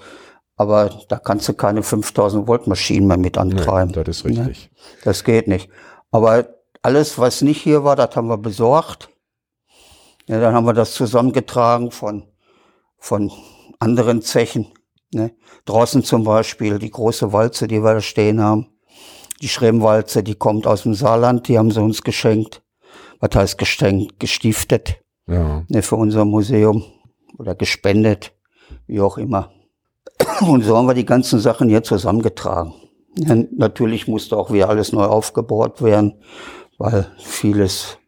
Aber 0.57 0.91
da 1.09 1.19
kannst 1.19 1.49
du 1.49 1.55
keine 1.55 1.83
5000 1.83 2.47
Volt 2.47 2.67
Maschinen 2.67 3.07
mehr 3.07 3.17
mit 3.17 3.37
Nee, 3.37 3.41
antreiben. 3.43 3.93
das 3.93 4.09
ist 4.09 4.25
richtig. 4.25 4.71
Das 5.05 5.25
geht 5.25 5.49
nicht. 5.49 5.71
Aber 6.11 6.49
alles, 6.83 7.19
was 7.19 7.41
nicht 7.43 7.63
hier 7.63 7.85
war, 7.85 7.97
das 7.97 8.15
haben 8.15 8.29
wir 8.29 8.39
besorgt. 8.39 9.09
Ja, 10.27 10.41
dann 10.41 10.55
haben 10.55 10.67
wir 10.67 10.75
das 10.75 10.93
zusammengetragen 10.95 11.91
von, 11.91 12.25
von 12.99 13.33
anderen 13.79 14.23
Zechen. 14.23 14.69
Ne? 15.13 15.33
Draußen 15.65 16.05
zum 16.05 16.25
Beispiel 16.25 16.79
die 16.79 16.91
große 16.91 17.33
Walze, 17.33 17.67
die 17.67 17.83
wir 17.83 17.95
da 17.95 18.01
stehen 18.01 18.41
haben. 18.41 18.69
Die 19.43 19.49
Schremwalze, 19.49 20.23
die 20.23 20.37
kommt 20.37 20.67
aus 20.67 20.85
dem 20.85 20.95
Saarland, 20.95 21.49
die 21.49 21.59
haben 21.59 21.73
sie 21.73 21.83
uns 21.83 22.03
geschenkt. 22.03 22.63
Was 23.19 23.35
heißt 23.35 23.59
geschenkt? 23.59 24.21
Gestiftet 24.21 25.01
Ja. 25.27 25.65
ne, 25.69 25.83
für 25.83 25.97
unser 25.97 26.25
Museum 26.25 26.85
oder 27.39 27.55
gespendet, 27.55 28.33
wie 28.87 29.01
auch 29.01 29.19
immer. 29.19 29.51
Und 30.41 30.63
so 30.65 30.77
haben 30.77 30.87
wir 30.87 30.95
die 30.95 31.05
ganzen 31.05 31.41
Sachen 31.41 31.69
hier 31.69 31.83
zusammengetragen. 31.83 32.75
Ja, 33.17 33.35
natürlich 33.57 34.09
musste 34.09 34.37
auch 34.37 34.53
wieder 34.53 34.69
alles 34.69 34.93
neu 34.93 35.05
aufgebaut 35.05 35.83
werden, 35.83 36.23
weil 36.79 37.11
vieles 37.19 37.99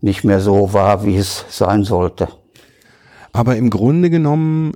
nicht 0.00 0.24
mehr 0.24 0.40
so 0.40 0.72
war, 0.72 1.04
wie 1.04 1.16
es 1.16 1.44
sein 1.48 1.84
sollte. 1.84 2.28
Aber 3.32 3.56
im 3.56 3.70
Grunde 3.70 4.10
genommen 4.10 4.72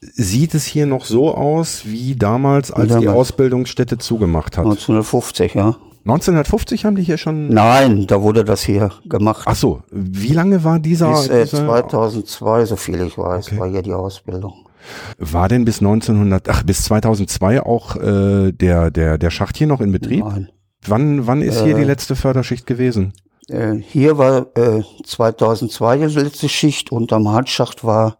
sieht 0.00 0.54
es 0.54 0.64
hier 0.64 0.86
noch 0.86 1.04
so 1.04 1.34
aus, 1.34 1.82
wie 1.86 2.14
damals, 2.16 2.70
als 2.70 2.88
die 2.88 3.04
damals. 3.04 3.16
Ausbildungsstätte 3.18 3.98
zugemacht 3.98 4.56
hat. 4.56 4.64
1950, 4.64 5.54
ja. 5.54 5.76
1950 6.04 6.84
haben 6.84 6.96
die 6.96 7.02
hier 7.02 7.18
schon. 7.18 7.48
Nein, 7.48 8.06
da 8.06 8.22
wurde 8.22 8.44
das 8.44 8.62
hier 8.62 8.90
gemacht. 9.08 9.42
Ach 9.46 9.56
so, 9.56 9.82
wie 9.90 10.32
lange 10.32 10.64
war 10.64 10.78
dieser? 10.78 11.10
Bis 11.10 11.28
äh, 11.28 11.44
dieser 11.44 11.66
2002, 11.66 12.64
so 12.64 12.76
viel 12.76 13.00
ich 13.02 13.18
weiß, 13.18 13.48
Okay. 13.48 13.58
war 13.58 13.68
hier 13.68 13.82
die 13.82 13.92
Ausbildung. 13.92 14.54
war 15.18 15.48
denn 15.48 15.64
bis 15.66 15.80
1900, 15.80 16.48
ach 16.48 16.62
bis 16.62 16.82
2002 16.84 17.62
auch 17.62 17.96
äh, 17.96 18.52
der 18.52 18.90
der 18.90 19.18
der 19.18 19.30
Schacht 19.30 19.58
hier 19.58 19.66
noch 19.66 19.80
in 19.80 19.92
Betrieb? 19.92 20.24
Nein. 20.24 20.48
Wann 20.86 21.26
wann 21.26 21.42
ist 21.42 21.62
hier 21.62 21.74
Äh, 21.76 21.80
die 21.80 21.84
letzte 21.84 22.16
Förderschicht 22.16 22.66
gewesen? 22.66 23.12
Äh, 23.48 23.74
hier 23.74 24.16
war 24.16 24.46
äh, 24.56 24.82
2002 25.04 25.98
die 26.06 26.14
letzte 26.20 26.48
Schicht 26.48 26.90
und 26.92 27.12
am 27.12 27.28
Hartschacht 27.28 27.84
war 27.84 28.18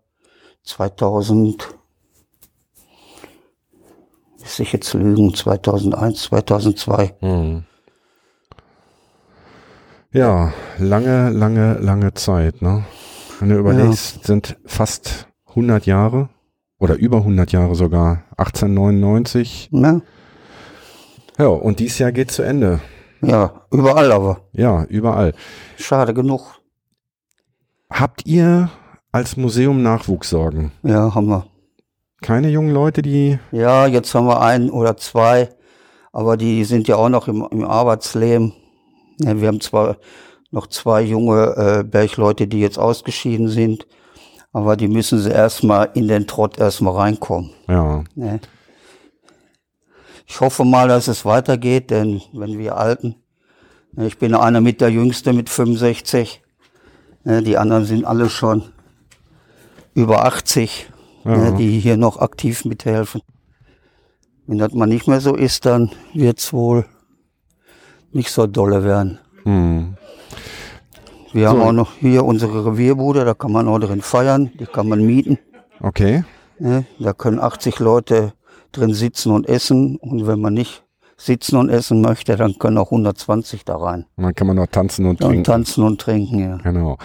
2000 0.69 1.79
müsste 4.39 4.63
ich 4.63 4.73
jetzt 4.73 4.93
lügen, 4.93 5.35
2001, 5.35 6.23
2002. 6.25 7.15
Hm. 7.21 7.65
Ja, 10.13 10.53
lange, 10.79 11.31
lange, 11.31 11.75
lange 11.79 12.13
Zeit, 12.15 12.61
ne? 12.61 12.85
Wenn 13.41 13.49
du 13.49 13.59
überlegst, 13.59 14.25
sind 14.25 14.57
fast 14.67 15.29
100 15.49 15.87
Jahre 15.87 16.29
oder 16.79 16.97
über 16.97 17.19
100 17.19 17.51
Jahre 17.53 17.75
sogar, 17.75 18.25
1899. 18.37 19.71
Ne? 19.73 20.03
Ja, 21.39 21.47
und 21.47 21.79
dieses 21.79 21.99
Jahr 21.99 22.13
geht 22.13 22.31
zu 22.31 22.43
Ende. 22.43 22.81
Ja, 23.23 23.63
überall 23.71 24.13
aber. 24.13 24.43
Ja, 24.53 24.85
überall. 24.85 25.35
Schade 25.77 26.13
genug. 26.13 26.61
Habt 27.91 28.27
ihr 28.27 28.71
als 29.13 29.37
Museum 29.37 29.83
Nachwuchssorgen? 29.83 30.73
Ja, 30.83 31.15
haben 31.15 31.29
wir. 31.29 31.47
Keine 32.21 32.49
jungen 32.49 32.73
Leute, 32.73 33.03
die, 33.03 33.39
Ja, 33.53 33.87
jetzt 33.87 34.15
haben 34.15 34.27
wir 34.27 34.41
einen 34.41 34.71
oder 34.71 34.97
zwei, 34.97 35.51
aber 36.13 36.37
die 36.37 36.65
sind 36.65 36.89
ja 36.89 36.97
auch 36.97 37.09
noch 37.09 37.29
im, 37.29 37.47
im 37.51 37.65
Arbeitsleben. 37.65 38.53
Ja, 39.21 39.41
wir 39.41 39.49
haben 39.49 39.61
zwar 39.61 39.99
noch 40.51 40.67
zwei 40.67 41.03
junge 41.03 41.55
äh, 41.57 41.85
Bergleute, 41.85 42.49
die 42.49 42.61
jetzt 42.61 42.79
ausgeschieden 42.79 43.49
sind, 43.49 43.87
aber 44.53 44.77
die 44.77 44.89
müssen 44.89 45.19
sie 45.19 45.31
erstmal 45.31 45.91
in 45.95 46.09
den 46.09 46.27
Trott 46.27 46.59
erstmal 46.59 46.95
reinkommen. 46.95 47.51
ja, 47.69 48.05
Ne? 48.15 48.41
Ich 50.31 50.41
hoffe 50.41 50.65
mal, 50.65 50.89
dass 50.89 51.09
es 51.09 51.25
weitergeht, 51.25 51.91
denn 51.91 52.21
wenn 52.35 52.59
wir 52.59 52.77
Alten, 52.77 53.17
ne, 53.93 54.07
ich 54.07 54.19
bin 54.19 54.35
einer 54.35 54.61
mit 54.61 54.83
der 54.83 54.91
Jüngste 54.91 55.33
mit 55.33 55.49
65, 55.49 56.43
ne, 57.25 57.43
die 57.43 57.57
anderen 57.57 57.87
sind 57.87 58.05
alle 58.05 58.29
schon 58.29 58.65
über 59.99 60.25
80, 60.25 60.91
ne, 61.25 61.55
die 61.59 61.79
hier 61.81 61.97
noch 61.97 62.19
aktiv 62.19 62.65
mithelfen. 62.65 63.21
Wenn 64.47 64.59
das 64.59 64.73
mal 64.73 64.87
nicht 64.87 65.07
mehr 65.09 65.21
so 65.21 65.35
ist, 65.35 65.67
dann 65.67 65.91
wird's 66.15 66.53
wohl 66.53 66.87
nicht 68.13 68.31
so 68.31 68.47
dolle 68.47 68.85
werden. 68.85 69.19
hm. 69.45 69.95
Wir 71.33 71.51
haben 71.51 71.59
So. 71.59 71.65
auch 71.67 71.73
noch 71.73 71.93
hier 72.01 72.25
unsere 72.25 72.65
Revierbude, 72.65 73.25
da 73.27 73.35
kann 73.35 73.53
man 73.53 73.69
auch 73.69 73.79
drin 73.79 74.01
feiern, 74.01 74.51
die 74.59 74.65
kann 74.65 74.89
man 74.89 75.05
mieten. 75.05 75.39
okay. 75.81 76.25
Ne? 76.59 76.87
Da 76.99 77.13
können 77.13 77.39
80 77.39 77.79
Leute 77.81 78.33
drin 78.73 78.95
sitzen 78.95 79.31
und 79.33 79.47
essen. 79.49 79.97
Und 79.97 80.27
wenn 80.27 80.41
man 80.41 80.55
nicht 80.55 80.83
sitzen 81.19 81.57
und 81.57 81.69
essen 81.69 82.01
möchte, 82.01 82.35
dann 82.37 82.59
können 82.59 82.79
auch 82.79 82.91
120 82.91 83.65
da 83.65 83.77
rein. 83.77 84.07
Und 84.17 84.25
dann 84.25 84.35
kann 84.35 84.47
man 84.47 84.57
noch 84.57 84.67
tanzen 84.69 85.05
und 85.05 85.21
Und 85.23 85.29
trinken. 85.29 85.45
tanzen 85.45 85.85
und 85.85 86.01
trinken, 86.01 86.39
ja. 86.41 86.57
Genau. 86.57 86.97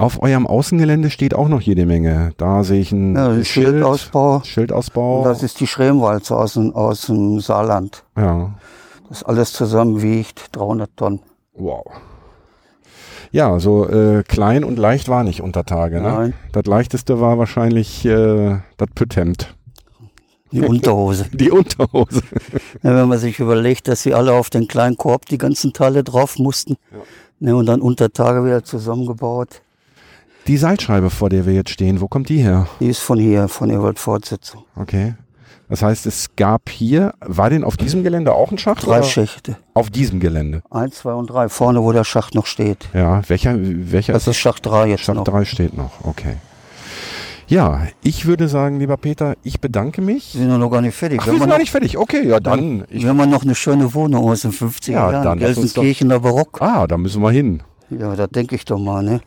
Auf 0.00 0.22
eurem 0.22 0.46
Außengelände 0.46 1.10
steht 1.10 1.34
auch 1.34 1.48
noch 1.48 1.60
jede 1.60 1.84
Menge. 1.86 2.32
Da 2.38 2.64
sehe 2.64 2.80
ich 2.80 2.90
ein 2.92 3.14
Ja, 3.14 3.32
Schild, 3.34 3.46
Schildausbau. 3.46 4.42
Schildausbau. 4.44 5.18
Und 5.18 5.24
das 5.24 5.42
ist 5.42 5.60
die 5.60 5.66
Schremwalze 5.66 6.36
aus, 6.36 6.54
dem- 6.54 6.74
aus 6.74 7.02
dem 7.06 7.40
Saarland. 7.40 8.04
ja. 8.16 8.54
Das 9.08 9.24
alles 9.24 9.52
zusammen 9.52 10.02
wiegt 10.02 10.50
300 10.56 10.96
Tonnen. 10.96 11.18
Wow. 11.54 11.84
Ja, 13.32 13.58
so 13.58 13.88
äh, 13.88 14.22
klein 14.22 14.62
und 14.62 14.78
leicht 14.78 15.08
war 15.08 15.24
nicht 15.24 15.40
unter 15.42 15.64
Tage. 15.64 15.96
Ne? 16.00 16.08
Nein. 16.08 16.34
Das 16.52 16.64
leichteste 16.66 17.20
war 17.20 17.36
wahrscheinlich 17.36 18.04
äh, 18.04 18.58
das 18.76 18.88
Pütthemd. 18.94 19.54
Die 20.52 20.60
Unterhose. 20.62 21.26
Die 21.32 21.50
Unterhose. 21.50 22.22
Ja, 22.84 22.94
wenn 22.94 23.08
man 23.08 23.18
sich 23.18 23.40
überlegt, 23.40 23.88
dass 23.88 24.02
sie 24.02 24.14
alle 24.14 24.32
auf 24.32 24.48
den 24.48 24.68
kleinen 24.68 24.96
Korb 24.96 25.26
die 25.26 25.38
ganzen 25.38 25.72
Teile 25.72 26.02
drauf 26.04 26.38
mussten. 26.38 26.76
Ne, 27.40 27.56
und 27.56 27.66
dann 27.66 27.80
unter 27.80 28.12
Tage 28.12 28.44
wieder 28.44 28.62
zusammengebaut. 28.64 29.62
Die 30.50 30.56
Seilscheibe, 30.56 31.10
vor 31.10 31.28
der 31.28 31.46
wir 31.46 31.52
jetzt 31.52 31.70
stehen, 31.70 32.00
wo 32.00 32.08
kommt 32.08 32.28
die 32.28 32.38
her? 32.38 32.66
Die 32.80 32.88
ist 32.88 32.98
von 32.98 33.20
hier, 33.20 33.46
von 33.46 33.70
Ewald 33.70 34.00
Fortsetzung. 34.00 34.64
Okay. 34.74 35.14
Das 35.68 35.80
heißt, 35.80 36.06
es 36.06 36.34
gab 36.34 36.68
hier, 36.68 37.14
war 37.20 37.50
denn 37.50 37.62
auf 37.62 37.76
diesem 37.76 38.02
Gelände 38.02 38.32
auch 38.32 38.50
ein 38.50 38.58
Schacht? 38.58 38.84
Drei 38.84 38.98
oder? 38.98 39.04
Schächte. 39.04 39.58
Auf 39.74 39.90
diesem 39.90 40.18
Gelände. 40.18 40.62
Eins, 40.68 40.96
zwei 40.96 41.12
und 41.12 41.30
drei. 41.30 41.48
Vorne, 41.48 41.80
wo 41.84 41.92
der 41.92 42.02
Schacht 42.02 42.34
noch 42.34 42.46
steht. 42.46 42.88
Ja, 42.92 43.22
welcher, 43.28 43.54
welcher 43.60 44.12
Das 44.12 44.26
ist 44.26 44.38
Schacht 44.38 44.66
3 44.66 44.88
jetzt 44.88 45.04
Schacht 45.04 45.18
noch. 45.18 45.24
3 45.24 45.44
steht 45.44 45.76
noch, 45.76 45.92
okay. 46.02 46.34
Ja, 47.46 47.86
ich 48.02 48.26
würde 48.26 48.48
sagen, 48.48 48.80
lieber 48.80 48.96
Peter, 48.96 49.36
ich 49.44 49.60
bedanke 49.60 50.02
mich. 50.02 50.34
Wir 50.34 50.48
sind 50.48 50.58
noch 50.58 50.70
gar 50.70 50.80
nicht 50.80 50.96
fertig. 50.96 51.20
Ach, 51.22 51.26
wir, 51.28 51.38
sind 51.38 51.48
noch 51.48 51.58
nicht 51.58 51.70
fertig. 51.70 51.96
Okay, 51.96 52.26
ja, 52.26 52.40
dann. 52.40 52.86
Ich, 52.90 53.04
wir 53.04 53.10
haben 53.10 53.30
noch 53.30 53.44
eine 53.44 53.54
schöne 53.54 53.94
Wohnung 53.94 54.28
aus 54.28 54.40
den 54.40 54.50
50er 54.50 54.90
Ja, 54.90 55.12
Jahren. 55.12 55.24
dann 55.24 55.38
Gelsenkirchener 55.38 56.18
Barock. 56.18 56.60
ah, 56.60 56.88
da 56.88 56.98
müssen 56.98 57.22
wir 57.22 57.30
hin. 57.30 57.62
Ja, 57.88 58.16
da 58.16 58.26
denke 58.26 58.56
ich 58.56 58.64
doch 58.64 58.80
mal, 58.80 59.04
ne? 59.04 59.20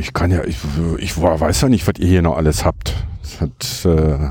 Ich 0.00 0.14
kann 0.14 0.30
ja, 0.30 0.42
ich, 0.44 0.56
ich 0.96 1.20
weiß 1.20 1.60
ja 1.60 1.68
nicht, 1.68 1.86
was 1.86 1.98
ihr 1.98 2.08
hier 2.08 2.22
noch 2.22 2.38
alles 2.38 2.64
habt. 2.64 2.94
Das 3.20 3.40
hat, 3.42 3.84
äh 3.84 4.30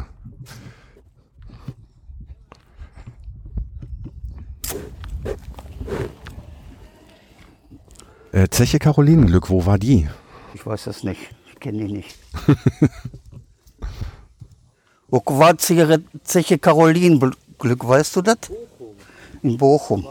äh, 8.32 8.48
Zeche 8.50 8.80
Carolinenglück, 8.80 9.52
wo 9.52 9.68
war 9.68 9.78
die? 9.78 10.10
Ich 10.56 10.66
weiß 10.66 10.86
das 10.86 11.04
nicht. 11.04 11.22
Ich 11.46 11.60
kenne 11.60 11.86
die 11.86 11.94
nicht. 11.94 12.18
Wo 15.08 15.22
war 15.28 15.56
Zeche, 15.60 16.02
Zeche 16.24 16.58
Carolin 16.58 17.20
Glück, 17.60 17.88
weißt 17.88 18.16
du 18.16 18.24
das? 18.24 18.38
In 19.44 19.56
Bochum. 19.56 20.08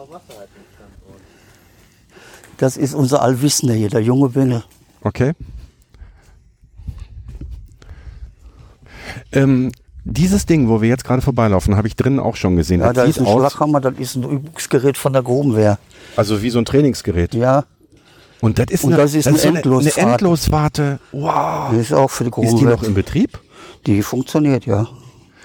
Das 2.59 2.76
ist 2.76 2.94
unser 2.94 3.22
Allwissender 3.22 3.74
hier, 3.74 3.90
der 3.90 4.02
junge 4.02 4.28
Bengel. 4.28 4.62
Okay. 5.03 5.32
Ähm, 9.32 9.72
dieses 10.05 10.46
Ding, 10.46 10.68
wo 10.68 10.80
wir 10.80 10.88
jetzt 10.88 11.05
gerade 11.05 11.22
vorbeilaufen, 11.22 11.76
habe 11.76 11.88
ich 11.88 11.96
drinnen 11.96 12.18
auch 12.20 12.36
schon 12.36 12.57
gesehen. 12.57 12.80
Ja, 12.80 12.92
das 12.92 12.94
da 12.94 13.03
ist 13.05 13.18
ein 13.20 13.26
Schlaghammer, 13.26 13.80
das 13.80 13.94
ist 13.99 14.16
ein 14.16 14.22
Übungsgerät 14.24 14.96
von 14.96 15.12
der 15.12 15.22
Grubenwehr. 15.22 15.78
also 16.16 16.42
wie 16.42 16.51
so 16.51 16.59
ein 16.59 16.64
Trainingsgerät. 16.64 17.34
Ja, 17.34 17.64
Und 18.40 18.59
das 18.59 18.66
ist, 18.70 18.84
Und 18.84 18.94
eine, 18.94 19.03
das 19.03 19.14
ist 19.14 19.26
eine 19.26 19.36
so 19.38 19.49
eine, 19.49 19.59
eine 19.59 19.64
Endloswarte. 19.64 20.01
Endloswarte. 20.12 20.99
Wow. 21.12 21.70
das 21.72 21.80
ist 21.80 21.92
auch 21.92 22.11
für 22.11 22.24
die 22.24 22.30
Ist 22.30 22.36
die 22.36 22.46
Grubenwehr. 22.49 22.76
noch 22.76 22.82
in 22.82 22.94
Betrieb? 22.94 23.38
Die 23.86 24.03
funktioniert, 24.03 24.64
ja. 24.66 24.86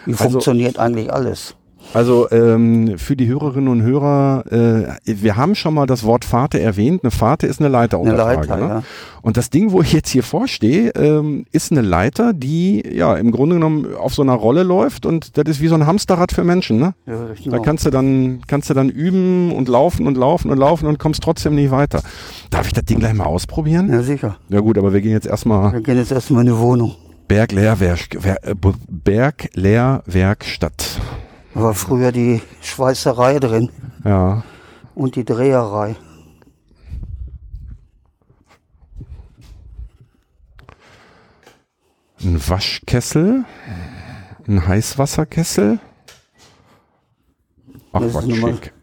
Die 0.05 0.11
Also- 0.11 0.23
funktioniert 0.29 0.77
eigentlich 0.79 1.11
alles. 1.11 1.55
Also 1.93 2.29
ähm, 2.31 2.97
für 2.97 3.15
die 3.15 3.27
Hörerinnen 3.27 3.67
und 3.69 3.81
Hörer, 3.83 4.43
äh, 4.51 4.93
wir 5.05 5.35
haben 5.35 5.55
schon 5.55 5.73
mal 5.73 5.85
das 5.85 6.03
Wort 6.03 6.25
Fahrt 6.25 6.55
erwähnt. 6.55 7.03
Eine 7.03 7.11
Fahrt 7.11 7.43
ist 7.43 7.59
eine 7.59 7.69
Leiter 7.69 7.99
Eine 7.99 8.15
Leiter, 8.15 8.57
ne? 8.57 8.67
ja. 8.67 8.83
Und 9.21 9.37
das 9.37 9.49
Ding, 9.49 9.71
wo 9.71 9.81
ich 9.81 9.93
jetzt 9.93 10.09
hier 10.09 10.23
vorstehe, 10.23 10.89
ähm, 10.95 11.45
ist 11.51 11.71
eine 11.71 11.81
Leiter, 11.81 12.33
die 12.33 12.83
ja 12.91 13.15
im 13.15 13.31
Grunde 13.31 13.55
genommen 13.55 13.87
auf 13.95 14.13
so 14.15 14.21
einer 14.21 14.33
Rolle 14.33 14.63
läuft 14.63 15.05
und 15.05 15.37
das 15.37 15.45
ist 15.47 15.61
wie 15.61 15.67
so 15.67 15.75
ein 15.75 15.85
Hamsterrad 15.85 16.31
für 16.31 16.43
Menschen. 16.43 16.77
Ne? 16.79 16.93
Ja, 17.05 17.25
richtig. 17.25 17.51
Da 17.51 17.59
kannst 17.59 17.85
du 17.85 17.89
dann 17.89 18.41
kannst 18.47 18.69
du 18.69 18.73
dann 18.73 18.89
üben 18.89 19.51
und 19.51 19.67
laufen 19.67 20.07
und 20.07 20.17
laufen 20.17 20.49
und 20.51 20.57
laufen 20.57 20.87
und 20.87 20.99
kommst 20.99 21.21
trotzdem 21.23 21.55
nicht 21.55 21.71
weiter. 21.71 22.01
Darf 22.49 22.67
ich 22.67 22.73
das 22.73 22.85
Ding 22.85 22.99
gleich 22.99 23.13
mal 23.13 23.25
ausprobieren? 23.25 23.89
ja, 23.91 24.01
sicher. 24.01 24.37
Ja 24.49 24.59
gut, 24.61 24.77
aber 24.77 24.93
wir 24.93 25.01
gehen 25.01 25.11
jetzt 25.11 25.27
erstmal 25.27 25.73
Wir 25.73 25.81
gehen 25.81 25.97
jetzt 25.97 26.11
erstmal 26.11 26.41
in 26.41 26.47
die 26.53 26.57
Wohnung. 26.57 26.95
Berglehrwerk, 27.27 27.99
Wer- 28.19 28.43
äh, 28.47 28.55
Berglehrwerkstatt. 28.89 30.99
Da 31.53 31.61
war 31.61 31.73
früher 31.73 32.11
die 32.11 32.41
Schweißerei 32.61 33.39
drin 33.39 33.69
Ja. 34.03 34.43
und 34.95 35.15
die 35.15 35.23
Dreherei. 35.25 35.95
Ein 42.21 42.49
Waschkessel, 42.49 43.45
ein 44.47 44.67
Heißwasserkessel. 44.67 45.79
Ach, 47.91 47.99
Das 48.01 48.13
was 48.13 48.25
schick. 48.25 48.73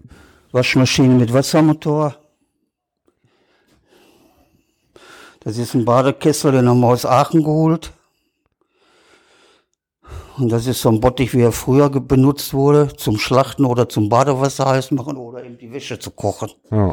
Waschmaschine 0.52 1.14
mit 1.14 1.32
Wassermotor. 1.32 2.16
Das 5.40 5.56
ist 5.56 5.74
ein 5.74 5.84
Badekessel, 5.86 6.52
den 6.52 6.68
haben 6.68 6.80
wir 6.80 6.88
aus 6.88 7.06
Aachen 7.06 7.42
geholt. 7.42 7.92
Und 10.40 10.50
das 10.50 10.66
ist 10.66 10.80
so 10.80 10.88
ein 10.88 11.00
Bottich, 11.00 11.34
wie 11.34 11.42
er 11.42 11.52
früher 11.52 11.90
benutzt 11.90 12.54
wurde, 12.54 12.88
zum 12.96 13.18
Schlachten 13.18 13.64
oder 13.64 13.88
zum 13.88 14.08
Badewasser 14.08 14.66
heiß 14.66 14.90
machen 14.92 15.16
oder 15.16 15.44
eben 15.44 15.58
die 15.58 15.72
Wäsche 15.72 15.98
zu 15.98 16.10
kochen. 16.10 16.50
Ja. 16.70 16.92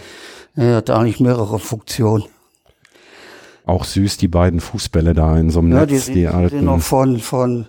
Er 0.55 0.75
hat 0.77 0.89
eigentlich 0.89 1.19
mehrere 1.19 1.59
Funktionen. 1.59 2.25
Auch 3.65 3.83
süß, 3.83 4.17
die 4.17 4.27
beiden 4.27 4.59
Fußbälle 4.59 5.13
da 5.13 5.37
in 5.37 5.49
so 5.49 5.59
einem 5.59 5.71
Ja, 5.71 5.79
Netz, 5.85 5.89
die 5.89 5.95
die, 5.95 5.99
sind, 5.99 6.15
die 6.15 6.21
sind 6.21 6.33
alten. 6.35 6.65
noch 6.65 6.79
von, 6.79 7.19
von, 7.19 7.67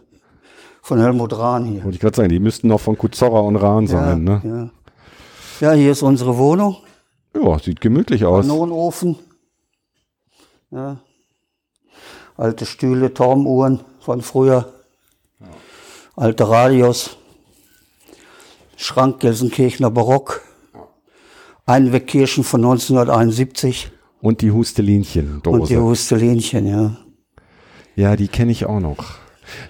von 0.83 1.01
Helmut 1.01 1.37
Rahn 1.37 1.65
hier. 1.65 1.85
Wollte 1.85 1.97
ich 1.97 2.01
gerade 2.01 2.17
sagen, 2.17 2.29
die 2.29 2.41
müssten 2.41 2.69
noch 2.69 2.81
von 2.81 2.97
Kuzorra 2.97 3.41
und 3.41 3.57
Rahn 3.57 3.87
sein, 3.87 4.25
ne? 4.25 4.71
ja. 5.61 5.69
ja, 5.69 5.75
hier 5.75 5.93
ist 5.93 6.03
unsere 6.03 6.39
Wohnung. 6.39 6.77
Ja, 7.35 7.59
sieht 7.59 7.81
gemütlich 7.81 8.25
aus. 8.25 8.47
Kanonenofen. 8.47 9.17
Ja. 10.71 10.99
Alte 12.37 12.67
Stühle, 12.67 13.13
Turmuhren 13.13 13.81
von 14.01 14.23
früher. 14.23 14.73
Alte 16.19 16.49
Radios. 16.49 17.17
Schrank 18.77 19.21
Gelsenkirchener 19.21 19.89
Barock. 19.93 20.41
Einwegkirchen 21.65 22.43
von 22.43 22.61
1971. 22.65 23.93
Und 24.21 24.41
die 24.41 24.51
Hustelinchen-Dose. 24.51 25.61
Und 25.61 25.71
die 25.71 25.77
Hustelinchen, 25.77 26.67
ja. 26.67 26.97
Ja, 27.95 28.17
die 28.17 28.27
kenne 28.27 28.51
ich 28.51 28.67
auch 28.67 28.81
noch. 28.81 28.97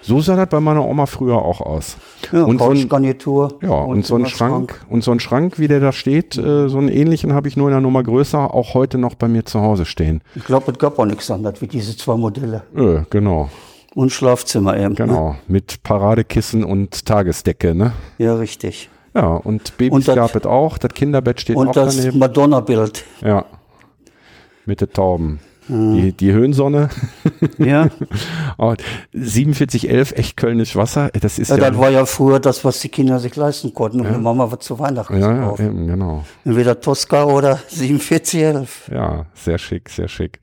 So 0.01 0.21
sah 0.21 0.35
das 0.35 0.49
bei 0.49 0.59
meiner 0.59 0.83
Oma 0.83 1.05
früher 1.05 1.37
auch 1.37 1.61
aus. 1.61 1.97
Ja, 2.31 2.45
Und 2.45 2.57
so 2.57 2.69
ein- 2.69 2.77
Couchgarnitur. 2.81 3.59
Ja, 3.61 3.69
und, 3.69 4.03
so 4.03 4.15
ein 4.15 4.25
Zimmerschrank. 4.25 4.71
Schrank, 4.71 4.85
und 4.89 5.03
so 5.03 5.11
ein 5.11 5.19
Schrank, 5.19 5.59
wie 5.59 5.67
der 5.67 5.79
da 5.79 5.91
steht, 5.91 6.35
äh, 6.35 6.67
so 6.67 6.79
einen 6.79 6.89
ähnlichen 6.89 7.33
habe 7.33 7.47
ich 7.47 7.57
nur 7.57 7.67
in 7.67 7.73
einer 7.75 7.81
Nummer 7.81 8.01
größer, 8.01 8.55
auch 8.55 8.73
heute 8.73 8.97
noch 8.97 9.13
bei 9.13 9.27
mir 9.27 9.45
zu 9.45 9.61
Hause 9.61 9.85
stehen. 9.85 10.21
Ich 10.33 10.45
glaube, 10.45 10.71
es 10.71 10.79
gab 10.79 10.97
auch 10.97 11.05
nichts 11.05 11.29
anderes 11.29 11.61
wie 11.61 11.67
diese 11.67 11.95
zwei 11.95 12.17
Modelle. 12.17 12.63
Äh, 12.75 13.03
genau, 13.11 13.49
Und 13.95 14.11
Schlafzimmer 14.11 14.77
eben. 14.77 14.89
Ne? 14.89 14.95
genau. 14.95 15.35
Mit 15.47 15.81
Paradekissen 15.83 16.63
und 16.63 17.05
Tagesdecke, 17.05 17.73
ne? 17.73 17.93
Ja, 18.17 18.35
richtig. 18.35 18.89
Ja, 19.15 19.27
und 19.35 19.75
Babys 19.77 19.93
Und 19.93 20.07
das- 20.07 20.15
gab 20.15 20.35
es 20.35 20.45
auch, 20.45 20.77
das 20.77 20.93
Kinderbett 20.93 21.41
steht 21.41 21.55
Und 21.55 21.69
auch 21.69 21.73
das 21.73 21.97
daneben. 21.97 22.19
Madonna-Bild. 22.19 23.03
Ja. 23.21 23.45
Mit 24.65 24.81
den 24.81 24.93
Tauben. 24.93 25.39
Die, 25.67 26.13
die 26.13 26.31
Höhensonne. 26.31 26.89
Ja. 27.57 27.89
Oh, 28.61 28.73
4711, 29.13 30.11
echt 30.13 30.35
Kölnisch 30.35 30.75
Wasser. 30.75 31.09
Das 31.21 31.39
ist 31.39 31.47
ja, 31.49 31.55
ja. 31.57 31.69
das 31.69 31.79
war 31.79 31.89
ja 31.89 32.05
früher 32.05 32.39
das, 32.41 32.65
was 32.65 32.81
die 32.81 32.89
Kinder 32.89 33.19
sich 33.19 33.35
leisten 33.37 33.73
konnten. 33.73 34.01
Und 34.01 34.11
ja. 34.11 34.17
Mama 34.17 34.51
was 34.51 34.59
zu 34.59 34.77
Weihnachten 34.79 35.17
ja, 35.17 35.33
ja, 35.33 35.53
eben, 35.59 35.87
genau. 35.87 36.25
Entweder 36.43 36.79
Tosca 36.81 37.23
oder 37.23 37.55
4711. 37.55 38.91
Ja, 38.93 39.27
sehr 39.33 39.57
schick, 39.57 39.89
sehr 39.89 40.09
schick. 40.09 40.41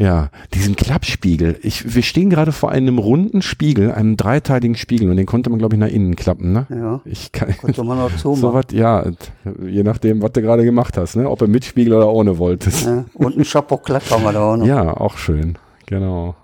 Ja, 0.00 0.30
diesen 0.54 0.76
Klappspiegel. 0.76 1.58
Ich, 1.62 1.94
wir 1.94 2.02
stehen 2.02 2.30
gerade 2.30 2.52
vor 2.52 2.70
einem 2.70 2.98
runden 2.98 3.42
Spiegel, 3.42 3.92
einem 3.92 4.16
dreiteiligen 4.16 4.74
Spiegel 4.76 5.10
und 5.10 5.18
den 5.18 5.26
konnte 5.26 5.50
man, 5.50 5.58
glaube 5.58 5.74
ich, 5.74 5.80
nach 5.80 5.88
innen 5.88 6.16
klappen, 6.16 6.52
ne? 6.52 6.66
Ja. 6.70 7.00
Ich 7.04 7.32
kann, 7.32 7.54
Konnte 7.58 7.84
man 7.84 7.98
noch 7.98 8.10
so 8.16 8.34
zumachen. 8.34 8.54
was, 8.54 8.74
ja, 8.74 9.04
je 9.62 9.82
nachdem, 9.82 10.22
was 10.22 10.32
du 10.32 10.40
gerade 10.40 10.64
gemacht 10.64 10.96
hast, 10.96 11.16
ne? 11.16 11.28
Ob 11.28 11.38
du 11.40 11.46
mit 11.48 11.66
Spiegel 11.66 11.92
oder 11.92 12.10
ohne 12.10 12.38
wolltest. 12.38 12.86
Ja. 12.86 13.04
Und 13.12 13.36
ein 13.36 13.44
Chapeau-Clap 13.44 14.10
haben 14.10 14.22
wir 14.24 14.32
da 14.32 14.40
auch 14.52 14.56
noch. 14.56 14.66
Ja, 14.66 14.96
auch 14.96 15.18
schön, 15.18 15.58
genau. 15.86 16.34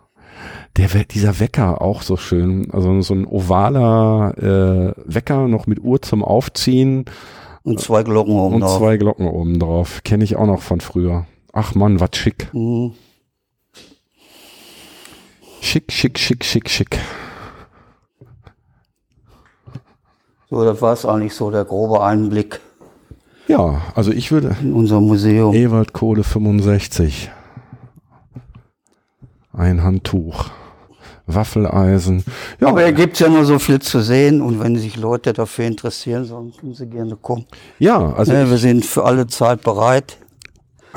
Der, 0.77 0.89
dieser 1.11 1.41
Wecker 1.41 1.81
auch 1.81 2.03
so 2.03 2.19
schön, 2.19 2.69
also 2.71 3.01
so 3.01 3.15
ein 3.15 3.27
ovaler 3.27 4.35
äh, 4.37 4.93
Wecker 5.07 5.49
noch 5.49 5.67
mit 5.67 5.81
Uhr 5.83 6.03
zum 6.03 6.23
Aufziehen 6.23 7.07
Und 7.63 7.81
zwei 7.81 8.03
Glocken 8.03 8.35
oben 8.39 8.57
und 8.57 8.61
drauf. 8.61 8.77
zwei 8.77 8.99
Glocken 8.99 9.27
oben 9.29 9.59
drauf. 9.59 10.03
Kenne 10.05 10.25
ich 10.25 10.37
auch 10.37 10.47
noch 10.47 10.61
von 10.61 10.83
früher. 10.83 11.25
Ach 11.55 11.75
Mann, 11.75 12.01
was 12.01 12.11
schick. 12.13 12.51
Mhm. 12.53 12.93
Schick, 15.67 15.91
schick, 15.91 16.17
schick, 16.17 16.45
schick, 16.45 16.71
schick. 16.71 16.99
So, 20.49 20.64
das 20.64 20.81
war 20.81 20.93
es 20.93 21.05
eigentlich 21.05 21.35
so, 21.35 21.51
der 21.51 21.64
grobe 21.64 22.05
Einblick 22.05 22.61
Ja, 23.49 23.83
also 23.97 24.12
ich 24.12 24.31
würde 24.31 24.57
in 24.62 24.73
unser 24.75 25.01
Museum. 25.01 25.53
Ewald 25.55 25.93
Kohle 25.93 26.23
65. 26.23 27.33
Ein 29.53 29.83
Handtuch. 29.83 30.51
Waffeleisen. 31.27 32.23
Ja, 32.61 32.69
Aber 32.69 32.83
hier 32.85 32.93
gibt's 32.93 33.19
ja 33.19 33.29
nur 33.29 33.45
so 33.45 33.59
viel 33.59 33.81
zu 33.81 33.99
sehen 33.99 34.41
und 34.43 34.61
wenn 34.61 34.77
sich 34.77 34.97
Leute 34.97 35.33
dafür 35.33 35.64
interessieren, 35.64 36.25
sollen 36.27 36.53
können 36.57 36.75
sie 36.75 36.87
gerne 36.87 37.17
kommen. 37.17 37.47
ja 37.81 38.12
also, 38.12 38.33
Ja, 38.33 38.45
ich, 38.45 38.51
wir 38.51 38.59
sind 38.59 38.87
für 38.87 39.03
alle 39.05 39.27
Zeit 39.27 39.62
bereit, 39.62 40.19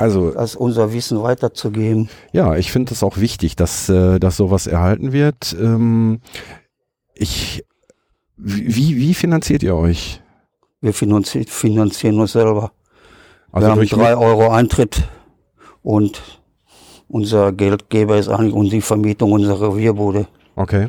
also 0.00 0.30
das 0.30 0.56
unser 0.56 0.92
Wissen 0.92 1.22
weiterzugeben. 1.22 2.08
Ja, 2.32 2.56
ich 2.56 2.72
finde 2.72 2.94
es 2.94 3.02
auch 3.02 3.18
wichtig, 3.18 3.54
dass, 3.54 3.88
äh, 3.88 4.18
dass 4.18 4.36
sowas 4.36 4.66
erhalten 4.66 5.12
wird. 5.12 5.54
Ähm, 5.60 6.20
ich, 7.14 7.64
wie, 8.36 8.96
wie 8.96 9.14
finanziert 9.14 9.62
ihr 9.62 9.76
euch? 9.76 10.22
Wir 10.80 10.94
finanzieren, 10.94 11.46
finanzieren 11.46 12.18
uns 12.18 12.32
selber. 12.32 12.72
Also 13.52 13.66
wir 13.66 13.72
haben 13.72 13.86
drei 13.86 14.16
Euro 14.16 14.50
Eintritt 14.50 15.06
und 15.82 16.22
unser 17.08 17.52
Geldgeber 17.52 18.16
ist 18.16 18.28
eigentlich 18.28 18.54
und 18.54 18.72
die 18.72 18.80
Vermietung 18.80 19.32
unserer 19.32 19.72
Revierbude. 19.74 20.26
Okay. 20.56 20.88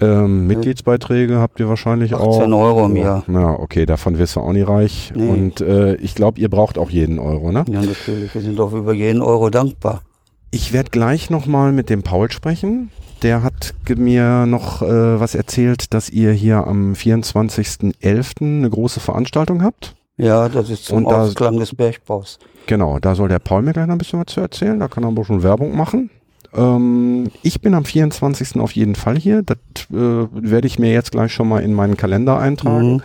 Ähm, 0.00 0.46
Mitgliedsbeiträge 0.46 1.38
habt 1.38 1.58
ihr 1.60 1.68
wahrscheinlich 1.68 2.14
18 2.14 2.52
auch. 2.52 2.60
Euro 2.60 2.86
im 2.86 2.96
Jahr. 2.96 3.24
Ja, 3.32 3.50
okay, 3.58 3.86
davon 3.86 4.18
wirst 4.18 4.36
du 4.36 4.40
auch 4.40 4.52
nicht 4.52 4.68
reich. 4.68 5.12
Nee. 5.14 5.28
Und 5.28 5.60
äh, 5.60 5.94
ich 5.96 6.14
glaube, 6.14 6.38
ihr 6.40 6.50
braucht 6.50 6.76
auch 6.76 6.90
jeden 6.90 7.18
Euro, 7.18 7.50
ne? 7.52 7.64
Ja, 7.68 7.80
natürlich. 7.82 8.34
Wir 8.34 8.42
sind 8.42 8.58
doch 8.58 8.72
über 8.72 8.92
jeden 8.92 9.22
Euro 9.22 9.48
dankbar. 9.48 10.02
Ich 10.50 10.72
werde 10.72 10.90
gleich 10.90 11.30
nochmal 11.30 11.72
mit 11.72 11.88
dem 11.90 12.02
Paul 12.02 12.30
sprechen. 12.30 12.90
Der 13.22 13.42
hat 13.42 13.74
mir 13.96 14.44
noch 14.46 14.82
äh, 14.82 15.18
was 15.20 15.34
erzählt, 15.34 15.94
dass 15.94 16.10
ihr 16.10 16.32
hier 16.32 16.66
am 16.66 16.92
24.11. 16.92 18.40
eine 18.42 18.70
große 18.70 19.00
Veranstaltung 19.00 19.62
habt. 19.62 19.94
Ja, 20.18 20.48
das 20.48 20.70
ist 20.70 20.84
zum 20.86 20.98
Und 20.98 21.04
da- 21.10 21.22
Ausklang 21.22 21.58
des 21.58 21.74
Bergbaus. 21.74 22.38
Genau, 22.66 22.98
da 22.98 23.14
soll 23.14 23.28
der 23.28 23.38
Paul 23.38 23.62
mir 23.62 23.72
gleich 23.72 23.86
noch 23.86 23.94
ein 23.94 23.98
bisschen 23.98 24.18
was 24.20 24.26
zu 24.34 24.40
erzählen. 24.40 24.78
Da 24.80 24.88
kann 24.88 25.04
er 25.04 25.08
aber 25.08 25.24
schon 25.24 25.42
Werbung 25.42 25.76
machen. 25.76 26.10
Ähm, 26.56 27.28
ich 27.42 27.60
bin 27.60 27.74
am 27.74 27.84
24. 27.84 28.60
auf 28.60 28.72
jeden 28.72 28.94
Fall 28.94 29.16
hier. 29.16 29.42
Das 29.42 29.58
äh, 29.90 29.94
werde 30.32 30.66
ich 30.66 30.78
mir 30.78 30.92
jetzt 30.92 31.12
gleich 31.12 31.32
schon 31.32 31.48
mal 31.48 31.62
in 31.62 31.74
meinen 31.74 31.96
Kalender 31.96 32.38
eintragen. 32.38 32.94
Mhm. 32.94 33.02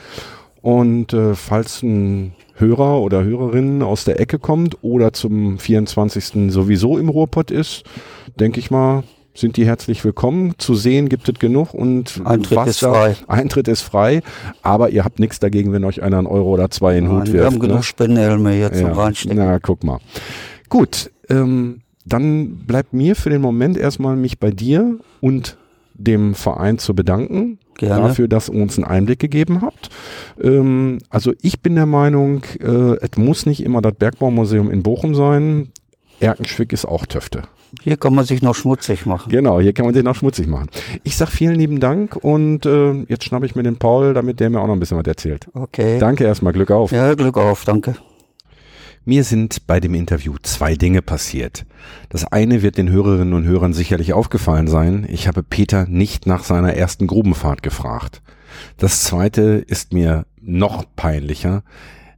Und 0.62 1.14
äh, 1.14 1.34
falls 1.36 1.82
ein 1.82 2.34
Hörer 2.56 3.02
oder 3.02 3.24
Hörerin 3.24 3.82
aus 3.82 4.06
der 4.06 4.20
Ecke 4.20 4.38
kommt 4.40 4.78
oder 4.84 5.14
zum 5.14 5.58
24. 5.58 6.52
sowieso 6.54 6.98
im 6.98 7.10
Ruhrpott 7.10 7.50
ist, 7.50 7.84
denke 8.40 8.60
ich 8.60 8.70
mal, 8.70 9.04
sind 9.34 9.58
die 9.58 9.66
herzlich 9.66 10.04
willkommen. 10.04 10.54
Zu 10.58 10.76
sehen 10.76 11.10
gibt 11.10 11.28
es 11.28 11.40
genug 11.40 11.74
und 11.74 12.22
Eintritt 12.26 12.58
was 12.58 12.68
ist 12.70 12.80
frei. 12.80 13.16
Eintritt 13.28 13.68
ist 13.68 13.82
frei, 13.82 14.22
aber 14.62 14.90
ihr 14.90 15.04
habt 15.04 15.20
nichts 15.20 15.40
dagegen, 15.40 15.72
wenn 15.74 15.84
euch 15.86 16.04
einer 16.04 16.18
einen 16.18 16.28
Euro 16.28 16.50
oder 16.50 16.70
zwei 16.70 16.98
in 16.98 17.06
den 17.06 17.12
Hut 17.12 17.20
Nein, 17.20 17.28
wirft. 17.28 17.38
wir 17.40 17.46
haben 17.46 17.54
ne? 17.54 17.60
genug 17.60 17.84
Spendenhelme 17.84 18.52
hier 18.52 18.72
zum 18.74 18.88
Ja, 18.88 18.94
Reinstecken. 18.94 19.38
Na, 19.38 19.60
guck 19.60 19.84
mal. 19.84 20.00
Gut, 20.70 21.12
ähm, 21.30 21.81
dann 22.06 22.58
bleibt 22.66 22.94
mir 22.94 23.16
für 23.16 23.30
den 23.30 23.42
Moment 23.42 23.78
erstmal 23.78 24.16
mich 24.16 24.40
bei 24.40 24.52
dir 24.52 25.00
und 25.20 25.58
dem 25.94 26.34
Verein 26.34 26.78
zu 26.78 26.96
bedanken. 26.96 27.60
Gerne. 27.78 28.08
Dafür, 28.08 28.28
dass 28.28 28.50
ihr 28.50 28.56
uns 28.56 28.78
einen 28.78 28.86
Einblick 28.86 29.20
gegeben 29.20 29.62
habt. 29.62 29.90
Ähm, 30.42 31.00
also 31.10 31.34
ich 31.42 31.62
bin 31.62 31.76
der 31.76 31.86
Meinung, 31.86 32.44
äh, 32.60 32.98
es 32.98 33.18
muss 33.18 33.46
nicht 33.46 33.64
immer 33.64 33.82
das 33.82 33.94
Bergbaumuseum 33.94 34.70
in 34.70 34.84
Bochum 34.84 35.16
sein. 35.16 35.70
Erkenschwick 36.20 36.74
ist 36.74 36.86
auch 36.86 37.06
Töfte. 37.06 37.44
Hier 37.82 37.98
kann 37.98 38.14
man 38.14 38.26
sich 38.26 38.42
noch 38.42 38.54
schmutzig 38.54 39.06
machen. 39.06 39.32
Genau, 39.32 39.62
hier 39.62 39.74
kann 39.74 39.86
man 39.86 39.96
den 39.96 40.08
auch 40.08 40.16
schmutzig 40.16 40.46
machen. 40.48 40.68
Ich 41.04 41.16
sag 41.16 41.30
vielen 41.30 41.56
lieben 41.56 41.80
Dank 41.80 42.18
und 42.18 42.66
äh, 42.66 42.94
jetzt 43.08 43.24
schnappe 43.24 43.46
ich 43.46 43.56
mir 43.56 43.64
den 43.64 43.78
Paul, 43.78 44.14
damit 44.14 44.40
der 44.40 44.50
mir 44.50 44.60
auch 44.60 44.68
noch 44.68 44.74
ein 44.74 44.80
bisschen 44.80 44.98
was 44.98 45.08
erzählt. 45.08 45.48
Okay. 45.54 45.98
Danke 45.98 46.26
erstmal, 46.26 46.54
Glück 46.54 46.70
auf. 46.70 46.92
Ja, 46.92 47.14
Glück 47.14 47.38
auf, 47.38 47.64
danke. 47.64 47.96
Mir 49.04 49.24
sind 49.24 49.66
bei 49.66 49.80
dem 49.80 49.96
Interview 49.96 50.36
zwei 50.44 50.76
Dinge 50.76 51.02
passiert. 51.02 51.66
Das 52.10 52.32
eine 52.32 52.62
wird 52.62 52.78
den 52.78 52.92
Hörerinnen 52.92 53.34
und 53.34 53.46
Hörern 53.46 53.74
sicherlich 53.74 54.14
aufgefallen 54.14 54.68
sein. 54.68 55.08
Ich 55.10 55.28
habe 55.28 55.42
Peter 55.42 55.88
nicht 55.88 56.28
nach 56.28 56.44
seiner 56.44 56.76
ersten 56.76 57.08
Grubenfahrt 57.08 57.64
gefragt. 57.64 58.22
Das 58.78 59.04
zweite 59.04 59.64
ist 59.66 59.92
mir 59.92 60.28
noch 60.40 60.86
peinlicher. 60.96 61.64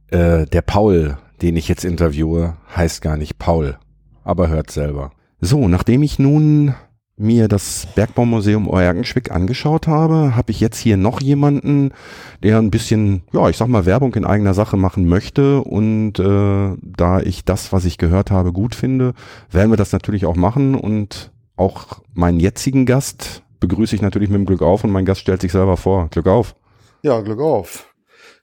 Äh, 0.08 0.44
der 0.44 0.60
Paul, 0.60 1.16
den 1.40 1.56
ich 1.56 1.68
jetzt 1.68 1.86
interviewe, 1.86 2.58
heißt 2.76 3.00
gar 3.00 3.16
nicht 3.16 3.38
Paul, 3.38 3.78
aber 4.22 4.48
hört 4.48 4.70
selber. 4.70 5.12
So, 5.40 5.68
nachdem 5.68 6.02
ich 6.02 6.18
nun 6.18 6.74
mir 7.16 7.46
das 7.48 7.86
Bergbaumuseum 7.94 8.68
Oergenschwick 8.68 9.30
angeschaut 9.30 9.86
habe, 9.86 10.34
habe 10.34 10.50
ich 10.50 10.60
jetzt 10.60 10.78
hier 10.78 10.96
noch 10.96 11.20
jemanden, 11.20 11.92
der 12.42 12.58
ein 12.58 12.70
bisschen, 12.70 13.22
ja, 13.32 13.48
ich 13.48 13.56
sag 13.56 13.68
mal, 13.68 13.86
Werbung 13.86 14.14
in 14.14 14.24
eigener 14.24 14.54
Sache 14.54 14.76
machen 14.76 15.06
möchte. 15.06 15.60
Und 15.60 16.18
äh, 16.18 16.76
da 16.82 17.20
ich 17.20 17.44
das, 17.44 17.72
was 17.72 17.84
ich 17.84 17.98
gehört 17.98 18.30
habe, 18.30 18.52
gut 18.52 18.74
finde, 18.74 19.14
werden 19.50 19.70
wir 19.70 19.76
das 19.76 19.92
natürlich 19.92 20.26
auch 20.26 20.36
machen. 20.36 20.74
Und 20.74 21.30
auch 21.56 22.00
meinen 22.14 22.40
jetzigen 22.40 22.84
Gast 22.84 23.42
begrüße 23.60 23.94
ich 23.94 24.02
natürlich 24.02 24.28
mit 24.28 24.38
dem 24.38 24.46
Glück 24.46 24.62
auf 24.62 24.84
und 24.84 24.90
mein 24.90 25.04
Gast 25.04 25.20
stellt 25.20 25.40
sich 25.40 25.52
selber 25.52 25.76
vor. 25.76 26.08
Glück 26.10 26.26
auf. 26.26 26.56
Ja, 27.02 27.20
Glück 27.20 27.40
auf. 27.40 27.93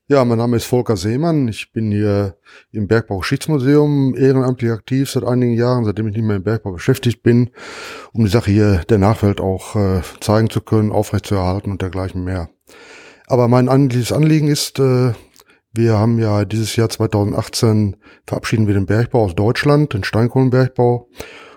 Ja, 0.07 0.25
mein 0.25 0.39
Name 0.39 0.57
ist 0.57 0.65
Volker 0.65 0.97
Seemann. 0.97 1.47
Ich 1.47 1.71
bin 1.71 1.91
hier 1.91 2.35
im 2.71 2.87
Bergbaugeschichtsmuseum 2.87 4.13
ehrenamtlich 4.15 4.71
aktiv 4.71 5.09
seit 5.09 5.23
einigen 5.23 5.53
Jahren, 5.53 5.85
seitdem 5.85 6.07
ich 6.07 6.15
nicht 6.15 6.25
mehr 6.25 6.35
im 6.35 6.43
Bergbau 6.43 6.73
beschäftigt 6.73 7.23
bin, 7.23 7.51
um 8.11 8.25
die 8.25 8.29
Sache 8.29 8.51
hier 8.51 8.81
der 8.89 8.97
Nachwelt 8.97 9.39
auch 9.39 9.75
äh, 9.75 10.01
zeigen 10.19 10.49
zu 10.49 10.59
können, 10.59 10.91
aufrechtzuerhalten 10.91 11.71
und 11.71 11.81
dergleichen 11.81 12.25
mehr. 12.25 12.49
Aber 13.27 13.47
mein 13.47 13.69
eigentliches 13.69 14.11
Anliegen 14.11 14.49
ist, 14.49 14.79
äh, 14.79 15.13
wir 15.73 15.97
haben 15.97 16.19
ja 16.19 16.43
dieses 16.43 16.75
Jahr 16.75 16.89
2018 16.89 17.95
verabschieden 18.27 18.67
wir 18.67 18.73
den 18.73 18.87
Bergbau 18.87 19.23
aus 19.23 19.35
Deutschland, 19.35 19.93
den 19.93 20.03
Steinkohlenbergbau. 20.03 21.07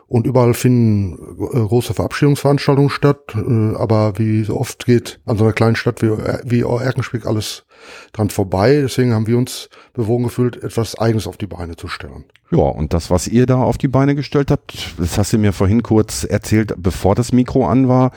Und 0.07 0.27
überall 0.27 0.55
finden 0.55 1.15
äh, 1.15 1.59
große 1.59 1.95
Verabschiedungsveranstaltungen 1.95 2.91
statt. 2.91 3.35
Äh, 3.35 3.75
aber 3.75 4.19
wie 4.19 4.45
so 4.45 4.61
oft 4.61 4.87
geht 4.87 5.19
an 5.25 5.39
so 5.39 5.45
einer 5.45 5.55
kleinen 5.55 5.75
Stadt 5.75 6.03
wie, 6.03 6.11
wie 6.45 6.61
Erkenschwick 6.61 7.27
alles 7.27 7.67
dran 8.13 8.31
vorbei. 8.31 8.81
Deswegen 8.83 9.13
haben 9.13 9.27
wir 9.27 9.39
uns 9.39 9.69
bewogen 9.93 10.25
gefühlt, 10.25 10.63
etwas 10.63 10.99
Eigenes 10.99 11.27
auf 11.27 11.37
die 11.37 11.47
Beine 11.47 11.77
zu 11.77 11.89
stellen. 11.89 12.25
Ja, 12.51 12.63
und 12.63 12.93
das, 12.93 13.11
was 13.11 13.27
ihr 13.27 13.47
da 13.47 13.63
auf 13.63 13.79
die 13.79 13.89
Beine 13.89 14.15
gestellt 14.15 14.51
habt, 14.51 14.95
das 14.99 15.19
hast 15.19 15.33
du 15.33 15.39
mir 15.39 15.53
vorhin 15.53 15.83
kurz 15.83 16.25
erzählt, 16.25 16.75
bevor 16.77 17.15
das 17.15 17.33
Mikro 17.33 17.67
an 17.67 17.89
war, 17.89 18.13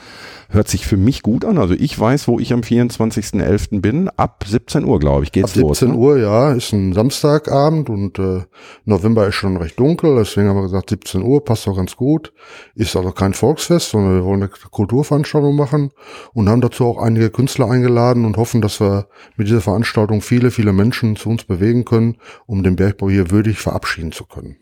hört 0.50 0.68
sich 0.68 0.86
für 0.86 0.96
mich 0.96 1.22
gut 1.22 1.44
an. 1.44 1.58
Also 1.58 1.74
ich 1.74 1.98
weiß, 1.98 2.28
wo 2.28 2.38
ich 2.38 2.52
am 2.52 2.60
24.11. 2.60 3.80
bin. 3.80 4.08
Ab 4.16 4.44
17 4.46 4.84
Uhr, 4.84 4.98
glaube 5.00 5.24
ich, 5.24 5.32
geht's 5.32 5.50
Ab 5.58 5.68
17 5.68 5.88
los. 5.88 5.96
ne? 5.96 6.02
Uhr, 6.02 6.18
ja, 6.18 6.52
ist 6.52 6.72
ein 6.72 6.92
Samstagabend 6.92 7.90
und 7.90 8.18
äh, 8.18 8.42
November 8.84 9.26
ist 9.26 9.34
schon 9.34 9.56
recht 9.56 9.78
dunkel, 9.78 10.16
deswegen 10.16 10.48
haben 10.48 10.56
wir 10.56 10.62
gesagt 10.62 10.90
17 10.90 11.22
Uhr, 11.22 11.44
passt 11.44 11.66
auch 11.66 11.76
ganz 11.76 11.96
gut. 11.96 12.32
Ist 12.74 12.96
also 12.96 13.12
kein 13.12 13.34
Volksfest, 13.34 13.90
sondern 13.90 14.14
wir 14.14 14.24
wollen 14.24 14.42
eine 14.42 14.48
Kulturveranstaltung 14.48 15.56
machen 15.56 15.90
und 16.32 16.48
haben 16.48 16.60
dazu 16.60 16.84
auch 16.84 16.98
einige 16.98 17.30
Künstler 17.30 17.70
eingeladen 17.70 18.24
und 18.24 18.36
hoffen, 18.36 18.60
dass 18.60 18.80
wir 18.80 19.08
mit 19.36 19.48
dieser 19.48 19.57
Veranstaltung 19.60 20.20
viele, 20.20 20.50
viele 20.50 20.72
Menschen 20.72 21.16
zu 21.16 21.28
uns 21.30 21.44
bewegen 21.44 21.84
können, 21.84 22.16
um 22.46 22.62
den 22.62 22.76
Bergbau 22.76 23.10
hier 23.10 23.30
würdig 23.30 23.58
verabschieden 23.58 24.12
zu 24.12 24.24
können. 24.24 24.56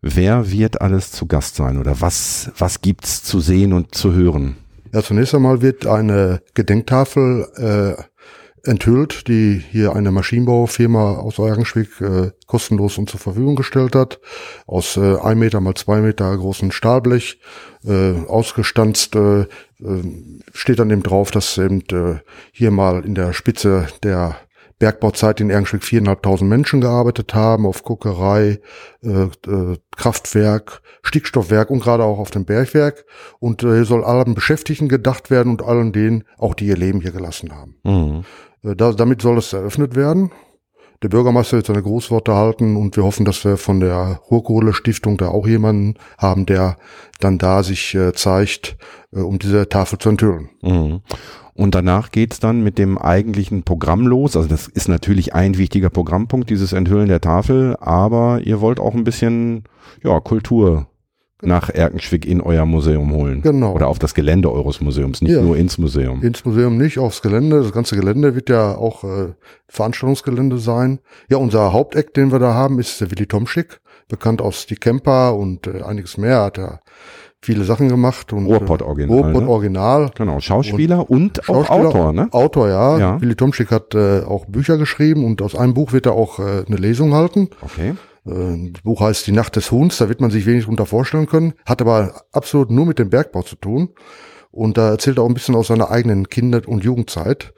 Wer 0.00 0.50
wird 0.50 0.80
alles 0.80 1.12
zu 1.12 1.26
Gast 1.26 1.56
sein 1.56 1.78
oder 1.78 2.00
was, 2.00 2.50
was 2.58 2.80
gibt's 2.80 3.22
zu 3.22 3.40
sehen 3.40 3.72
und 3.72 3.94
zu 3.94 4.12
hören? 4.12 4.56
Ja, 4.92 5.02
zunächst 5.02 5.34
einmal 5.34 5.62
wird 5.62 5.86
eine 5.86 6.42
Gedenktafel 6.54 7.48
äh, 7.56 8.02
enthüllt, 8.64 9.28
die 9.28 9.62
hier 9.70 9.94
eine 9.94 10.10
Maschinenbaufirma 10.12 11.16
aus 11.16 11.38
Eugenschwick 11.38 12.00
äh, 12.00 12.30
kostenlos 12.46 12.98
uns 12.98 13.10
zur 13.10 13.20
Verfügung 13.20 13.56
gestellt 13.56 13.94
hat. 13.94 14.20
Aus 14.66 14.96
äh, 14.96 15.16
ein 15.16 15.38
Meter 15.38 15.60
mal 15.60 15.74
zwei 15.74 16.00
Meter 16.00 16.36
großen 16.36 16.72
Stahlblech, 16.72 17.40
äh, 17.84 18.12
ausgestanzt, 18.26 19.16
äh, 19.16 19.40
äh, 19.40 19.46
steht 20.52 20.78
dann 20.78 20.90
eben 20.90 21.02
drauf, 21.02 21.30
dass 21.30 21.58
eben 21.58 21.80
äh, 21.92 22.20
hier 22.52 22.70
mal 22.70 23.04
in 23.04 23.14
der 23.14 23.32
Spitze 23.32 23.88
der 24.02 24.36
Bergbauzeit 24.82 25.40
in 25.40 25.48
Ergenschwick 25.48 25.84
viereinhalbtausend 25.84 26.50
Menschen 26.50 26.80
gearbeitet 26.80 27.34
haben, 27.34 27.66
auf 27.66 27.84
Kokerei, 27.84 28.58
äh, 29.04 29.08
äh, 29.48 29.78
Kraftwerk, 29.96 30.82
Stickstoffwerk 31.04 31.70
und 31.70 31.78
gerade 31.78 32.02
auch 32.02 32.18
auf 32.18 32.32
dem 32.32 32.44
Bergwerk. 32.44 33.04
Und 33.38 33.62
äh, 33.62 33.74
hier 33.74 33.84
soll 33.84 34.02
allen 34.02 34.34
Beschäftigten 34.34 34.88
gedacht 34.88 35.30
werden 35.30 35.52
und 35.52 35.62
allen 35.62 35.92
denen, 35.92 36.24
auch 36.36 36.54
die 36.54 36.66
ihr 36.66 36.76
Leben 36.76 37.00
hier 37.00 37.12
gelassen 37.12 37.54
haben. 37.54 37.76
Mhm. 37.84 38.24
Äh, 38.64 38.76
da, 38.76 38.92
damit 38.92 39.22
soll 39.22 39.38
es 39.38 39.52
eröffnet 39.52 39.94
werden. 39.96 40.30
Der 41.02 41.08
Bürgermeister 41.08 41.56
wird 41.56 41.66
seine 41.66 41.82
Großworte 41.82 42.34
halten 42.34 42.76
und 42.76 42.96
wir 42.96 43.02
hoffen, 43.02 43.24
dass 43.24 43.44
wir 43.44 43.56
von 43.56 43.80
der 43.80 44.20
Ruhrkohle 44.30 44.72
Stiftung 44.72 45.16
da 45.16 45.28
auch 45.28 45.48
jemanden 45.48 45.94
haben, 46.16 46.46
der 46.46 46.76
dann 47.18 47.38
da 47.38 47.64
sich 47.64 47.94
äh, 47.96 48.12
zeigt, 48.12 48.76
äh, 49.12 49.18
um 49.18 49.40
diese 49.40 49.68
Tafel 49.68 49.98
zu 49.98 50.10
enthüllen. 50.10 50.48
Mhm. 50.62 51.00
Und 51.54 51.74
danach 51.74 52.12
geht's 52.12 52.38
dann 52.40 52.62
mit 52.62 52.78
dem 52.78 52.98
eigentlichen 52.98 53.64
Programm 53.64 54.06
los. 54.06 54.36
Also 54.36 54.48
das 54.48 54.68
ist 54.68 54.88
natürlich 54.88 55.34
ein 55.34 55.58
wichtiger 55.58 55.90
Programmpunkt, 55.90 56.48
dieses 56.48 56.72
Enthüllen 56.72 57.08
der 57.08 57.20
Tafel, 57.20 57.76
aber 57.80 58.40
ihr 58.44 58.60
wollt 58.60 58.80
auch 58.80 58.94
ein 58.94 59.04
bisschen 59.04 59.64
ja, 60.02 60.18
Kultur 60.20 60.86
nach 61.42 61.68
Erkenschwick 61.70 62.24
in 62.24 62.40
euer 62.40 62.64
Museum 62.64 63.12
holen. 63.12 63.42
Genau. 63.42 63.72
Oder 63.72 63.88
auf 63.88 63.98
das 63.98 64.14
Gelände 64.14 64.50
eures 64.50 64.80
Museums, 64.80 65.20
nicht 65.22 65.32
Ja. 65.32 65.42
nur 65.42 65.56
ins 65.56 65.76
Museum. 65.78 66.22
Ins 66.22 66.44
Museum 66.44 66.78
nicht, 66.78 66.98
aufs 66.98 67.20
Gelände. 67.20 67.62
Das 67.62 67.72
ganze 67.72 67.96
Gelände 67.96 68.34
wird 68.34 68.48
ja 68.48 68.76
auch 68.76 69.04
äh, 69.04 69.32
Veranstaltungsgelände 69.68 70.58
sein. 70.58 71.00
Ja, 71.28 71.38
unser 71.38 71.72
Haupteck, 71.72 72.14
den 72.14 72.30
wir 72.32 72.38
da 72.38 72.54
haben, 72.54 72.78
ist 72.78 73.00
der 73.00 73.10
Willi 73.10 73.26
Tomschick, 73.26 73.80
bekannt 74.08 74.40
aus 74.40 74.66
Die 74.66 74.76
Camper 74.76 75.36
und 75.36 75.66
äh, 75.66 75.82
einiges 75.82 76.16
mehr. 76.16 76.42
Hat 76.42 76.58
er 76.58 76.80
viele 77.42 77.64
Sachen 77.64 77.88
gemacht. 77.88 78.32
Und, 78.32 78.46
Ruhrpott 78.46 78.80
äh, 78.80 78.84
Original, 78.84 79.18
Ruhrpott 79.18 79.42
ne? 79.42 79.48
Original. 79.48 80.10
Genau, 80.14 80.40
Schauspieler 80.40 81.10
und, 81.10 81.40
auch 81.48 81.66
Schauspieler, 81.66 81.88
Autor, 81.88 82.12
ne? 82.12 82.28
Autor, 82.30 82.68
ja. 82.68 82.98
Ja. 82.98 83.20
Willi 83.20 83.34
Tomschick 83.34 83.70
hat 83.70 83.94
äh, 83.94 84.20
auch 84.20 84.46
Bücher 84.46 84.78
geschrieben 84.78 85.24
und 85.24 85.42
aus 85.42 85.56
einem 85.56 85.74
Buch 85.74 85.92
wird 85.92 86.06
er 86.06 86.12
auch 86.12 86.38
äh, 86.38 86.64
eine 86.66 86.76
Lesung 86.76 87.14
halten. 87.14 87.48
Okay. 87.60 87.94
Äh, 88.26 88.70
Das 88.72 88.82
Buch 88.82 89.00
heißt 89.00 89.26
Die 89.26 89.32
Nacht 89.32 89.56
des 89.56 89.70
Huhns, 89.70 89.98
da 89.98 90.08
wird 90.08 90.20
man 90.20 90.30
sich 90.30 90.46
wenig 90.46 90.64
drunter 90.64 90.86
vorstellen 90.86 91.26
können, 91.26 91.54
hat 91.64 91.80
aber 91.80 92.24
absolut 92.32 92.70
nur 92.70 92.86
mit 92.86 92.98
dem 92.98 93.10
Bergbau 93.10 93.42
zu 93.42 93.56
tun. 93.56 93.90
Und 94.50 94.76
da 94.76 94.90
erzählt 94.90 95.18
er 95.18 95.24
auch 95.24 95.28
ein 95.28 95.34
bisschen 95.34 95.54
aus 95.54 95.68
seiner 95.68 95.90
eigenen 95.90 96.28
Kinder- 96.28 96.68
und 96.68 96.84
Jugendzeit. 96.84 97.54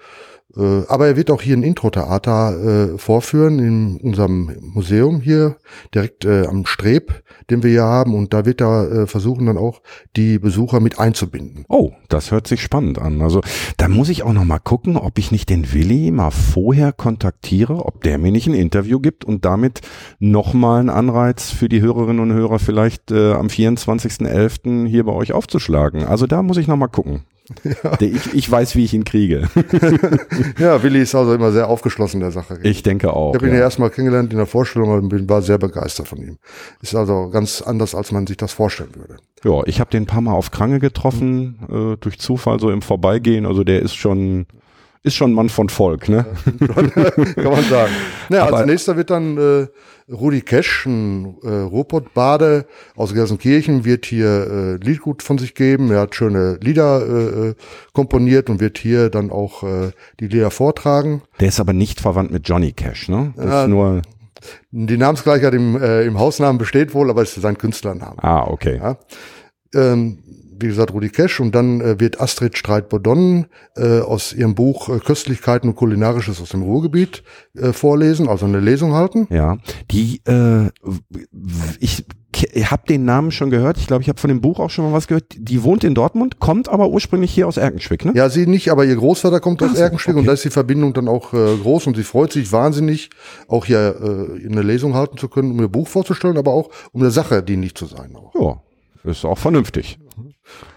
Äh, 0.57 0.83
Aber 0.89 1.07
er 1.07 1.17
wird 1.17 1.31
auch 1.31 1.43
hier 1.43 1.57
ein 1.57 1.63
Intro-Theater 1.63 2.95
äh, 2.95 2.99
vorführen 2.99 3.59
in 3.59 3.97
unserem 4.03 4.51
Museum 4.61 5.21
hier, 5.21 5.57
direkt 5.95 6.25
äh, 6.25 6.47
am 6.47 6.67
Streb, 6.67 7.23
den 7.51 7.63
wir 7.63 7.71
hier 7.71 7.85
haben. 7.85 8.15
Und 8.15 8.33
da 8.33 8.45
wird 8.45 8.61
er 8.61 8.91
äh, 8.91 9.07
versuchen, 9.07 9.47
dann 9.47 9.59
auch 9.59 9.83
die 10.17 10.39
Besucher 10.39 10.81
mit 10.81 10.99
einzubinden. 10.99 11.65
Oh, 11.69 11.93
das 12.09 12.31
hört 12.31 12.47
sich 12.47 12.63
spannend 12.63 12.99
an. 12.99 13.23
Also 13.23 13.41
da 13.77 13.89
muss 13.89 14.09
ich 14.09 14.23
auch 14.23 14.33
noch 14.33 14.45
mal 14.45 14.59
gucken, 14.59 14.97
ob 14.97 15.19
ich 15.19 15.33
nicht 15.33 15.51
den 15.51 15.73
Willi 15.73 16.11
mal 16.11 16.31
vorher 16.31 16.93
kontaktiere, 16.93 17.85
ob 17.85 18.03
der 18.03 18.19
mir 18.19 18.33
nicht 18.33 18.47
ein 18.47 18.55
Interview 18.55 19.01
gibt 19.01 19.25
und 19.25 19.45
damit 19.45 19.81
noch 20.19 20.55
mal 20.55 20.81
einen 20.81 20.91
Anreiz 20.91 21.51
für 21.51 21.69
die 21.69 21.81
Hörerinnen 21.81 22.21
und 22.21 22.33
Hörer 22.33 22.59
vielleicht 22.59 23.11
äh, 23.11 23.33
am 23.33 23.49
24.11. 23.49 24.87
hier 24.87 25.05
bei 25.05 25.13
euch 25.13 25.33
aufzuschlagen. 25.33 26.05
Also 26.05 26.27
da 26.27 26.43
muss 26.43 26.57
ich 26.57 26.69
noch 26.69 26.77
mal 26.77 26.89
gucken. 26.89 27.25
Der- 28.01 28.03
Ich, 28.03 28.35
ich 28.35 28.51
weiß, 28.51 28.75
wie 28.77 28.85
ich 28.85 28.95
ihn 28.95 29.05
kriege. 29.05 29.49
Ja, 30.59 30.83
Willi 30.83 31.01
ist 31.01 31.15
also 31.15 31.35
immer 31.35 31.53
sehr 31.53 31.69
aufgeschlossen 31.69 32.21
der 32.21 32.31
Sache. 32.31 32.59
Ich 32.63 32.83
denke 32.83 33.13
auch. 33.13 33.31
Ich 33.35 33.37
habe 33.37 33.47
ihn 33.49 33.53
ja 33.53 33.59
ja. 33.59 33.65
erstmal 33.65 33.91
kennengelernt 33.91 34.33
in 34.33 34.39
der 34.39 34.47
Vorstellung 34.47 34.91
und 34.91 35.09
bin, 35.09 35.29
war 35.29 35.43
sehr 35.43 35.59
begeistert 35.59 36.09
von 36.09 36.19
ihm. 36.19 36.39
Ist 36.81 36.95
also 36.95 37.29
ganz 37.31 37.61
anders, 37.63 37.95
als 37.95 38.13
man 38.13 38.27
sich 38.27 38.37
das 38.37 38.53
vorstellen 38.53 38.95
würde. 38.97 39.17
Ja, 39.45 39.63
ich 39.67 39.81
habe 39.81 39.91
den 39.91 40.05
ein 40.05 40.07
paar 40.07 40.21
Mal 40.23 40.33
auf 40.33 40.51
Krange 40.51 40.79
getroffen, 40.81 41.59
äh, 41.69 41.97
durch 42.01 42.19
Zufall 42.19 42.61
so 42.61 42.71
im 42.71 42.83
Vorbeigehen. 42.83 43.45
Also 43.47 43.63
der 43.65 43.81
ist 43.83 43.95
schon, 43.95 44.47
ist 45.05 45.15
schon 45.15 45.31
ein 45.31 45.35
Mann 45.35 45.49
von 45.49 45.69
Volk, 45.69 46.09
ne? 46.09 46.25
Kann 47.37 47.45
man 47.45 47.63
sagen. 47.65 47.93
Naja, 48.29 48.47
Aber- 48.49 48.57
als 48.59 48.67
nächster 48.67 48.97
wird 48.97 49.11
dann 49.11 49.39
äh, 49.39 49.67
Rudi 50.13 50.41
Kesch, 50.43 50.85
ein 50.87 51.37
äh, 51.43 51.49
Ruhrpott-Bade 51.49 52.67
aus 52.97 53.15
Gelsenkirchen, 53.15 53.85
wird 53.85 54.05
hier 54.07 54.29
äh, 54.51 54.85
Liedgut 54.85 55.23
von 55.23 55.39
sich 55.39 55.55
geben. 55.55 55.91
Er 55.91 56.01
hat 56.01 56.15
schöne 56.15 56.59
Lieder 56.63 57.07
äh, 57.07 57.49
äh, 57.51 57.55
komponiert 57.93 58.51
und 58.51 58.61
wird 58.61 58.77
hier 58.79 59.09
dann 59.11 59.31
auch 59.31 59.63
äh, 59.63 59.93
die 60.21 60.29
Lieder 60.29 60.51
vortragen. 60.51 61.23
Der 61.41 61.49
ist 61.49 61.61
aber 61.61 61.73
nicht 61.73 62.01
verwandt 62.01 62.31
mit 62.33 62.49
Johnny 62.49 62.73
Cash, 62.73 63.09
ne? 63.09 63.33
Das 63.37 63.45
Ja. 63.47 63.63
ist 63.65 63.69
nur, 63.69 64.03
Die 64.73 64.97
Namensgleichheit 64.99 65.55
im, 65.55 65.81
äh, 65.81 66.03
im 66.05 66.19
Hausnamen 66.19 66.59
besteht 66.59 66.93
wohl, 66.93 67.09
aber 67.09 67.23
es 67.23 67.35
ist 67.37 67.43
sein 67.43 67.57
Künstlername. 67.57 68.23
ah, 68.23 68.45
okay. 68.47 68.77
Ja. 68.83 68.99
Ähm, 69.75 70.19
wie 70.59 70.69
gesagt, 70.69 70.93
Rudi 70.93 71.09
Kesch 71.09 71.41
und 71.41 71.55
dann 71.55 71.81
äh, 71.81 72.01
wird 72.01 72.21
Astrid 72.21 72.57
Streit-Bodon 72.57 73.47
äh, 73.77 74.01
aus 74.01 74.33
ihrem 74.33 74.55
Buch 74.55 74.89
äh, 74.89 74.99
Köstlichkeiten 74.99 75.71
und 75.71 75.77
Kulinarisches 75.77 76.41
aus 76.41 76.51
dem 76.51 76.63
Ruhrgebiet 76.63 77.23
äh, 77.57 77.73
vorlesen, 77.73 78.29
also 78.29 78.47
eine 78.47 78.61
Lesung 78.61 78.95
halten. 78.95 79.27
Ja, 79.31 79.59
die, 79.91 80.21
äh, 80.27 80.71
ich 81.81 82.05
habe 82.65 82.83
den 82.89 83.05
Namen 83.05 83.31
schon 83.31 83.51
gehört. 83.51 83.79
Ich 83.79 83.87
glaube, 83.87 84.03
ich 84.03 84.09
habe 84.09 84.21
von 84.21 84.29
dem 84.29 84.41
Buch 84.41 84.59
auch 84.59 84.71
schon 84.71 84.85
mal 84.85 84.93
was 84.93 85.07
gehört. 85.07 85.25
Die 85.37 85.63
wohnt 85.63 85.85
in 85.85 85.95
Dortmund, 85.95 86.41
kommt 86.41 86.69
aber 86.69 86.89
ursprünglich 86.89 87.33
hier 87.33 87.47
aus 87.47 87.57
Erkenschwick, 87.57 88.05
ne? 88.05 88.13
Ja, 88.15 88.29
sie 88.29 88.47
nicht, 88.47 88.71
aber 88.71 88.85
ihr 88.85 88.97
Großvater 88.97 89.41
kommt 89.41 89.63
aus 89.63 89.71
Ach 89.73 89.77
so, 89.77 89.83
Erkenschwick 89.83 90.17
und 90.17 90.21
okay. 90.21 90.27
da 90.27 90.33
ist 90.33 90.45
die 90.45 90.51
Verbindung 90.51 90.93
dann 90.95 91.09
auch 91.09 91.33
äh, 91.33 91.57
groß 91.57 91.87
und 91.87 91.97
sie 91.97 92.05
freut 92.05 92.33
sich 92.33 92.51
wahnsinnig, 92.53 93.11
auch 93.49 93.67
hier 93.67 93.97
äh, 94.01 94.47
eine 94.47 94.63
Lesung 94.63 94.95
halten 94.95 95.17
zu 95.17 95.29
können, 95.29 95.53
um 95.53 95.61
ihr 95.61 95.69
Buch 95.69 95.89
vorzustellen, 95.89 96.37
aber 96.37 96.53
auch 96.53 96.71
um 96.93 97.01
der 97.01 97.11
Sache 97.11 97.43
dienlich 97.43 97.75
zu 97.75 97.87
sein. 97.87 98.17
Auch. 98.17 98.35
Ja, 98.35 99.11
ist 99.11 99.25
auch 99.25 99.39
vernünftig. 99.39 99.99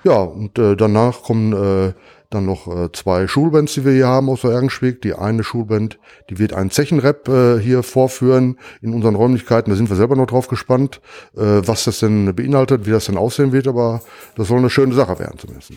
Ja, 0.03 0.22
und 0.22 0.57
äh, 0.57 0.76
danach 0.76 1.24
kommen 1.24 1.53
äh, 1.53 1.93
dann 2.30 2.45
noch 2.45 2.68
äh, 2.68 2.91
zwei 2.91 3.28
Schulbands, 3.28 3.74
die 3.74 3.86
wir 3.86 3.93
hier 3.93 4.07
haben 4.07 4.30
aus 4.30 4.41
der 4.41 4.51
Ergenschwick. 4.51 5.01
Die 5.01 5.13
eine 5.13 5.43
Schulband, 5.43 5.99
die 6.30 6.39
wird 6.39 6.53
einen 6.53 6.72
Zechenrap 6.72 7.28
äh, 7.28 7.59
hier 7.59 7.84
vorführen 7.84 8.59
in 8.82 8.93
unseren 8.93 9.15
Räumlichkeiten. 9.15 9.70
Da 9.70 9.78
sind 9.78 9.89
wir 9.89 9.95
selber 9.95 10.15
noch 10.15 10.28
drauf 10.28 10.47
gespannt, 10.47 11.01
äh, 11.36 11.41
was 11.41 11.86
das 11.86 11.99
denn 11.99 12.36
beinhaltet, 12.36 12.86
wie 12.86 12.91
das 12.91 13.05
denn 13.05 13.18
aussehen 13.18 13.51
wird, 13.51 13.68
aber 13.68 14.01
das 14.36 14.47
soll 14.47 14.57
eine 14.57 14.70
schöne 14.70 14.93
Sache 14.93 15.20
werden 15.20 15.39
zumindest. 15.39 15.74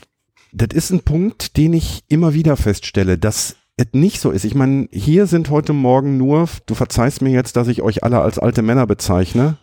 Das 0.53 0.69
ist 0.75 0.91
ein 0.91 1.01
Punkt, 1.01 1.57
den 1.57 1.73
ich 1.75 2.03
immer 2.09 2.35
wieder 2.35 2.57
feststelle, 2.57 3.17
dass 3.19 3.57
es 3.77 3.87
nicht 3.93 4.21
so 4.21 4.31
ist. 4.31 4.45
Ich 4.45 4.55
meine, 4.57 4.89
hier 4.91 5.27
sind 5.27 5.51
heute 5.51 5.73
Morgen 5.73 6.17
nur, 6.17 6.49
du 6.67 6.75
verzeihst 6.75 7.23
mir 7.23 7.31
jetzt, 7.31 7.57
dass 7.57 7.69
ich 7.69 7.83
euch 7.83 8.03
alle 8.03 8.21
als 8.21 8.39
alte 8.39 8.63
Männer 8.63 8.87
bezeichne. 8.87 9.57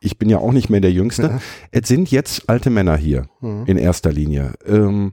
Ich 0.00 0.18
bin 0.18 0.28
ja 0.28 0.38
auch 0.38 0.52
nicht 0.52 0.68
mehr 0.70 0.80
der 0.80 0.92
Jüngste. 0.92 1.22
Ja. 1.22 1.40
Es 1.70 1.88
sind 1.88 2.10
jetzt 2.10 2.48
alte 2.48 2.70
Männer 2.70 2.96
hier 2.96 3.26
Mhm. 3.40 3.64
in 3.66 3.78
erster 3.78 4.12
Linie. 4.12 4.52
Ähm, 4.66 5.12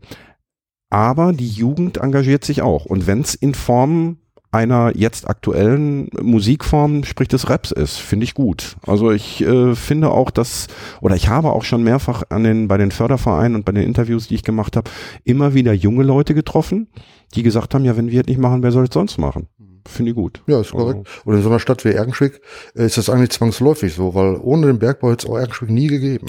aber 0.90 1.34
die 1.34 1.48
Jugend 1.50 1.98
engagiert 1.98 2.44
sich 2.46 2.62
auch. 2.62 2.86
Und 2.86 3.08
wenn 3.08 3.22
es 3.22 3.34
in 3.34 3.54
Form 3.56 4.18
einer 4.52 4.96
jetzt 4.96 5.28
aktuellen 5.28 6.10
Musikform, 6.22 7.04
sprich 7.06 7.28
des 7.28 7.50
Raps 7.50 7.72
ist, 7.72 7.98
finde 7.98 8.26
ich 8.26 8.36
gut. 8.36 8.76
Also 8.86 9.10
ich 9.12 9.42
äh, 9.42 9.74
finde 9.74 10.12
auch, 10.12 10.30
dass, 10.30 10.68
oder 11.02 11.16
ich 11.16 11.28
habe 11.28 11.52
auch 11.52 11.64
schon 11.64 11.82
mehrfach 11.84 12.22
an 12.30 12.44
den, 12.44 12.68
bei 12.68 12.78
den 12.78 12.92
Fördervereinen 12.92 13.56
und 13.56 13.66
bei 13.66 13.72
den 13.72 13.82
Interviews, 13.84 14.28
die 14.28 14.36
ich 14.36 14.44
gemacht 14.44 14.76
habe, 14.78 14.92
immer 15.24 15.56
wieder 15.56 15.74
junge 15.74 16.04
Leute 16.04 16.36
getroffen, 16.36 16.88
die 17.34 17.42
gesagt 17.42 17.74
haben, 17.74 17.84
ja, 17.84 17.98
wenn 17.98 18.12
wir 18.12 18.22
es 18.22 18.28
nicht 18.28 18.38
machen, 18.40 18.62
wer 18.62 18.72
soll 18.72 18.84
es 18.84 18.94
sonst 18.94 19.18
machen? 19.18 19.48
Finde 19.86 20.12
ich 20.12 20.16
gut. 20.16 20.42
Ja, 20.48 20.62
ist 20.62 20.72
korrekt. 20.72 21.08
Und 21.26 21.36
in 21.36 21.42
so 21.42 21.50
einer 21.50 21.60
Stadt 21.60 21.84
wie 21.86 21.90
Erkenschwick 21.90 22.42
äh, 22.76 22.86
ist 22.86 22.98
das 22.98 23.10
eigentlich 23.10 23.32
zwangsläufig 23.32 23.94
so, 23.94 24.16
weil 24.16 24.38
ohne 24.38 24.68
den 24.68 24.80
Bergbau 24.80 25.12
hätte 25.12 25.26
es 25.26 25.32
auch 25.32 25.38
Erkenschwick 25.38 25.70
nie 25.70 25.88
gegeben. 25.88 26.28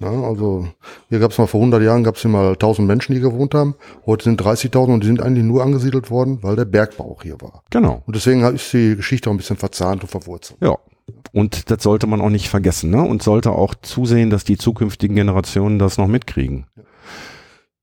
Ja, 0.00 0.10
also 0.10 0.66
hier 1.08 1.18
gab 1.18 1.32
es 1.32 1.38
mal 1.38 1.46
vor 1.46 1.60
100 1.60 1.82
Jahren 1.82 2.04
gab 2.04 2.16
es 2.16 2.22
hier 2.22 2.30
mal 2.30 2.52
1000 2.52 2.88
Menschen, 2.88 3.14
die 3.14 3.20
gewohnt 3.20 3.54
haben. 3.54 3.74
Heute 4.06 4.24
sind 4.24 4.40
30.000 4.40 4.94
und 4.94 5.02
die 5.02 5.06
sind 5.06 5.20
eigentlich 5.20 5.44
nur 5.44 5.62
angesiedelt 5.62 6.10
worden, 6.10 6.38
weil 6.42 6.56
der 6.56 6.64
Bergbau 6.64 7.12
auch 7.12 7.22
hier 7.22 7.40
war. 7.40 7.62
Genau. 7.70 8.02
Und 8.06 8.16
deswegen 8.16 8.42
ist 8.42 8.72
die 8.72 8.96
Geschichte 8.96 9.28
auch 9.28 9.34
ein 9.34 9.36
bisschen 9.36 9.56
verzahnt 9.56 10.02
und 10.02 10.08
verwurzelt. 10.08 10.58
Ja. 10.62 10.76
Und 11.32 11.70
das 11.70 11.82
sollte 11.82 12.06
man 12.06 12.20
auch 12.20 12.30
nicht 12.30 12.48
vergessen, 12.48 12.90
ne? 12.90 13.02
Und 13.02 13.22
sollte 13.22 13.50
auch 13.50 13.74
zusehen, 13.82 14.30
dass 14.30 14.44
die 14.44 14.56
zukünftigen 14.56 15.16
Generationen 15.16 15.78
das 15.78 15.98
noch 15.98 16.06
mitkriegen. 16.06 16.66
Ja, 16.76 16.82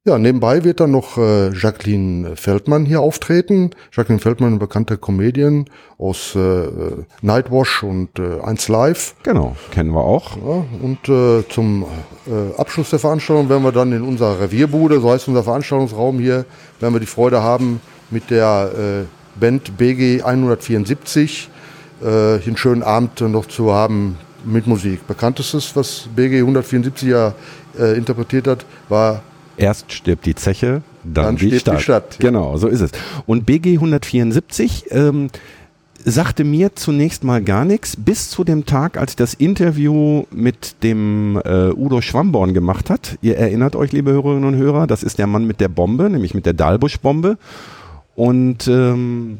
nebenbei 0.06 0.64
wird 0.64 0.80
dann 0.80 0.90
noch 0.90 1.20
äh, 1.20 1.52
Jacqueline 1.54 2.36
Feldmann 2.36 2.86
hier 2.86 3.02
auftreten. 3.02 3.70
Jacqueline 3.92 4.20
Feldmann, 4.20 4.50
eine 4.50 4.58
bekannte 4.58 4.98
Comedian 4.98 5.66
aus 6.00 6.36
äh, 6.36 6.70
Nightwash 7.22 7.84
und 7.84 8.18
äh, 8.18 8.42
1 8.42 8.68
Live. 8.68 9.14
Genau, 9.22 9.56
kennen 9.70 9.92
wir 9.92 10.04
auch. 10.04 10.38
Ja, 10.38 10.66
und 10.82 11.08
äh, 11.08 11.48
zum 11.50 11.86
äh, 12.26 12.60
Abschluss 12.60 12.90
der 12.90 12.98
Veranstaltung 12.98 13.48
werden 13.48 13.64
wir 13.64 13.72
dann 13.72 13.92
in 13.92 14.02
unserer 14.02 14.40
Revierbude, 14.40 15.00
so 15.00 15.12
heißt 15.12 15.28
unser 15.28 15.44
Veranstaltungsraum 15.44 16.18
hier, 16.18 16.46
werden 16.80 16.96
wir 16.96 17.00
die 17.00 17.06
Freude 17.06 17.44
haben, 17.44 17.80
mit 18.10 18.32
der 18.32 19.06
äh, 19.06 19.40
Band 19.40 19.78
BG 19.78 20.24
174 20.24 21.48
äh, 22.02 22.06
einen 22.08 22.58
schönen 22.58 22.82
Abend 22.82 23.22
noch 23.22 23.46
zu 23.46 23.72
haben 23.72 24.18
mit 24.44 24.66
Musik. 24.66 25.06
Bekanntestes, 25.06 25.76
was 25.76 26.08
BG 26.16 26.40
174 26.40 27.08
ja 27.08 27.36
äh, 27.78 27.96
interpretiert 27.96 28.48
hat, 28.48 28.66
war 28.90 29.22
Erst 29.62 29.92
stirbt 29.94 30.26
die 30.26 30.36
Zeche, 30.36 30.82
dann, 31.04 31.26
Dann 31.26 31.36
die, 31.36 31.48
stirbt 31.48 31.62
Stadt. 31.62 31.78
die 31.78 31.84
Stadt, 31.84 32.18
ja. 32.20 32.30
Genau, 32.30 32.58
so 32.58 32.68
ist 32.68 32.82
es. 32.82 32.92
Und 33.26 33.46
BG 33.46 33.74
174 33.76 34.86
ähm, 34.90 35.30
sagte 36.04 36.44
mir 36.44 36.76
zunächst 36.76 37.24
mal 37.24 37.44
gar 37.44 37.64
nichts, 37.66 37.96
bis 37.96 38.30
zu 38.30 38.44
dem 38.44 38.66
Tag, 38.66 38.98
als 38.98 39.16
das 39.16 39.34
Interview 39.36 40.24
mit 40.32 40.84
dem 40.84 41.40
äh, 41.46 41.70
Udo 41.72 42.02
Schwamborn 42.02 42.54
gemacht 42.54 42.90
hat. 42.90 43.18
Ihr 43.22 43.38
erinnert 43.38 43.76
euch, 43.76 43.92
liebe 43.92 44.12
Hörerinnen 44.12 44.46
und 44.46 44.56
Hörer, 44.56 44.88
das 44.88 45.04
ist 45.04 45.20
der 45.20 45.28
Mann 45.28 45.46
mit 45.46 45.60
der 45.60 45.70
Bombe, 45.70 46.10
nämlich 46.10 46.34
mit 46.34 46.46
der 46.46 46.54
Dahlbusch-Bombe. 46.54 47.38
Und 48.16 48.68
ähm, 48.68 49.40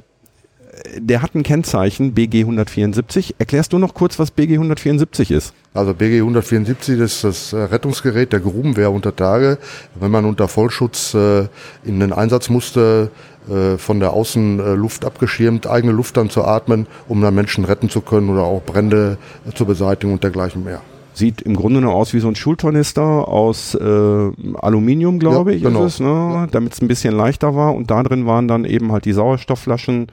der 0.98 1.22
hat 1.22 1.36
ein 1.36 1.44
Kennzeichen, 1.44 2.14
BG 2.14 2.42
174. 2.42 3.36
Erklärst 3.40 3.74
du 3.74 3.78
noch 3.78 3.94
kurz, 3.94 4.20
was 4.20 4.32
BG 4.32 4.54
174 4.54 5.32
ist? 5.32 5.54
Also 5.74 5.94
BG 5.94 6.20
174 6.20 6.98
das 6.98 7.14
ist 7.14 7.24
das 7.24 7.54
äh, 7.54 7.58
Rettungsgerät 7.58 8.34
der 8.34 8.40
Grubenwehr 8.40 8.92
unter 8.92 9.16
Tage. 9.16 9.58
Wenn 9.96 10.12
man 10.12 10.26
unter 10.26 10.48
Vollschutz 10.48 11.14
äh, 11.14 11.48
in 11.84 12.00
den 12.00 12.14
Einsatz 12.14 12.50
musste, 12.50 13.10
äh, 13.50 13.78
von 13.78 14.00
der 14.00 14.14
Außenluft 14.14 15.04
abgeschirmt, 15.06 15.68
eigene 15.68 15.94
Luft 15.94 16.18
dann 16.18 16.30
zu 16.30 16.44
atmen, 16.46 16.88
um 17.08 17.22
dann 17.22 17.34
Menschen 17.36 17.66
retten 17.66 17.90
zu 17.90 18.02
können 18.02 18.30
oder 18.30 18.44
auch 18.44 18.62
Brände 18.64 19.18
äh, 19.48 19.54
zu 19.54 19.66
beseitigen 19.66 20.14
und 20.14 20.24
dergleichen 20.24 20.64
mehr. 20.64 20.82
Sieht 21.14 21.42
im 21.42 21.56
Grunde 21.58 21.82
nur 21.82 21.94
aus 21.94 22.14
wie 22.14 22.20
so 22.20 22.30
ein 22.30 22.36
Schultornister 22.36 23.02
aus 23.02 23.76
äh, 23.76 24.32
Aluminium, 24.62 25.20
glaube 25.20 25.52
Ja, 25.52 25.58
ich, 25.58 25.64
genau. 25.64 25.86
ist 25.86 25.96
es, 25.96 26.00
ne? 26.00 26.48
damit 26.52 26.74
es 26.74 26.82
ein 26.82 26.88
bisschen 26.88 27.14
leichter 27.14 27.54
war. 27.54 27.76
Und 27.76 27.92
da 27.92 28.02
drin 28.04 28.26
waren 28.26 28.48
dann 28.48 28.64
eben 28.64 28.94
halt 28.94 29.04
die 29.04 29.12
Sauerstoffflaschen, 29.12 30.08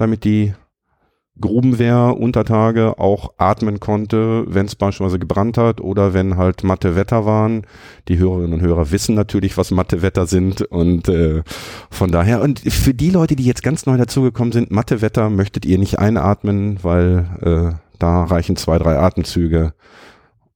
damit 0.00 0.24
die 0.24 0.54
Grubenwehr 1.40 2.16
unter 2.18 2.44
Tage 2.44 2.98
auch 2.98 3.32
atmen 3.38 3.80
konnte, 3.80 4.44
wenn 4.46 4.66
es 4.66 4.74
beispielsweise 4.74 5.18
gebrannt 5.18 5.56
hat 5.56 5.80
oder 5.80 6.12
wenn 6.12 6.36
halt 6.36 6.64
matte 6.64 6.96
Wetter 6.96 7.24
waren. 7.24 7.66
Die 8.08 8.18
Hörerinnen 8.18 8.54
und 8.54 8.60
Hörer 8.60 8.90
wissen 8.90 9.14
natürlich, 9.14 9.56
was 9.56 9.70
matte 9.70 10.02
Wetter 10.02 10.26
sind 10.26 10.62
und 10.62 11.08
äh, 11.08 11.42
von 11.90 12.10
daher 12.12 12.42
und 12.42 12.60
für 12.60 12.92
die 12.92 13.10
Leute, 13.10 13.36
die 13.36 13.44
jetzt 13.44 13.62
ganz 13.62 13.86
neu 13.86 13.96
dazugekommen 13.96 14.52
sind, 14.52 14.70
matte 14.70 15.00
Wetter 15.00 15.30
möchtet 15.30 15.64
ihr 15.64 15.78
nicht 15.78 15.98
einatmen, 15.98 16.78
weil 16.82 17.26
äh, 17.40 17.76
da 17.98 18.24
reichen 18.24 18.56
zwei, 18.56 18.78
drei 18.78 18.98
Atemzüge 18.98 19.72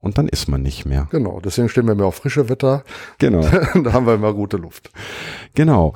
und 0.00 0.18
dann 0.18 0.28
ist 0.28 0.48
man 0.48 0.60
nicht 0.60 0.84
mehr. 0.84 1.08
Genau, 1.10 1.40
deswegen 1.42 1.70
stehen 1.70 1.86
wir 1.86 1.94
mehr 1.94 2.06
auf 2.06 2.16
frische 2.16 2.50
Wetter. 2.50 2.84
Genau, 3.18 3.40
da 3.82 3.92
haben 3.94 4.06
wir 4.06 4.14
immer 4.14 4.34
gute 4.34 4.58
Luft. 4.58 4.90
genau. 5.54 5.94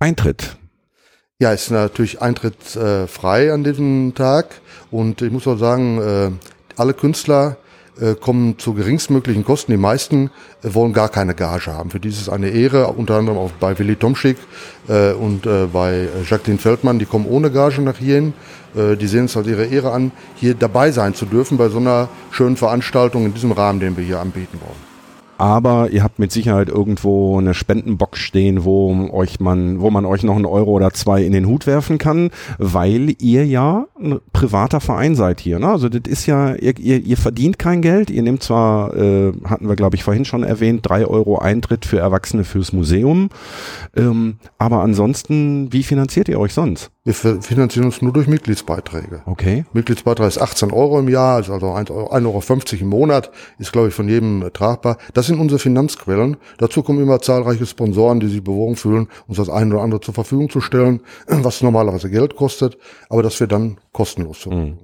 Eintritt. 0.00 0.57
Ja, 1.40 1.52
ist 1.52 1.70
natürlich 1.70 2.20
Eintritt 2.20 2.74
äh, 2.74 3.50
an 3.52 3.62
diesem 3.62 4.12
Tag 4.16 4.60
und 4.90 5.22
ich 5.22 5.30
muss 5.30 5.46
auch 5.46 5.56
sagen, 5.56 6.00
äh, 6.00 6.30
alle 6.76 6.94
Künstler 6.94 7.58
äh, 8.00 8.16
kommen 8.16 8.58
zu 8.58 8.74
geringstmöglichen 8.74 9.44
Kosten. 9.44 9.70
Die 9.70 9.78
meisten 9.78 10.32
wollen 10.64 10.92
gar 10.92 11.08
keine 11.08 11.36
Gage 11.36 11.72
haben. 11.72 11.90
Für 11.90 12.00
die 12.00 12.08
ist 12.08 12.20
es 12.20 12.28
eine 12.28 12.48
Ehre, 12.48 12.88
unter 12.88 13.14
anderem 13.14 13.38
auch 13.38 13.52
bei 13.52 13.78
Willi 13.78 13.94
Tomschick 13.94 14.36
äh, 14.88 15.12
und 15.12 15.42
bei 15.72 16.08
Jacqueline 16.28 16.58
Feldmann, 16.58 16.98
die 16.98 17.06
kommen 17.06 17.26
ohne 17.26 17.52
Gage 17.52 17.82
nach 17.82 17.98
hierhin. 17.98 18.34
Äh, 18.74 18.96
die 18.96 19.06
sehen 19.06 19.26
es 19.26 19.36
als 19.36 19.46
ihre 19.46 19.66
Ehre 19.66 19.92
an, 19.92 20.10
hier 20.34 20.54
dabei 20.54 20.90
sein 20.90 21.14
zu 21.14 21.24
dürfen 21.24 21.56
bei 21.56 21.68
so 21.68 21.78
einer 21.78 22.08
schönen 22.32 22.56
Veranstaltung 22.56 23.26
in 23.26 23.34
diesem 23.34 23.52
Rahmen, 23.52 23.78
den 23.78 23.96
wir 23.96 24.02
hier 24.02 24.18
anbieten 24.18 24.58
wollen. 24.60 24.87
Aber 25.38 25.90
ihr 25.90 26.02
habt 26.02 26.18
mit 26.18 26.32
Sicherheit 26.32 26.68
irgendwo 26.68 27.38
eine 27.38 27.54
Spendenbox 27.54 28.18
stehen, 28.18 28.64
wo 28.64 29.08
euch 29.12 29.38
man, 29.38 29.80
wo 29.80 29.88
man 29.88 30.04
euch 30.04 30.24
noch 30.24 30.34
einen 30.34 30.46
Euro 30.46 30.72
oder 30.72 30.90
zwei 30.90 31.22
in 31.22 31.32
den 31.32 31.46
Hut 31.46 31.66
werfen 31.68 31.98
kann, 31.98 32.30
weil 32.58 33.14
ihr 33.20 33.46
ja 33.46 33.86
ein 34.00 34.18
privater 34.32 34.80
Verein 34.80 35.14
seid 35.14 35.40
hier. 35.40 35.60
Ne? 35.60 35.68
Also 35.68 35.88
das 35.88 36.10
ist 36.10 36.26
ja, 36.26 36.56
ihr, 36.56 36.76
ihr, 36.78 36.98
ihr 37.04 37.16
verdient 37.16 37.56
kein 37.56 37.82
Geld. 37.82 38.10
Ihr 38.10 38.22
nehmt 38.22 38.42
zwar, 38.42 38.96
äh, 38.96 39.32
hatten 39.44 39.68
wir 39.68 39.76
glaube 39.76 39.94
ich 39.94 40.02
vorhin 40.02 40.24
schon 40.24 40.42
erwähnt, 40.42 40.80
drei 40.82 41.06
Euro 41.06 41.38
Eintritt 41.38 41.86
für 41.86 42.00
Erwachsene 42.00 42.42
fürs 42.42 42.72
Museum. 42.72 43.30
Ähm, 43.96 44.38
aber 44.58 44.82
ansonsten, 44.82 45.72
wie 45.72 45.84
finanziert 45.84 46.28
ihr 46.28 46.40
euch 46.40 46.52
sonst? 46.52 46.90
Wir 47.08 47.14
fi- 47.14 47.40
finanzieren 47.40 47.86
uns 47.86 48.02
nur 48.02 48.12
durch 48.12 48.26
Mitgliedsbeiträge. 48.26 49.22
Okay. 49.24 49.64
Mitgliedsbeitrag 49.72 50.28
ist 50.28 50.36
18 50.36 50.72
Euro 50.72 50.98
im 50.98 51.08
Jahr, 51.08 51.36
also 51.36 51.54
1,50 51.54 51.90
Euro 51.90 52.12
1,50 52.14 52.72
Euro 52.74 52.82
im 52.82 52.88
Monat, 52.88 53.30
ist 53.58 53.72
glaube 53.72 53.88
ich 53.88 53.94
von 53.94 54.10
jedem 54.10 54.42
äh, 54.42 54.50
tragbar. 54.50 54.98
Das 55.14 55.26
sind 55.26 55.40
unsere 55.40 55.58
Finanzquellen. 55.58 56.36
Dazu 56.58 56.82
kommen 56.82 57.00
immer 57.02 57.18
zahlreiche 57.22 57.64
Sponsoren, 57.64 58.20
die 58.20 58.26
sich 58.28 58.44
bewogen 58.44 58.76
fühlen, 58.76 59.08
uns 59.26 59.38
das 59.38 59.48
eine 59.48 59.72
oder 59.74 59.84
andere 59.84 60.02
zur 60.02 60.12
Verfügung 60.12 60.50
zu 60.50 60.60
stellen, 60.60 61.00
was 61.26 61.62
normalerweise 61.62 62.10
Geld 62.10 62.36
kostet, 62.36 62.76
aber 63.08 63.22
das 63.22 63.40
wir 63.40 63.46
dann 63.46 63.78
kostenlos 63.92 64.40
zur 64.40 64.52
Verfügung. 64.52 64.78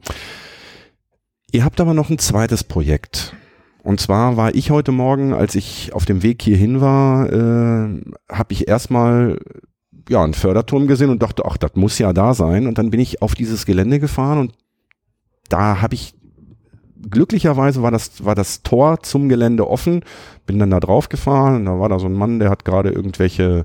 Ihr 1.53 1.63
habt 1.63 1.79
aber 1.79 1.93
noch 1.93 2.09
ein 2.09 2.19
zweites 2.19 2.65
Projekt. 2.65 3.37
Und 3.83 4.01
zwar 4.01 4.39
war 4.39 4.55
ich 4.55 4.71
heute 4.71 4.93
Morgen, 4.93 5.35
als 5.35 5.55
ich 5.55 5.93
auf 5.93 6.07
dem 6.07 6.23
Weg 6.23 6.41
hierhin 6.41 6.81
war, 6.81 7.31
äh, 7.31 8.01
habe 8.33 8.53
ich 8.55 8.67
erstmal 8.67 9.39
ja 10.09 10.23
einen 10.23 10.35
Förderturm 10.35 10.87
gesehen 10.87 11.11
und 11.11 11.23
dachte, 11.23 11.45
ach, 11.47 11.57
das 11.57 11.75
muss 11.75 11.99
ja 11.99 12.13
da 12.13 12.35
sein. 12.35 12.67
Und 12.67 12.79
dann 12.79 12.91
bin 12.91 13.01
ich 13.01 13.23
auf 13.23 13.35
dieses 13.35 13.67
Gelände 13.67 14.01
gefahren 14.01 14.39
und 14.39 14.53
da 15.49 15.81
habe 15.83 15.95
ich 15.95 16.15
glücklicherweise 17.11 17.83
war 17.83 17.91
das 17.91 18.25
war 18.25 18.35
das 18.35 18.63
Tor 18.63 19.01
zum 19.03 19.29
Gelände 19.29 19.69
offen. 19.69 20.05
Bin 20.47 20.59
dann 20.59 20.71
da 20.71 20.81
drauf 20.81 21.09
gefahren 21.09 21.57
und 21.57 21.65
da 21.67 21.79
war 21.79 21.89
da 21.89 21.99
so 21.99 22.07
ein 22.07 22.15
Mann, 22.15 22.39
der 22.39 22.51
hat 22.51 22.65
gerade 22.65 22.91
irgendwelche 22.91 23.65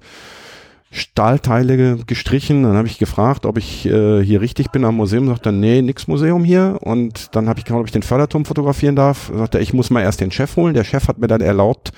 Stahlteile 0.92 1.78
ge- 1.78 1.98
gestrichen. 2.08 2.64
Dann 2.64 2.76
habe 2.76 2.88
ich 2.88 2.98
gefragt, 2.98 3.46
ob 3.46 3.58
ich 3.58 3.86
äh, 3.86 4.24
hier 4.24 4.42
richtig 4.42 4.72
bin 4.72 4.84
am 4.86 4.96
Museum. 4.96 5.28
Sagt 5.28 5.46
er, 5.46 5.52
nee, 5.52 5.82
nix 5.82 6.08
Museum 6.08 6.44
hier. 6.44 6.80
Und 6.82 7.36
dann 7.36 7.48
habe 7.48 7.60
ich 7.60 7.66
gefragt, 7.66 7.82
ob 7.82 7.86
ich 7.88 7.92
den 7.92 8.04
Förderturm 8.04 8.46
fotografieren 8.46 8.96
darf. 8.96 9.32
Sagt 9.36 9.56
er, 9.56 9.62
ich 9.62 9.74
muss 9.74 9.90
mal 9.90 10.02
erst 10.02 10.22
den 10.22 10.32
Chef 10.32 10.56
holen. 10.56 10.74
Der 10.74 10.84
Chef 10.84 11.08
hat 11.08 11.20
mir 11.20 11.28
dann 11.28 11.42
erlaubt, 11.42 11.92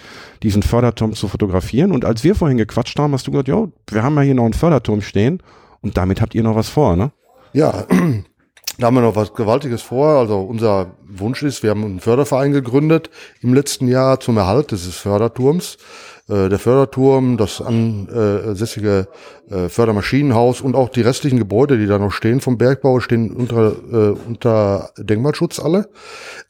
diesen 0.44 0.64
Förderturm 0.64 1.14
zu 1.14 1.28
fotografieren. 1.28 1.92
Und 1.92 2.04
als 2.06 2.24
wir 2.24 2.36
vorhin 2.36 2.58
gequatscht 2.58 2.98
haben, 3.00 3.14
hast 3.14 3.28
du 3.28 3.32
gesagt, 3.32 3.48
jo, 3.48 3.72
wir 3.90 4.04
haben 4.04 4.16
ja 4.16 4.22
hier 4.22 4.36
noch 4.36 4.46
einen 4.46 4.54
Förderturm 4.54 5.02
stehen. 5.02 5.42
Und 5.82 5.98
damit 5.98 6.22
habt 6.22 6.36
ihr 6.36 6.44
noch 6.44 6.56
was 6.56 6.70
vor, 6.70 6.96
ne? 6.96 7.12
Ja, 7.54 7.86
da 8.78 8.88
haben 8.88 8.96
wir 8.96 9.02
noch 9.02 9.16
was 9.16 9.34
Gewaltiges 9.34 9.82
vor. 9.82 10.20
Also 10.20 10.42
unser 10.42 10.92
Wunsch 11.08 11.44
ist, 11.44 11.64
wir 11.64 11.70
haben 11.72 11.84
einen 11.84 12.00
Förderverein 12.00 12.52
gegründet 12.52 13.10
im 13.42 13.54
letzten 13.54 13.88
Jahr 13.88 14.20
zum 14.20 14.38
Erhalt 14.38 14.72
dieses 14.72 14.96
Förderturms. 14.96 15.78
Äh, 16.32 16.48
Der 16.50 16.60
Förderturm, 16.60 17.38
das 17.38 17.62
ansässige 17.62 19.08
äh, 19.52 19.70
Fördermaschinenhaus 19.70 20.62
und 20.62 20.76
auch 20.76 20.90
die 20.90 21.02
restlichen 21.02 21.38
Gebäude, 21.38 21.78
die 21.78 21.88
da 21.88 22.00
noch 22.00 22.12
stehen 22.12 22.42
vom 22.42 22.58
Bergbau, 22.58 23.00
stehen 23.00 23.32
unter, 23.32 23.74
äh, 23.92 24.16
unter 24.28 24.92
Denkmalschutz 24.98 25.60
alle. 25.60 25.90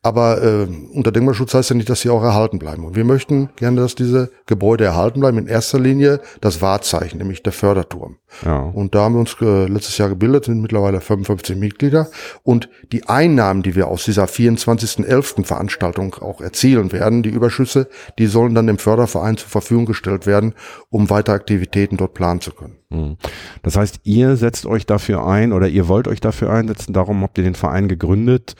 Aber 0.04 0.42
äh, 0.44 0.68
unter 0.94 1.12
Denkmalschutz 1.12 1.54
heißt 1.54 1.72
ja 1.72 1.76
nicht, 1.76 1.90
dass 1.90 2.02
sie 2.02 2.10
auch 2.10 2.24
erhalten 2.24 2.60
bleiben. 2.60 2.86
Und 2.86 2.96
wir 2.96 3.04
möchten 3.04 3.50
gerne, 3.56 3.82
dass 3.82 3.96
diese 3.96 4.32
Gebäude 4.46 4.86
erhalten 4.86 5.20
bleiben. 5.20 5.38
In 5.38 5.48
erster 5.48 5.80
Linie 5.80 6.22
das 6.42 6.62
Wahrzeichen, 6.62 7.18
nämlich 7.18 7.44
der 7.44 7.54
Förderturm. 7.54 8.18
Ja. 8.46 8.60
Und 8.60 8.96
da 8.96 9.02
haben 9.02 9.16
wir 9.16 9.20
uns 9.20 9.36
äh, 9.42 9.66
letztes 9.68 9.98
Jahr 9.98 10.10
gebildet, 10.10 10.46
sind 10.46 10.62
mittlerweile 10.62 11.02
55 11.02 11.58
Mitglieder. 11.58 12.08
Und 12.44 12.70
die 12.92 13.08
Einnahmen, 13.08 13.64
die 13.64 13.76
wir 13.76 13.88
aus 13.88 14.06
dieser 14.06 14.26
24.11. 14.26 15.46
Veranstaltung 15.46 16.16
auch 16.16 16.42
erzielen 16.42 16.92
werden, 16.92 17.24
die 17.24 17.30
Überschüsse, 17.30 17.88
die 18.18 18.28
sollen 18.28 18.56
dann 18.56 18.68
dem 18.68 18.78
Förderverein 18.78 19.38
zur 19.38 19.50
Verfügung 19.50 19.86
gestellt 19.86 20.26
werden, 20.26 20.54
um 20.90 21.10
weitere 21.10 21.36
Aktivitäten 21.36 21.98
dort 21.98 22.14
planen 22.14 22.42
zu 22.42 22.52
können. 22.52 22.78
Hm. 22.92 23.18
Das 23.64 23.78
heißt, 23.78 24.02
ihr 24.04 24.36
setzt 24.36 24.66
euch 24.66 24.86
dafür 24.86 25.26
ein 25.26 25.54
oder 25.54 25.68
ihr 25.68 25.88
wollt 25.88 26.08
euch 26.08 26.20
dafür 26.20 26.52
einsetzen, 26.52 26.94
darum 26.94 27.22
habt 27.24 27.38
ihr 27.38 27.44
den 27.44 27.56
Verein 27.56 27.88
gegründet, 27.88 28.56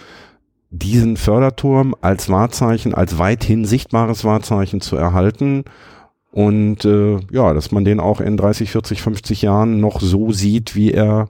diesen 0.70 1.18
Förderturm 1.18 1.96
als 2.02 2.30
Wahrzeichen, 2.30 2.96
als 2.96 3.18
weithin 3.18 3.66
sichtbares 3.66 4.24
Wahrzeichen 4.24 4.80
zu 4.80 4.96
erhalten 4.96 5.66
und 6.32 6.86
äh, 6.86 7.20
ja, 7.32 7.54
dass 7.54 7.72
man 7.72 7.84
den 7.84 8.00
auch 8.00 8.22
in 8.22 8.38
30, 8.38 8.72
40, 8.72 9.02
50 9.02 9.42
Jahren 9.42 9.82
noch 9.82 10.00
so 10.00 10.32
sieht, 10.32 10.76
wie 10.76 10.92
er 10.92 11.30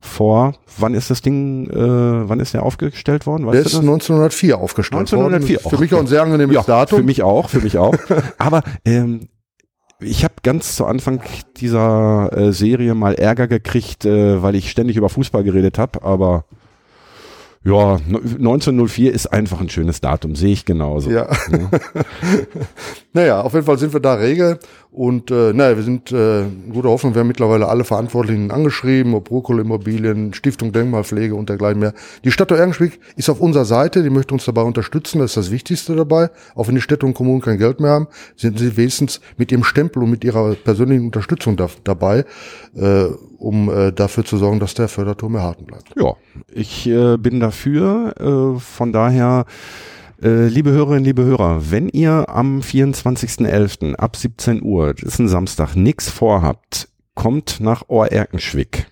vor, 0.00 0.54
wann 0.76 0.92
ist 0.92 1.10
das 1.10 1.22
Ding, 1.22 1.70
äh, 1.70 2.28
wann 2.28 2.38
ist 2.38 2.52
der 2.52 2.62
aufgestellt 2.62 3.26
worden? 3.26 3.46
Weißt 3.46 3.54
der 3.54 3.64
ist 3.64 3.74
1904 3.74 4.58
aufgestellt 4.58 5.00
1904 5.00 5.64
worden. 5.64 5.76
Für 5.76 5.82
mich 5.82 5.94
auch 5.94 6.00
ein 6.00 6.06
sehr 6.06 6.22
angenehmes 6.22 6.54
ja, 6.54 6.62
Datum. 6.62 6.98
Für 6.98 7.04
mich 7.04 7.22
auch, 7.22 7.48
für 7.48 7.60
mich 7.60 7.78
auch. 7.78 7.94
Aber 8.38 8.62
ähm, 8.84 9.28
ich 10.00 10.24
habe 10.24 10.34
ganz 10.42 10.76
zu 10.76 10.86
Anfang 10.86 11.22
dieser 11.56 12.30
äh, 12.32 12.52
Serie 12.52 12.94
mal 12.94 13.14
Ärger 13.14 13.48
gekriegt, 13.48 14.04
äh, 14.04 14.42
weil 14.42 14.54
ich 14.54 14.70
ständig 14.70 14.96
über 14.96 15.08
Fußball 15.08 15.44
geredet 15.44 15.78
habe, 15.78 16.02
aber 16.02 16.44
ja, 17.64 17.94
1904 17.94 19.12
ist 19.12 19.26
einfach 19.28 19.58
ein 19.58 19.70
schönes 19.70 20.02
Datum, 20.02 20.36
sehe 20.36 20.52
ich 20.52 20.66
genauso. 20.66 21.10
Ja. 21.10 21.28
ja. 21.50 21.70
naja, 23.14 23.40
auf 23.40 23.54
jeden 23.54 23.64
Fall 23.64 23.78
sind 23.78 23.94
wir 23.94 24.00
da 24.00 24.14
rege 24.14 24.58
und 24.90 25.30
äh, 25.30 25.54
naja, 25.54 25.74
wir 25.74 25.82
sind 25.82 26.12
äh, 26.12 26.44
guter 26.70 26.90
Hoffnung, 26.90 27.14
wir 27.14 27.20
haben 27.20 27.26
mittlerweile 27.26 27.66
alle 27.68 27.84
Verantwortlichen 27.84 28.50
angeschrieben, 28.50 29.14
ob 29.14 29.30
Rukol 29.30 29.60
Immobilien, 29.60 30.34
Stiftung 30.34 30.72
Denkmalpflege 30.72 31.34
und 31.34 31.48
dergleichen 31.48 31.80
mehr. 31.80 31.94
Die 32.22 32.30
Stadt 32.30 32.50
Ergenschwick 32.50 33.00
ist 33.16 33.30
auf 33.30 33.40
unserer 33.40 33.64
Seite, 33.64 34.02
die 34.02 34.10
möchte 34.10 34.34
uns 34.34 34.44
dabei 34.44 34.62
unterstützen, 34.62 35.20
das 35.20 35.30
ist 35.30 35.36
das 35.38 35.50
Wichtigste 35.50 35.96
dabei. 35.96 36.28
Auch 36.54 36.68
wenn 36.68 36.74
die 36.74 36.82
Städte 36.82 37.06
und 37.06 37.14
Kommunen 37.14 37.40
kein 37.40 37.56
Geld 37.56 37.80
mehr 37.80 37.92
haben, 37.92 38.08
sind 38.36 38.58
sie 38.58 38.76
wenigstens 38.76 39.22
mit 39.38 39.50
ihrem 39.50 39.64
Stempel 39.64 40.02
und 40.02 40.10
mit 40.10 40.22
ihrer 40.22 40.54
persönlichen 40.54 41.06
Unterstützung 41.06 41.56
da, 41.56 41.68
dabei, 41.82 42.26
äh, 42.76 43.06
um 43.38 43.68
äh, 43.68 43.92
dafür 43.92 44.24
zu 44.24 44.36
sorgen, 44.36 44.60
dass 44.60 44.74
der 44.74 44.88
Förderturm 44.88 45.34
erhalten 45.34 45.64
bleibt. 45.64 45.92
Ja, 45.96 46.14
ich 46.52 46.86
äh, 46.86 47.16
bin 47.16 47.40
dafür, 47.40 48.14
äh, 48.56 48.60
von 48.60 48.92
daher 48.92 49.46
äh, 50.22 50.46
liebe 50.46 50.70
Hörerinnen, 50.70 51.04
liebe 51.04 51.24
Hörer, 51.24 51.70
wenn 51.70 51.88
ihr 51.88 52.28
am 52.28 52.60
24.11. 52.60 53.94
ab 53.96 54.16
17 54.16 54.62
Uhr, 54.62 54.94
das 54.94 55.14
ist 55.14 55.18
ein 55.18 55.28
Samstag, 55.28 55.74
nichts 55.74 56.08
vorhabt, 56.08 56.88
kommt 57.14 57.60
nach 57.60 57.88
Ohrerkenschwick. 57.88 58.86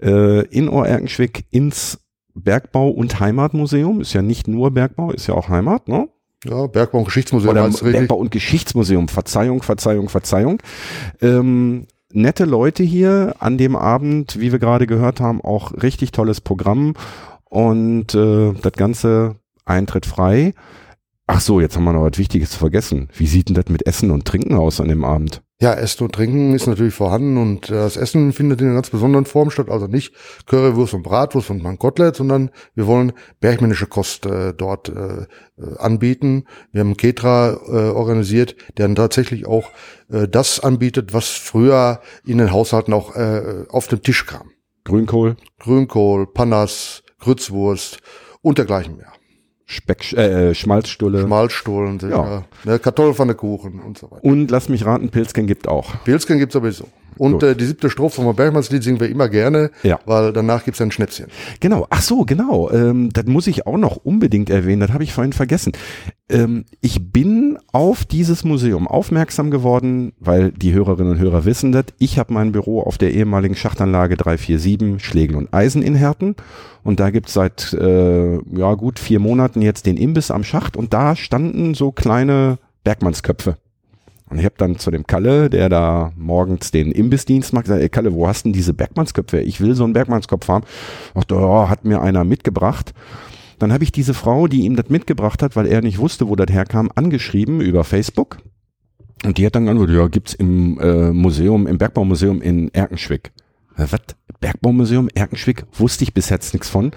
Äh, 0.00 0.46
in 0.46 0.68
Ohrerkenschwick 0.68 1.44
ins 1.50 1.98
Bergbau- 2.34 2.90
und 2.90 3.20
Heimatmuseum. 3.20 4.00
Ist 4.00 4.12
ja 4.14 4.22
nicht 4.22 4.48
nur 4.48 4.70
Bergbau, 4.70 5.10
ist 5.10 5.26
ja 5.26 5.34
auch 5.34 5.48
Heimat, 5.48 5.88
ne? 5.88 6.08
Ja, 6.44 6.66
Bergbau- 6.66 6.98
und 6.98 7.04
Geschichtsmuseum. 7.04 7.50
Oder 7.50 7.68
Bergbau- 7.68 8.16
und 8.16 8.30
Geschichtsmuseum. 8.30 9.08
Verzeihung, 9.08 9.62
Verzeihung, 9.62 10.08
Verzeihung. 10.08 10.60
Ähm, 11.20 11.86
nette 12.12 12.44
Leute 12.44 12.82
hier 12.82 13.34
an 13.38 13.58
dem 13.58 13.76
Abend, 13.76 14.38
wie 14.40 14.52
wir 14.52 14.58
gerade 14.58 14.86
gehört 14.86 15.20
haben, 15.20 15.40
auch 15.40 15.72
richtig 15.82 16.12
tolles 16.12 16.40
Programm. 16.40 16.94
Und 17.44 18.14
äh, 18.14 18.52
das 18.62 18.72
Ganze 18.72 19.36
Eintritt 19.64 20.06
frei. 20.06 20.54
Ach 21.26 21.40
so, 21.40 21.60
jetzt 21.60 21.76
haben 21.76 21.84
wir 21.84 21.92
noch 21.92 22.02
was 22.02 22.18
Wichtiges 22.18 22.54
vergessen. 22.54 23.08
Wie 23.14 23.26
sieht 23.26 23.48
denn 23.48 23.54
das 23.54 23.68
mit 23.68 23.86
Essen 23.86 24.10
und 24.10 24.24
Trinken 24.24 24.54
aus 24.54 24.80
an 24.80 24.88
dem 24.88 25.04
Abend? 25.04 25.42
Ja, 25.62 25.74
Essen 25.74 26.02
und 26.02 26.12
Trinken 26.12 26.56
ist 26.56 26.66
natürlich 26.66 26.92
vorhanden 26.92 27.36
und 27.36 27.70
das 27.70 27.96
Essen 27.96 28.32
findet 28.32 28.60
in 28.60 28.66
einer 28.66 28.74
ganz 28.74 28.90
besonderen 28.90 29.26
Form 29.26 29.48
statt. 29.48 29.68
Also 29.70 29.86
nicht 29.86 30.12
Currywurst 30.46 30.92
und 30.92 31.04
Bratwurst 31.04 31.50
und 31.50 31.62
Mankotlet, 31.62 32.16
sondern 32.16 32.50
wir 32.74 32.88
wollen 32.88 33.12
bergmännische 33.38 33.86
Kost 33.86 34.26
äh, 34.26 34.54
dort 34.54 34.88
äh, 34.88 35.26
anbieten. 35.78 36.46
Wir 36.72 36.80
haben 36.80 36.88
einen 36.88 36.96
Ketra 36.96 37.52
äh, 37.52 37.90
organisiert, 37.90 38.56
der 38.76 38.88
dann 38.88 38.96
tatsächlich 38.96 39.46
auch 39.46 39.70
äh, 40.10 40.26
das 40.26 40.58
anbietet, 40.58 41.14
was 41.14 41.28
früher 41.28 42.00
in 42.26 42.38
den 42.38 42.50
Haushalten 42.50 42.92
auch 42.92 43.14
äh, 43.14 43.64
auf 43.68 43.86
den 43.86 44.02
Tisch 44.02 44.26
kam. 44.26 44.50
Grünkohl? 44.82 45.36
Grünkohl, 45.60 46.26
Panas, 46.26 47.04
Grützwurst 47.20 48.00
und 48.40 48.58
dergleichen 48.58 48.96
mehr. 48.96 49.11
Speck, 49.66 50.12
äh, 50.12 50.54
Schmalzstulle. 50.54 51.22
Schmalzstullen, 51.22 51.98
ja. 52.10 52.44
Ne, 52.64 52.78
Kartoffelpfannekuchen 52.78 53.80
und 53.80 53.98
so 53.98 54.10
weiter. 54.10 54.24
Und 54.24 54.50
lass 54.50 54.68
mich 54.68 54.84
raten, 54.84 55.10
Pilzken 55.10 55.46
gibt 55.46 55.68
auch. 55.68 56.04
Pilzken 56.04 56.38
gibt 56.38 56.52
sowieso. 56.52 56.88
Und 57.18 57.42
äh, 57.42 57.54
die 57.54 57.64
siebte 57.64 57.90
Strophe 57.90 58.22
vom 58.22 58.34
Bergmannslied 58.34 58.82
singen 58.82 59.00
wir 59.00 59.08
immer 59.08 59.28
gerne, 59.28 59.70
ja. 59.82 59.98
weil 60.06 60.32
danach 60.32 60.64
gibt's 60.64 60.80
ein 60.80 60.90
Schnäpschen. 60.90 61.26
Genau, 61.60 61.86
ach 61.90 62.02
so, 62.02 62.24
genau. 62.24 62.70
Ähm, 62.70 63.10
das 63.12 63.26
muss 63.26 63.46
ich 63.46 63.66
auch 63.66 63.78
noch 63.78 63.96
unbedingt 63.96 64.50
erwähnen, 64.50 64.80
das 64.80 64.92
habe 64.92 65.04
ich 65.04 65.12
vorhin 65.12 65.32
vergessen. 65.32 65.72
Ähm, 66.28 66.64
ich 66.80 67.12
bin 67.12 67.58
auf 67.72 68.04
dieses 68.04 68.44
Museum 68.44 68.88
aufmerksam 68.88 69.50
geworden, 69.50 70.12
weil 70.18 70.50
die 70.52 70.72
Hörerinnen 70.72 71.12
und 71.12 71.18
Hörer 71.18 71.44
wissen 71.44 71.72
das. 71.72 71.86
Ich 71.98 72.18
habe 72.18 72.32
mein 72.32 72.52
Büro 72.52 72.80
auf 72.80 72.98
der 72.98 73.12
ehemaligen 73.12 73.54
Schachtanlage 73.54 74.16
347 74.16 75.04
Schlegel 75.04 75.36
und 75.36 75.52
Eisen 75.52 75.82
in 75.82 75.94
Herten. 75.94 76.36
Und 76.82 77.00
da 77.00 77.10
gibt's 77.10 77.34
seit 77.34 77.72
äh, 77.74 78.34
ja 78.34 78.74
gut 78.74 78.98
vier 78.98 79.20
Monaten 79.20 79.62
jetzt 79.62 79.86
den 79.86 79.96
Imbiss 79.96 80.30
am 80.30 80.44
Schacht 80.44 80.76
und 80.76 80.92
da 80.92 81.14
standen 81.14 81.74
so 81.74 81.92
kleine 81.92 82.58
Bergmannsköpfe. 82.84 83.56
Und 84.32 84.38
ich 84.38 84.46
habe 84.46 84.54
dann 84.56 84.78
zu 84.78 84.90
dem 84.90 85.06
Kalle, 85.06 85.50
der 85.50 85.68
da 85.68 86.10
morgens 86.16 86.70
den 86.70 86.90
Imbissdienst 86.90 87.52
macht, 87.52 87.64
gesagt, 87.64 87.82
ey 87.82 87.90
Kalle, 87.90 88.14
wo 88.14 88.26
hast 88.26 88.46
denn 88.46 88.54
diese 88.54 88.72
Bergmannsköpfe? 88.72 89.40
Ich 89.40 89.60
will 89.60 89.74
so 89.74 89.84
einen 89.84 89.92
Bergmannskopf 89.92 90.48
haben. 90.48 90.64
Ach, 91.14 91.24
da 91.24 91.68
hat 91.68 91.84
mir 91.84 92.00
einer 92.00 92.24
mitgebracht. 92.24 92.94
Dann 93.58 93.74
habe 93.74 93.84
ich 93.84 93.92
diese 93.92 94.14
Frau, 94.14 94.46
die 94.46 94.62
ihm 94.62 94.74
das 94.74 94.88
mitgebracht 94.88 95.42
hat, 95.42 95.54
weil 95.54 95.66
er 95.66 95.82
nicht 95.82 95.98
wusste, 95.98 96.28
wo 96.28 96.34
das 96.34 96.50
herkam, 96.50 96.90
angeschrieben 96.94 97.60
über 97.60 97.84
Facebook. 97.84 98.38
Und 99.22 99.36
die 99.36 99.44
hat 99.44 99.54
dann 99.54 99.66
geantwortet, 99.66 99.96
ja, 99.96 100.08
gibt's 100.08 100.32
im 100.32 100.80
äh, 100.80 101.12
Museum, 101.12 101.66
im 101.66 101.76
Bergbaumuseum 101.76 102.40
in 102.40 102.72
Erkenschwick. 102.72 103.32
Was? 103.76 104.00
Bergbaumuseum 104.40 105.10
Erkenschwick? 105.14 105.66
Wusste 105.74 106.04
ich 106.04 106.14
bis 106.14 106.30
jetzt 106.30 106.54
nichts 106.54 106.70
von. 106.70 106.92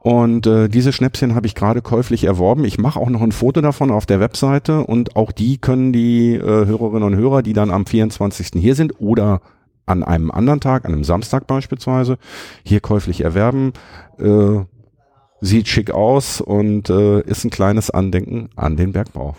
Und 0.00 0.46
äh, 0.46 0.68
diese 0.68 0.92
Schnäpschen 0.92 1.34
habe 1.34 1.46
ich 1.46 1.54
gerade 1.54 1.82
käuflich 1.82 2.24
erworben. 2.24 2.64
Ich 2.64 2.78
mache 2.78 3.00
auch 3.00 3.10
noch 3.10 3.22
ein 3.22 3.32
Foto 3.32 3.60
davon 3.60 3.90
auf 3.90 4.06
der 4.06 4.20
Webseite 4.20 4.84
und 4.84 5.16
auch 5.16 5.32
die 5.32 5.58
können 5.58 5.92
die 5.92 6.34
äh, 6.34 6.40
Hörerinnen 6.40 7.02
und 7.02 7.16
Hörer, 7.16 7.42
die 7.42 7.52
dann 7.52 7.70
am 7.70 7.84
24. 7.84 8.50
hier 8.54 8.74
sind 8.74 9.00
oder 9.00 9.40
an 9.86 10.04
einem 10.04 10.30
anderen 10.30 10.60
Tag, 10.60 10.84
an 10.84 10.92
einem 10.92 11.04
Samstag 11.04 11.46
beispielsweise, 11.46 12.18
hier 12.62 12.80
käuflich 12.80 13.22
erwerben. 13.22 13.72
Äh, 14.18 14.60
sieht 15.40 15.68
schick 15.68 15.90
aus 15.90 16.40
und 16.40 16.90
äh, 16.90 17.20
ist 17.22 17.44
ein 17.44 17.50
kleines 17.50 17.90
Andenken 17.90 18.50
an 18.56 18.76
den 18.76 18.92
Bergbau. 18.92 19.36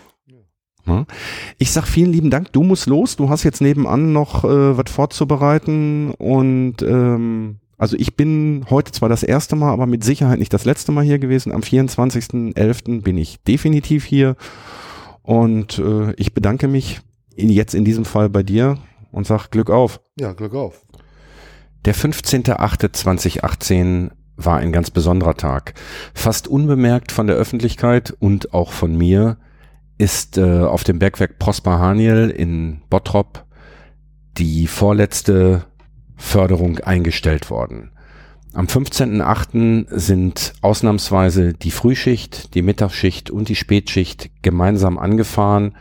Ich 1.58 1.72
sag 1.72 1.86
vielen 1.86 2.12
lieben 2.12 2.30
Dank. 2.30 2.52
Du 2.52 2.62
musst 2.62 2.86
los. 2.86 3.16
Du 3.16 3.28
hast 3.28 3.44
jetzt 3.44 3.60
nebenan 3.60 4.12
noch 4.12 4.44
äh, 4.44 4.76
was 4.76 4.90
vorzubereiten 4.90 6.12
und 6.12 6.82
ähm, 6.82 7.60
also 7.80 7.96
ich 7.98 8.14
bin 8.14 8.66
heute 8.68 8.92
zwar 8.92 9.08
das 9.08 9.22
erste 9.22 9.56
Mal, 9.56 9.72
aber 9.72 9.86
mit 9.86 10.04
Sicherheit 10.04 10.38
nicht 10.38 10.52
das 10.52 10.66
letzte 10.66 10.92
Mal 10.92 11.02
hier 11.02 11.18
gewesen. 11.18 11.50
Am 11.50 11.62
24.11. 11.62 13.00
bin 13.00 13.16
ich 13.16 13.42
definitiv 13.42 14.04
hier. 14.04 14.36
Und 15.22 15.78
äh, 15.78 16.12
ich 16.16 16.34
bedanke 16.34 16.68
mich 16.68 17.00
in, 17.34 17.48
jetzt 17.48 17.74
in 17.74 17.86
diesem 17.86 18.04
Fall 18.04 18.28
bei 18.28 18.42
dir 18.42 18.76
und 19.12 19.26
sag 19.26 19.48
Glück 19.48 19.70
auf. 19.70 20.02
Ja, 20.18 20.34
Glück 20.34 20.54
auf. 20.54 20.84
Der 21.86 21.94
15.08.2018 21.94 24.10
war 24.36 24.58
ein 24.58 24.72
ganz 24.72 24.90
besonderer 24.90 25.38
Tag. 25.38 25.72
Fast 26.12 26.48
unbemerkt 26.48 27.12
von 27.12 27.28
der 27.28 27.36
Öffentlichkeit 27.36 28.14
und 28.18 28.52
auch 28.52 28.72
von 28.72 28.94
mir 28.94 29.38
ist 29.96 30.36
äh, 30.36 30.60
auf 30.60 30.84
dem 30.84 30.98
Bergwerk 30.98 31.38
Prosper 31.38 31.78
Haniel 31.78 32.28
in 32.28 32.82
Bottrop 32.90 33.46
die 34.36 34.66
vorletzte 34.66 35.64
Förderung 36.20 36.78
eingestellt 36.78 37.50
worden. 37.50 37.90
Am 38.52 38.66
15.8. 38.66 39.86
sind 39.90 40.52
ausnahmsweise 40.60 41.54
die 41.54 41.70
Frühschicht, 41.70 42.54
die 42.54 42.62
Mittagsschicht 42.62 43.30
und 43.30 43.48
die 43.48 43.56
Spätschicht 43.56 44.30
gemeinsam 44.42 44.98
angefahren. 44.98 45.76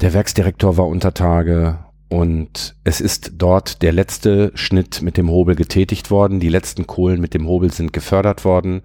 Der 0.00 0.14
Werksdirektor 0.14 0.76
war 0.76 0.86
unter 0.88 1.14
Tage 1.14 1.78
und 2.08 2.76
es 2.84 3.00
ist 3.00 3.32
dort 3.36 3.82
der 3.82 3.92
letzte 3.92 4.52
Schnitt 4.54 5.00
mit 5.00 5.16
dem 5.16 5.30
Hobel 5.30 5.54
getätigt 5.54 6.10
worden. 6.10 6.40
Die 6.40 6.48
letzten 6.48 6.86
Kohlen 6.86 7.20
mit 7.20 7.34
dem 7.34 7.46
Hobel 7.46 7.72
sind 7.72 7.92
gefördert 7.92 8.44
worden. 8.44 8.82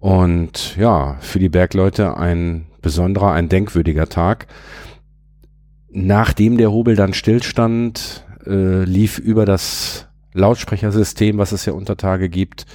Und 0.00 0.76
ja, 0.76 1.16
für 1.20 1.38
die 1.38 1.48
Bergleute 1.48 2.16
ein 2.16 2.66
besonderer, 2.82 3.32
ein 3.32 3.48
denkwürdiger 3.48 4.08
Tag. 4.08 4.46
Nachdem 5.90 6.58
der 6.58 6.72
Hobel 6.72 6.96
dann 6.96 7.14
stillstand, 7.14 8.25
äh, 8.46 8.84
lief 8.84 9.18
über 9.18 9.44
das 9.44 10.06
Lautsprechersystem, 10.32 11.38
was 11.38 11.52
es 11.52 11.64
ja 11.64 11.72
unter 11.72 11.96
Tage 11.96 12.28
gibt, 12.28 12.66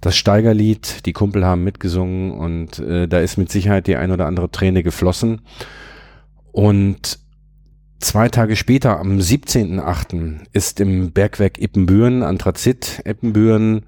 das 0.00 0.16
Steigerlied. 0.16 1.06
Die 1.06 1.12
Kumpel 1.12 1.46
haben 1.46 1.64
mitgesungen 1.64 2.32
und 2.32 2.78
äh, 2.80 3.08
da 3.08 3.20
ist 3.20 3.38
mit 3.38 3.50
Sicherheit 3.50 3.86
die 3.86 3.96
ein 3.96 4.10
oder 4.10 4.26
andere 4.26 4.50
Träne 4.50 4.82
geflossen. 4.82 5.42
Und 6.52 7.18
zwei 8.00 8.28
Tage 8.28 8.56
später, 8.56 8.98
am 8.98 9.18
17.8., 9.18 10.46
ist 10.52 10.80
im 10.80 11.12
Bergwerk 11.12 11.60
Ippenbüren, 11.60 12.22
Anthrazit 12.22 13.02
Ippenbüren, 13.04 13.86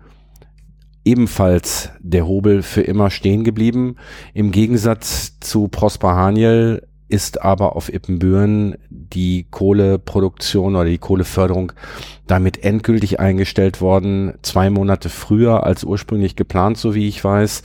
ebenfalls 1.04 1.90
der 2.00 2.26
Hobel 2.26 2.62
für 2.62 2.82
immer 2.82 3.10
stehen 3.10 3.44
geblieben. 3.44 3.96
Im 4.34 4.50
Gegensatz 4.50 5.38
zu 5.40 5.68
Prosper 5.68 6.16
Haniel 6.16 6.82
ist 7.08 7.42
aber 7.42 7.76
auf 7.76 7.92
Ippenbüren 7.92 8.76
die 8.90 9.46
Kohleproduktion 9.50 10.74
oder 10.74 10.86
die 10.86 10.98
Kohleförderung 10.98 11.72
damit 12.26 12.64
endgültig 12.64 13.20
eingestellt 13.20 13.80
worden, 13.80 14.34
zwei 14.42 14.70
Monate 14.70 15.08
früher 15.08 15.64
als 15.64 15.84
ursprünglich 15.84 16.36
geplant, 16.36 16.78
so 16.78 16.94
wie 16.94 17.06
ich 17.08 17.22
weiß. 17.22 17.62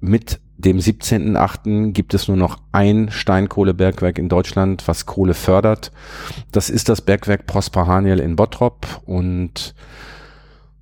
Mit 0.00 0.40
dem 0.56 0.78
17.8. 0.78 1.92
gibt 1.92 2.14
es 2.14 2.28
nur 2.28 2.36
noch 2.36 2.58
ein 2.72 3.10
Steinkohlebergwerk 3.10 4.18
in 4.18 4.28
Deutschland, 4.28 4.86
was 4.86 5.06
Kohle 5.06 5.34
fördert. 5.34 5.92
Das 6.52 6.68
ist 6.68 6.88
das 6.88 7.00
Bergwerk 7.00 7.46
Prosper 7.46 7.86
Haniel 7.86 8.18
in 8.18 8.36
Bottrop 8.36 8.86
und 9.06 9.74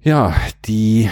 Ja, 0.01 0.35
die 0.65 1.11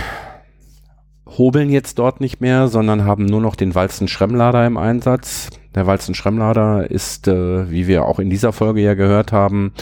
hobeln 1.26 1.70
jetzt 1.70 1.98
dort 1.98 2.20
nicht 2.20 2.40
mehr, 2.40 2.68
sondern 2.68 3.04
haben 3.04 3.26
nur 3.26 3.40
noch 3.40 3.56
den 3.56 3.74
Walzen-Schremmlader 3.74 4.66
im 4.66 4.76
Einsatz. 4.76 5.50
Der 5.76 5.86
Walzen-Schremmlader 5.86 6.90
ist, 6.90 7.28
äh, 7.28 7.70
wie 7.70 7.86
wir 7.86 8.06
auch 8.06 8.18
in 8.18 8.30
dieser 8.30 8.52
Folge 8.52 8.80
ja 8.80 8.94
gehört 8.94 9.30
haben, 9.30 9.72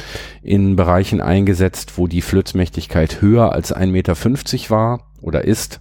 in 0.42 0.74
Bereichen 0.76 1.20
eingesetzt, 1.20 1.96
wo 1.96 2.08
die 2.08 2.20
Flötzmächtigkeit 2.20 3.22
höher 3.22 3.52
als 3.52 3.74
1,50 3.74 3.86
Meter 3.86 4.16
war 4.70 5.12
oder 5.22 5.44
ist. 5.44 5.80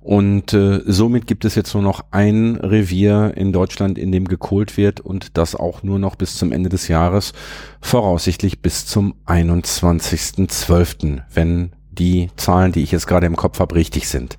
Und 0.00 0.52
äh, 0.52 0.80
somit 0.86 1.26
gibt 1.26 1.44
es 1.44 1.54
jetzt 1.54 1.74
nur 1.74 1.82
noch 1.82 2.04
ein 2.10 2.56
Revier 2.56 3.32
in 3.36 3.52
Deutschland, 3.52 3.98
in 3.98 4.10
dem 4.10 4.26
gekohlt 4.26 4.76
wird 4.76 5.00
und 5.00 5.36
das 5.36 5.54
auch 5.54 5.82
nur 5.82 5.98
noch 5.98 6.16
bis 6.16 6.36
zum 6.36 6.50
Ende 6.50 6.68
des 6.68 6.88
Jahres, 6.88 7.32
voraussichtlich 7.80 8.62
bis 8.62 8.86
zum 8.86 9.14
21.12., 9.26 11.22
wenn 11.34 11.72
die 11.90 12.30
Zahlen, 12.36 12.72
die 12.72 12.82
ich 12.82 12.92
jetzt 12.92 13.06
gerade 13.06 13.26
im 13.26 13.36
Kopf 13.36 13.60
habe, 13.60 13.74
richtig 13.74 14.08
sind. 14.08 14.38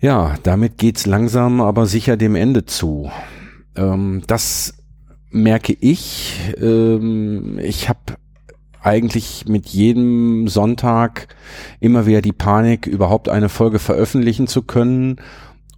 Ja, 0.00 0.34
damit 0.42 0.78
geht's 0.78 1.06
langsam, 1.06 1.60
aber 1.60 1.86
sicher 1.86 2.16
dem 2.16 2.34
Ende 2.34 2.66
zu. 2.66 3.10
Ähm, 3.76 4.22
das 4.26 4.74
merke 5.30 5.76
ich. 5.78 6.34
Ähm, 6.60 7.58
ich 7.58 7.88
habe 7.88 8.16
eigentlich 8.82 9.44
mit 9.46 9.68
jedem 9.68 10.48
Sonntag 10.48 11.28
immer 11.80 12.06
wieder 12.06 12.20
die 12.20 12.32
Panik, 12.32 12.86
überhaupt 12.86 13.28
eine 13.28 13.48
Folge 13.48 13.78
veröffentlichen 13.78 14.46
zu 14.46 14.62
können. 14.62 15.16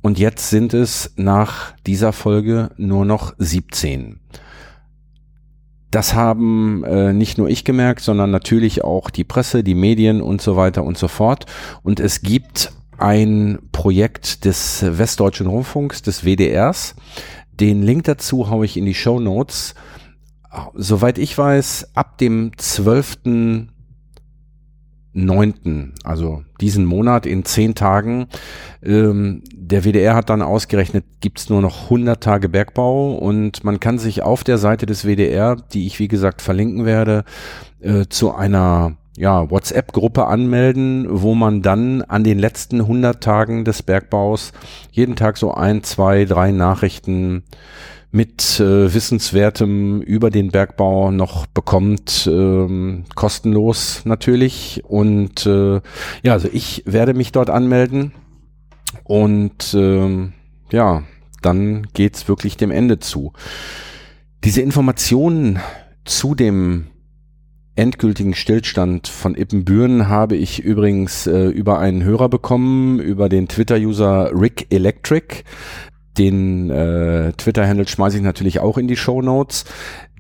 Und 0.03 0.19
jetzt 0.19 0.51
sind 0.51 0.75
es 0.75 1.13
nach 1.17 1.73
dieser 1.87 2.13
Folge 2.13 2.71
nur 2.77 3.05
noch 3.05 3.35
17. 3.39 4.21
Das 5.91 6.15
haben 6.15 6.83
äh, 6.85 7.13
nicht 7.13 7.39
nur 7.39 7.49
ich 7.49 7.65
gemerkt, 7.65 8.01
sondern 8.01 8.31
natürlich 8.31 8.83
auch 8.83 9.11
die 9.11 9.25
Presse, 9.25 9.63
die 9.63 9.77
Medien 9.77 10.21
und 10.21 10.43
so 10.43 10.57
weiter 10.57 10.83
und 10.83 10.99
so 10.99 11.09
fort. 11.09 11.47
Und 11.83 12.01
es 12.01 12.21
gibt 12.21 12.73
ein 12.99 13.59
Projekt 13.73 14.45
des 14.45 14.85
Westdeutschen 14.87 15.47
Rundfunks, 15.47 16.03
des 16.03 16.25
WDRs. 16.25 16.97
Den 17.61 17.83
Link 17.83 18.05
dazu 18.05 18.51
haue 18.51 18.65
ich 18.65 18.77
in 18.77 18.87
die 18.87 18.95
Show 18.95 19.21
Notes. 19.21 19.75
Soweit 20.75 21.19
ich 21.19 21.37
weiß, 21.37 21.91
ab 21.95 22.19
dem 22.19 22.53
12. 22.57 23.69
9., 25.15 25.95
also 26.03 26.43
diesen 26.61 26.85
Monat 26.85 27.25
in 27.25 27.45
zehn 27.45 27.75
Tagen. 27.75 28.27
Ähm, 28.83 29.43
der 29.53 29.85
WDR 29.85 30.15
hat 30.17 30.29
dann 30.29 30.43
ausgerechnet, 30.43 31.05
gibt's 31.21 31.49
nur 31.49 31.61
noch 31.61 31.85
100 31.85 32.23
Tage 32.23 32.49
Bergbau 32.49 33.15
und 33.15 33.65
man 33.65 33.81
kann 33.81 33.99
sich 33.99 34.23
auf 34.23 34.45
der 34.45 34.59
Seite 34.59 34.87
des 34.87 35.05
WDR, 35.05 35.57
die 35.57 35.87
ich 35.87 36.01
wie 36.01 36.09
gesagt 36.09 36.43
verlinken 36.43 36.85
werde, 36.85 37.25
äh, 37.81 38.07
zu 38.09 38.35
einer 38.35 38.97
ja, 39.17 39.51
WhatsApp-Gruppe 39.51 40.27
anmelden, 40.27 41.07
wo 41.09 41.35
man 41.35 41.63
dann 41.63 42.03
an 42.03 42.25
den 42.25 42.39
letzten 42.39 42.81
100 42.81 43.23
Tagen 43.23 43.65
des 43.65 43.83
Bergbaus 43.83 44.53
jeden 44.91 45.17
Tag 45.17 45.37
so 45.37 45.55
ein, 45.55 45.83
zwei, 45.83 46.25
drei 46.25 46.51
Nachrichten 46.51 47.45
mit 48.15 48.61
äh, 48.61 48.95
Wissenswertem 48.95 50.01
über 50.01 50.31
den 50.31 50.53
Bergbau 50.53 51.11
noch 51.11 51.47
bekommt, 51.47 52.29
ähm, 52.31 53.05
kostenlos 53.17 54.03
natürlich. 54.05 54.83
Und 54.85 55.47
äh, 55.47 55.81
ja, 56.23 56.33
also 56.33 56.49
ich 56.53 56.85
werde 56.87 57.13
mich 57.13 57.33
dort 57.33 57.51
anmelden 57.51 58.13
und 59.03 59.75
ähm, 59.75 60.33
ja, 60.71 61.03
dann 61.43 61.89
geht's 61.93 62.29
wirklich 62.29 62.57
dem 62.57 62.71
Ende 62.71 63.01
zu. 63.01 63.33
Diese 64.45 64.63
Informationen 64.63 65.59
zu 66.05 66.37
dem 66.37 66.87
endgültigen 67.77 68.35
Stillstand 68.35 69.09
von 69.09 69.35
Ippenbüren 69.37 70.09
habe 70.09 70.37
ich 70.37 70.61
übrigens 70.61 71.27
äh, 71.27 71.47
über 71.47 71.79
einen 71.79 72.05
Hörer 72.05 72.29
bekommen, 72.29 73.01
über 73.01 73.29
den 73.29 73.49
Twitter-User 73.49 74.31
Rick 74.33 74.67
Electric. 74.71 75.43
Den 76.17 76.71
äh, 76.71 77.33
Twitter-Handle 77.33 77.89
schmeiße 77.89 78.19
ich 78.19 78.23
natürlich 78.23 78.61
auch 78.61 78.79
in 78.79 78.87
die 78.87 78.97
Show 78.97 79.21
Notes 79.21 79.65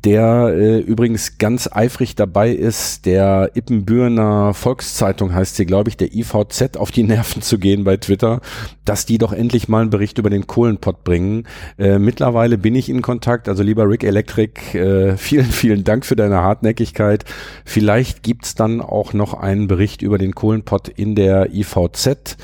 der 0.04 0.54
äh, 0.54 0.78
übrigens 0.80 1.38
ganz 1.38 1.68
eifrig 1.72 2.14
dabei 2.14 2.50
ist, 2.50 3.06
der 3.06 3.50
Ippenbürner 3.54 4.52
Volkszeitung 4.52 5.34
heißt 5.34 5.56
sie, 5.56 5.64
glaube 5.64 5.88
ich, 5.88 5.96
der 5.96 6.14
IVZ 6.14 6.76
auf 6.76 6.90
die 6.90 7.02
Nerven 7.02 7.40
zu 7.40 7.58
gehen 7.58 7.84
bei 7.84 7.96
Twitter, 7.96 8.40
dass 8.84 9.06
die 9.06 9.18
doch 9.18 9.32
endlich 9.32 9.68
mal 9.68 9.80
einen 9.80 9.90
Bericht 9.90 10.18
über 10.18 10.30
den 10.30 10.46
Kohlenpott 10.46 11.04
bringen. 11.04 11.46
Äh, 11.78 11.98
mittlerweile 11.98 12.58
bin 12.58 12.74
ich 12.74 12.90
in 12.90 13.00
Kontakt, 13.00 13.48
also 13.48 13.62
lieber 13.62 13.88
Rick 13.88 14.04
Electric, 14.04 14.78
äh, 14.78 15.16
vielen, 15.16 15.46
vielen 15.46 15.84
Dank 15.84 16.04
für 16.04 16.16
deine 16.16 16.42
Hartnäckigkeit. 16.42 17.24
Vielleicht 17.64 18.22
gibt's 18.22 18.54
dann 18.54 18.80
auch 18.82 19.14
noch 19.14 19.34
einen 19.34 19.68
Bericht 19.68 20.02
über 20.02 20.18
den 20.18 20.34
Kohlenpott 20.34 20.88
in 20.88 21.14
der 21.14 21.54
IVZ 21.54 22.36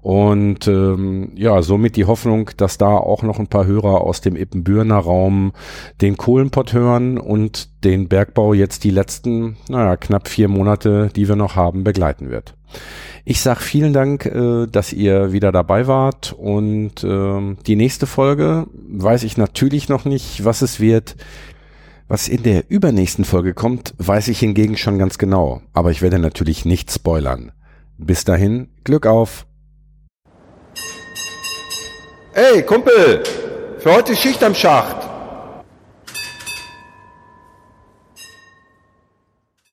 und 0.00 0.68
ähm, 0.68 1.32
ja, 1.34 1.60
somit 1.60 1.96
die 1.96 2.04
Hoffnung, 2.04 2.50
dass 2.56 2.78
da 2.78 2.96
auch 2.96 3.22
noch 3.22 3.38
ein 3.38 3.48
paar 3.48 3.66
Hörer 3.66 4.00
aus 4.02 4.20
dem 4.20 4.36
Ippenbürner 4.36 4.96
Raum 4.98 5.52
den 6.00 6.16
Kohlenpott 6.16 6.72
hören 6.72 7.18
und 7.18 7.84
den 7.84 8.08
Bergbau 8.08 8.54
jetzt 8.54 8.84
die 8.84 8.90
letzten, 8.90 9.56
naja, 9.68 9.96
knapp 9.96 10.28
vier 10.28 10.48
Monate, 10.48 11.10
die 11.14 11.28
wir 11.28 11.36
noch 11.36 11.56
haben, 11.56 11.82
begleiten 11.82 12.30
wird. 12.30 12.54
Ich 13.24 13.40
sag 13.40 13.60
vielen 13.60 13.92
Dank, 13.92 14.24
äh, 14.24 14.66
dass 14.66 14.92
ihr 14.92 15.32
wieder 15.32 15.52
dabei 15.52 15.86
wart 15.86 16.32
und 16.32 17.02
äh, 17.02 17.56
die 17.66 17.76
nächste 17.76 18.06
Folge 18.06 18.66
weiß 18.72 19.24
ich 19.24 19.36
natürlich 19.36 19.88
noch 19.88 20.04
nicht, 20.04 20.44
was 20.44 20.62
es 20.62 20.80
wird. 20.80 21.16
Was 22.06 22.26
in 22.26 22.42
der 22.42 22.70
übernächsten 22.70 23.26
Folge 23.26 23.52
kommt, 23.52 23.94
weiß 23.98 24.28
ich 24.28 24.38
hingegen 24.38 24.78
schon 24.78 24.96
ganz 24.96 25.18
genau, 25.18 25.60
aber 25.74 25.90
ich 25.90 26.00
werde 26.00 26.18
natürlich 26.18 26.64
nicht 26.64 26.90
spoilern. 26.90 27.52
Bis 27.98 28.24
dahin, 28.24 28.68
Glück 28.84 29.06
auf! 29.06 29.47
Ey, 32.40 32.62
Kumpel, 32.62 33.20
für 33.80 33.92
heute 33.92 34.14
Schicht 34.14 34.44
am 34.44 34.54
Schacht. 34.54 35.07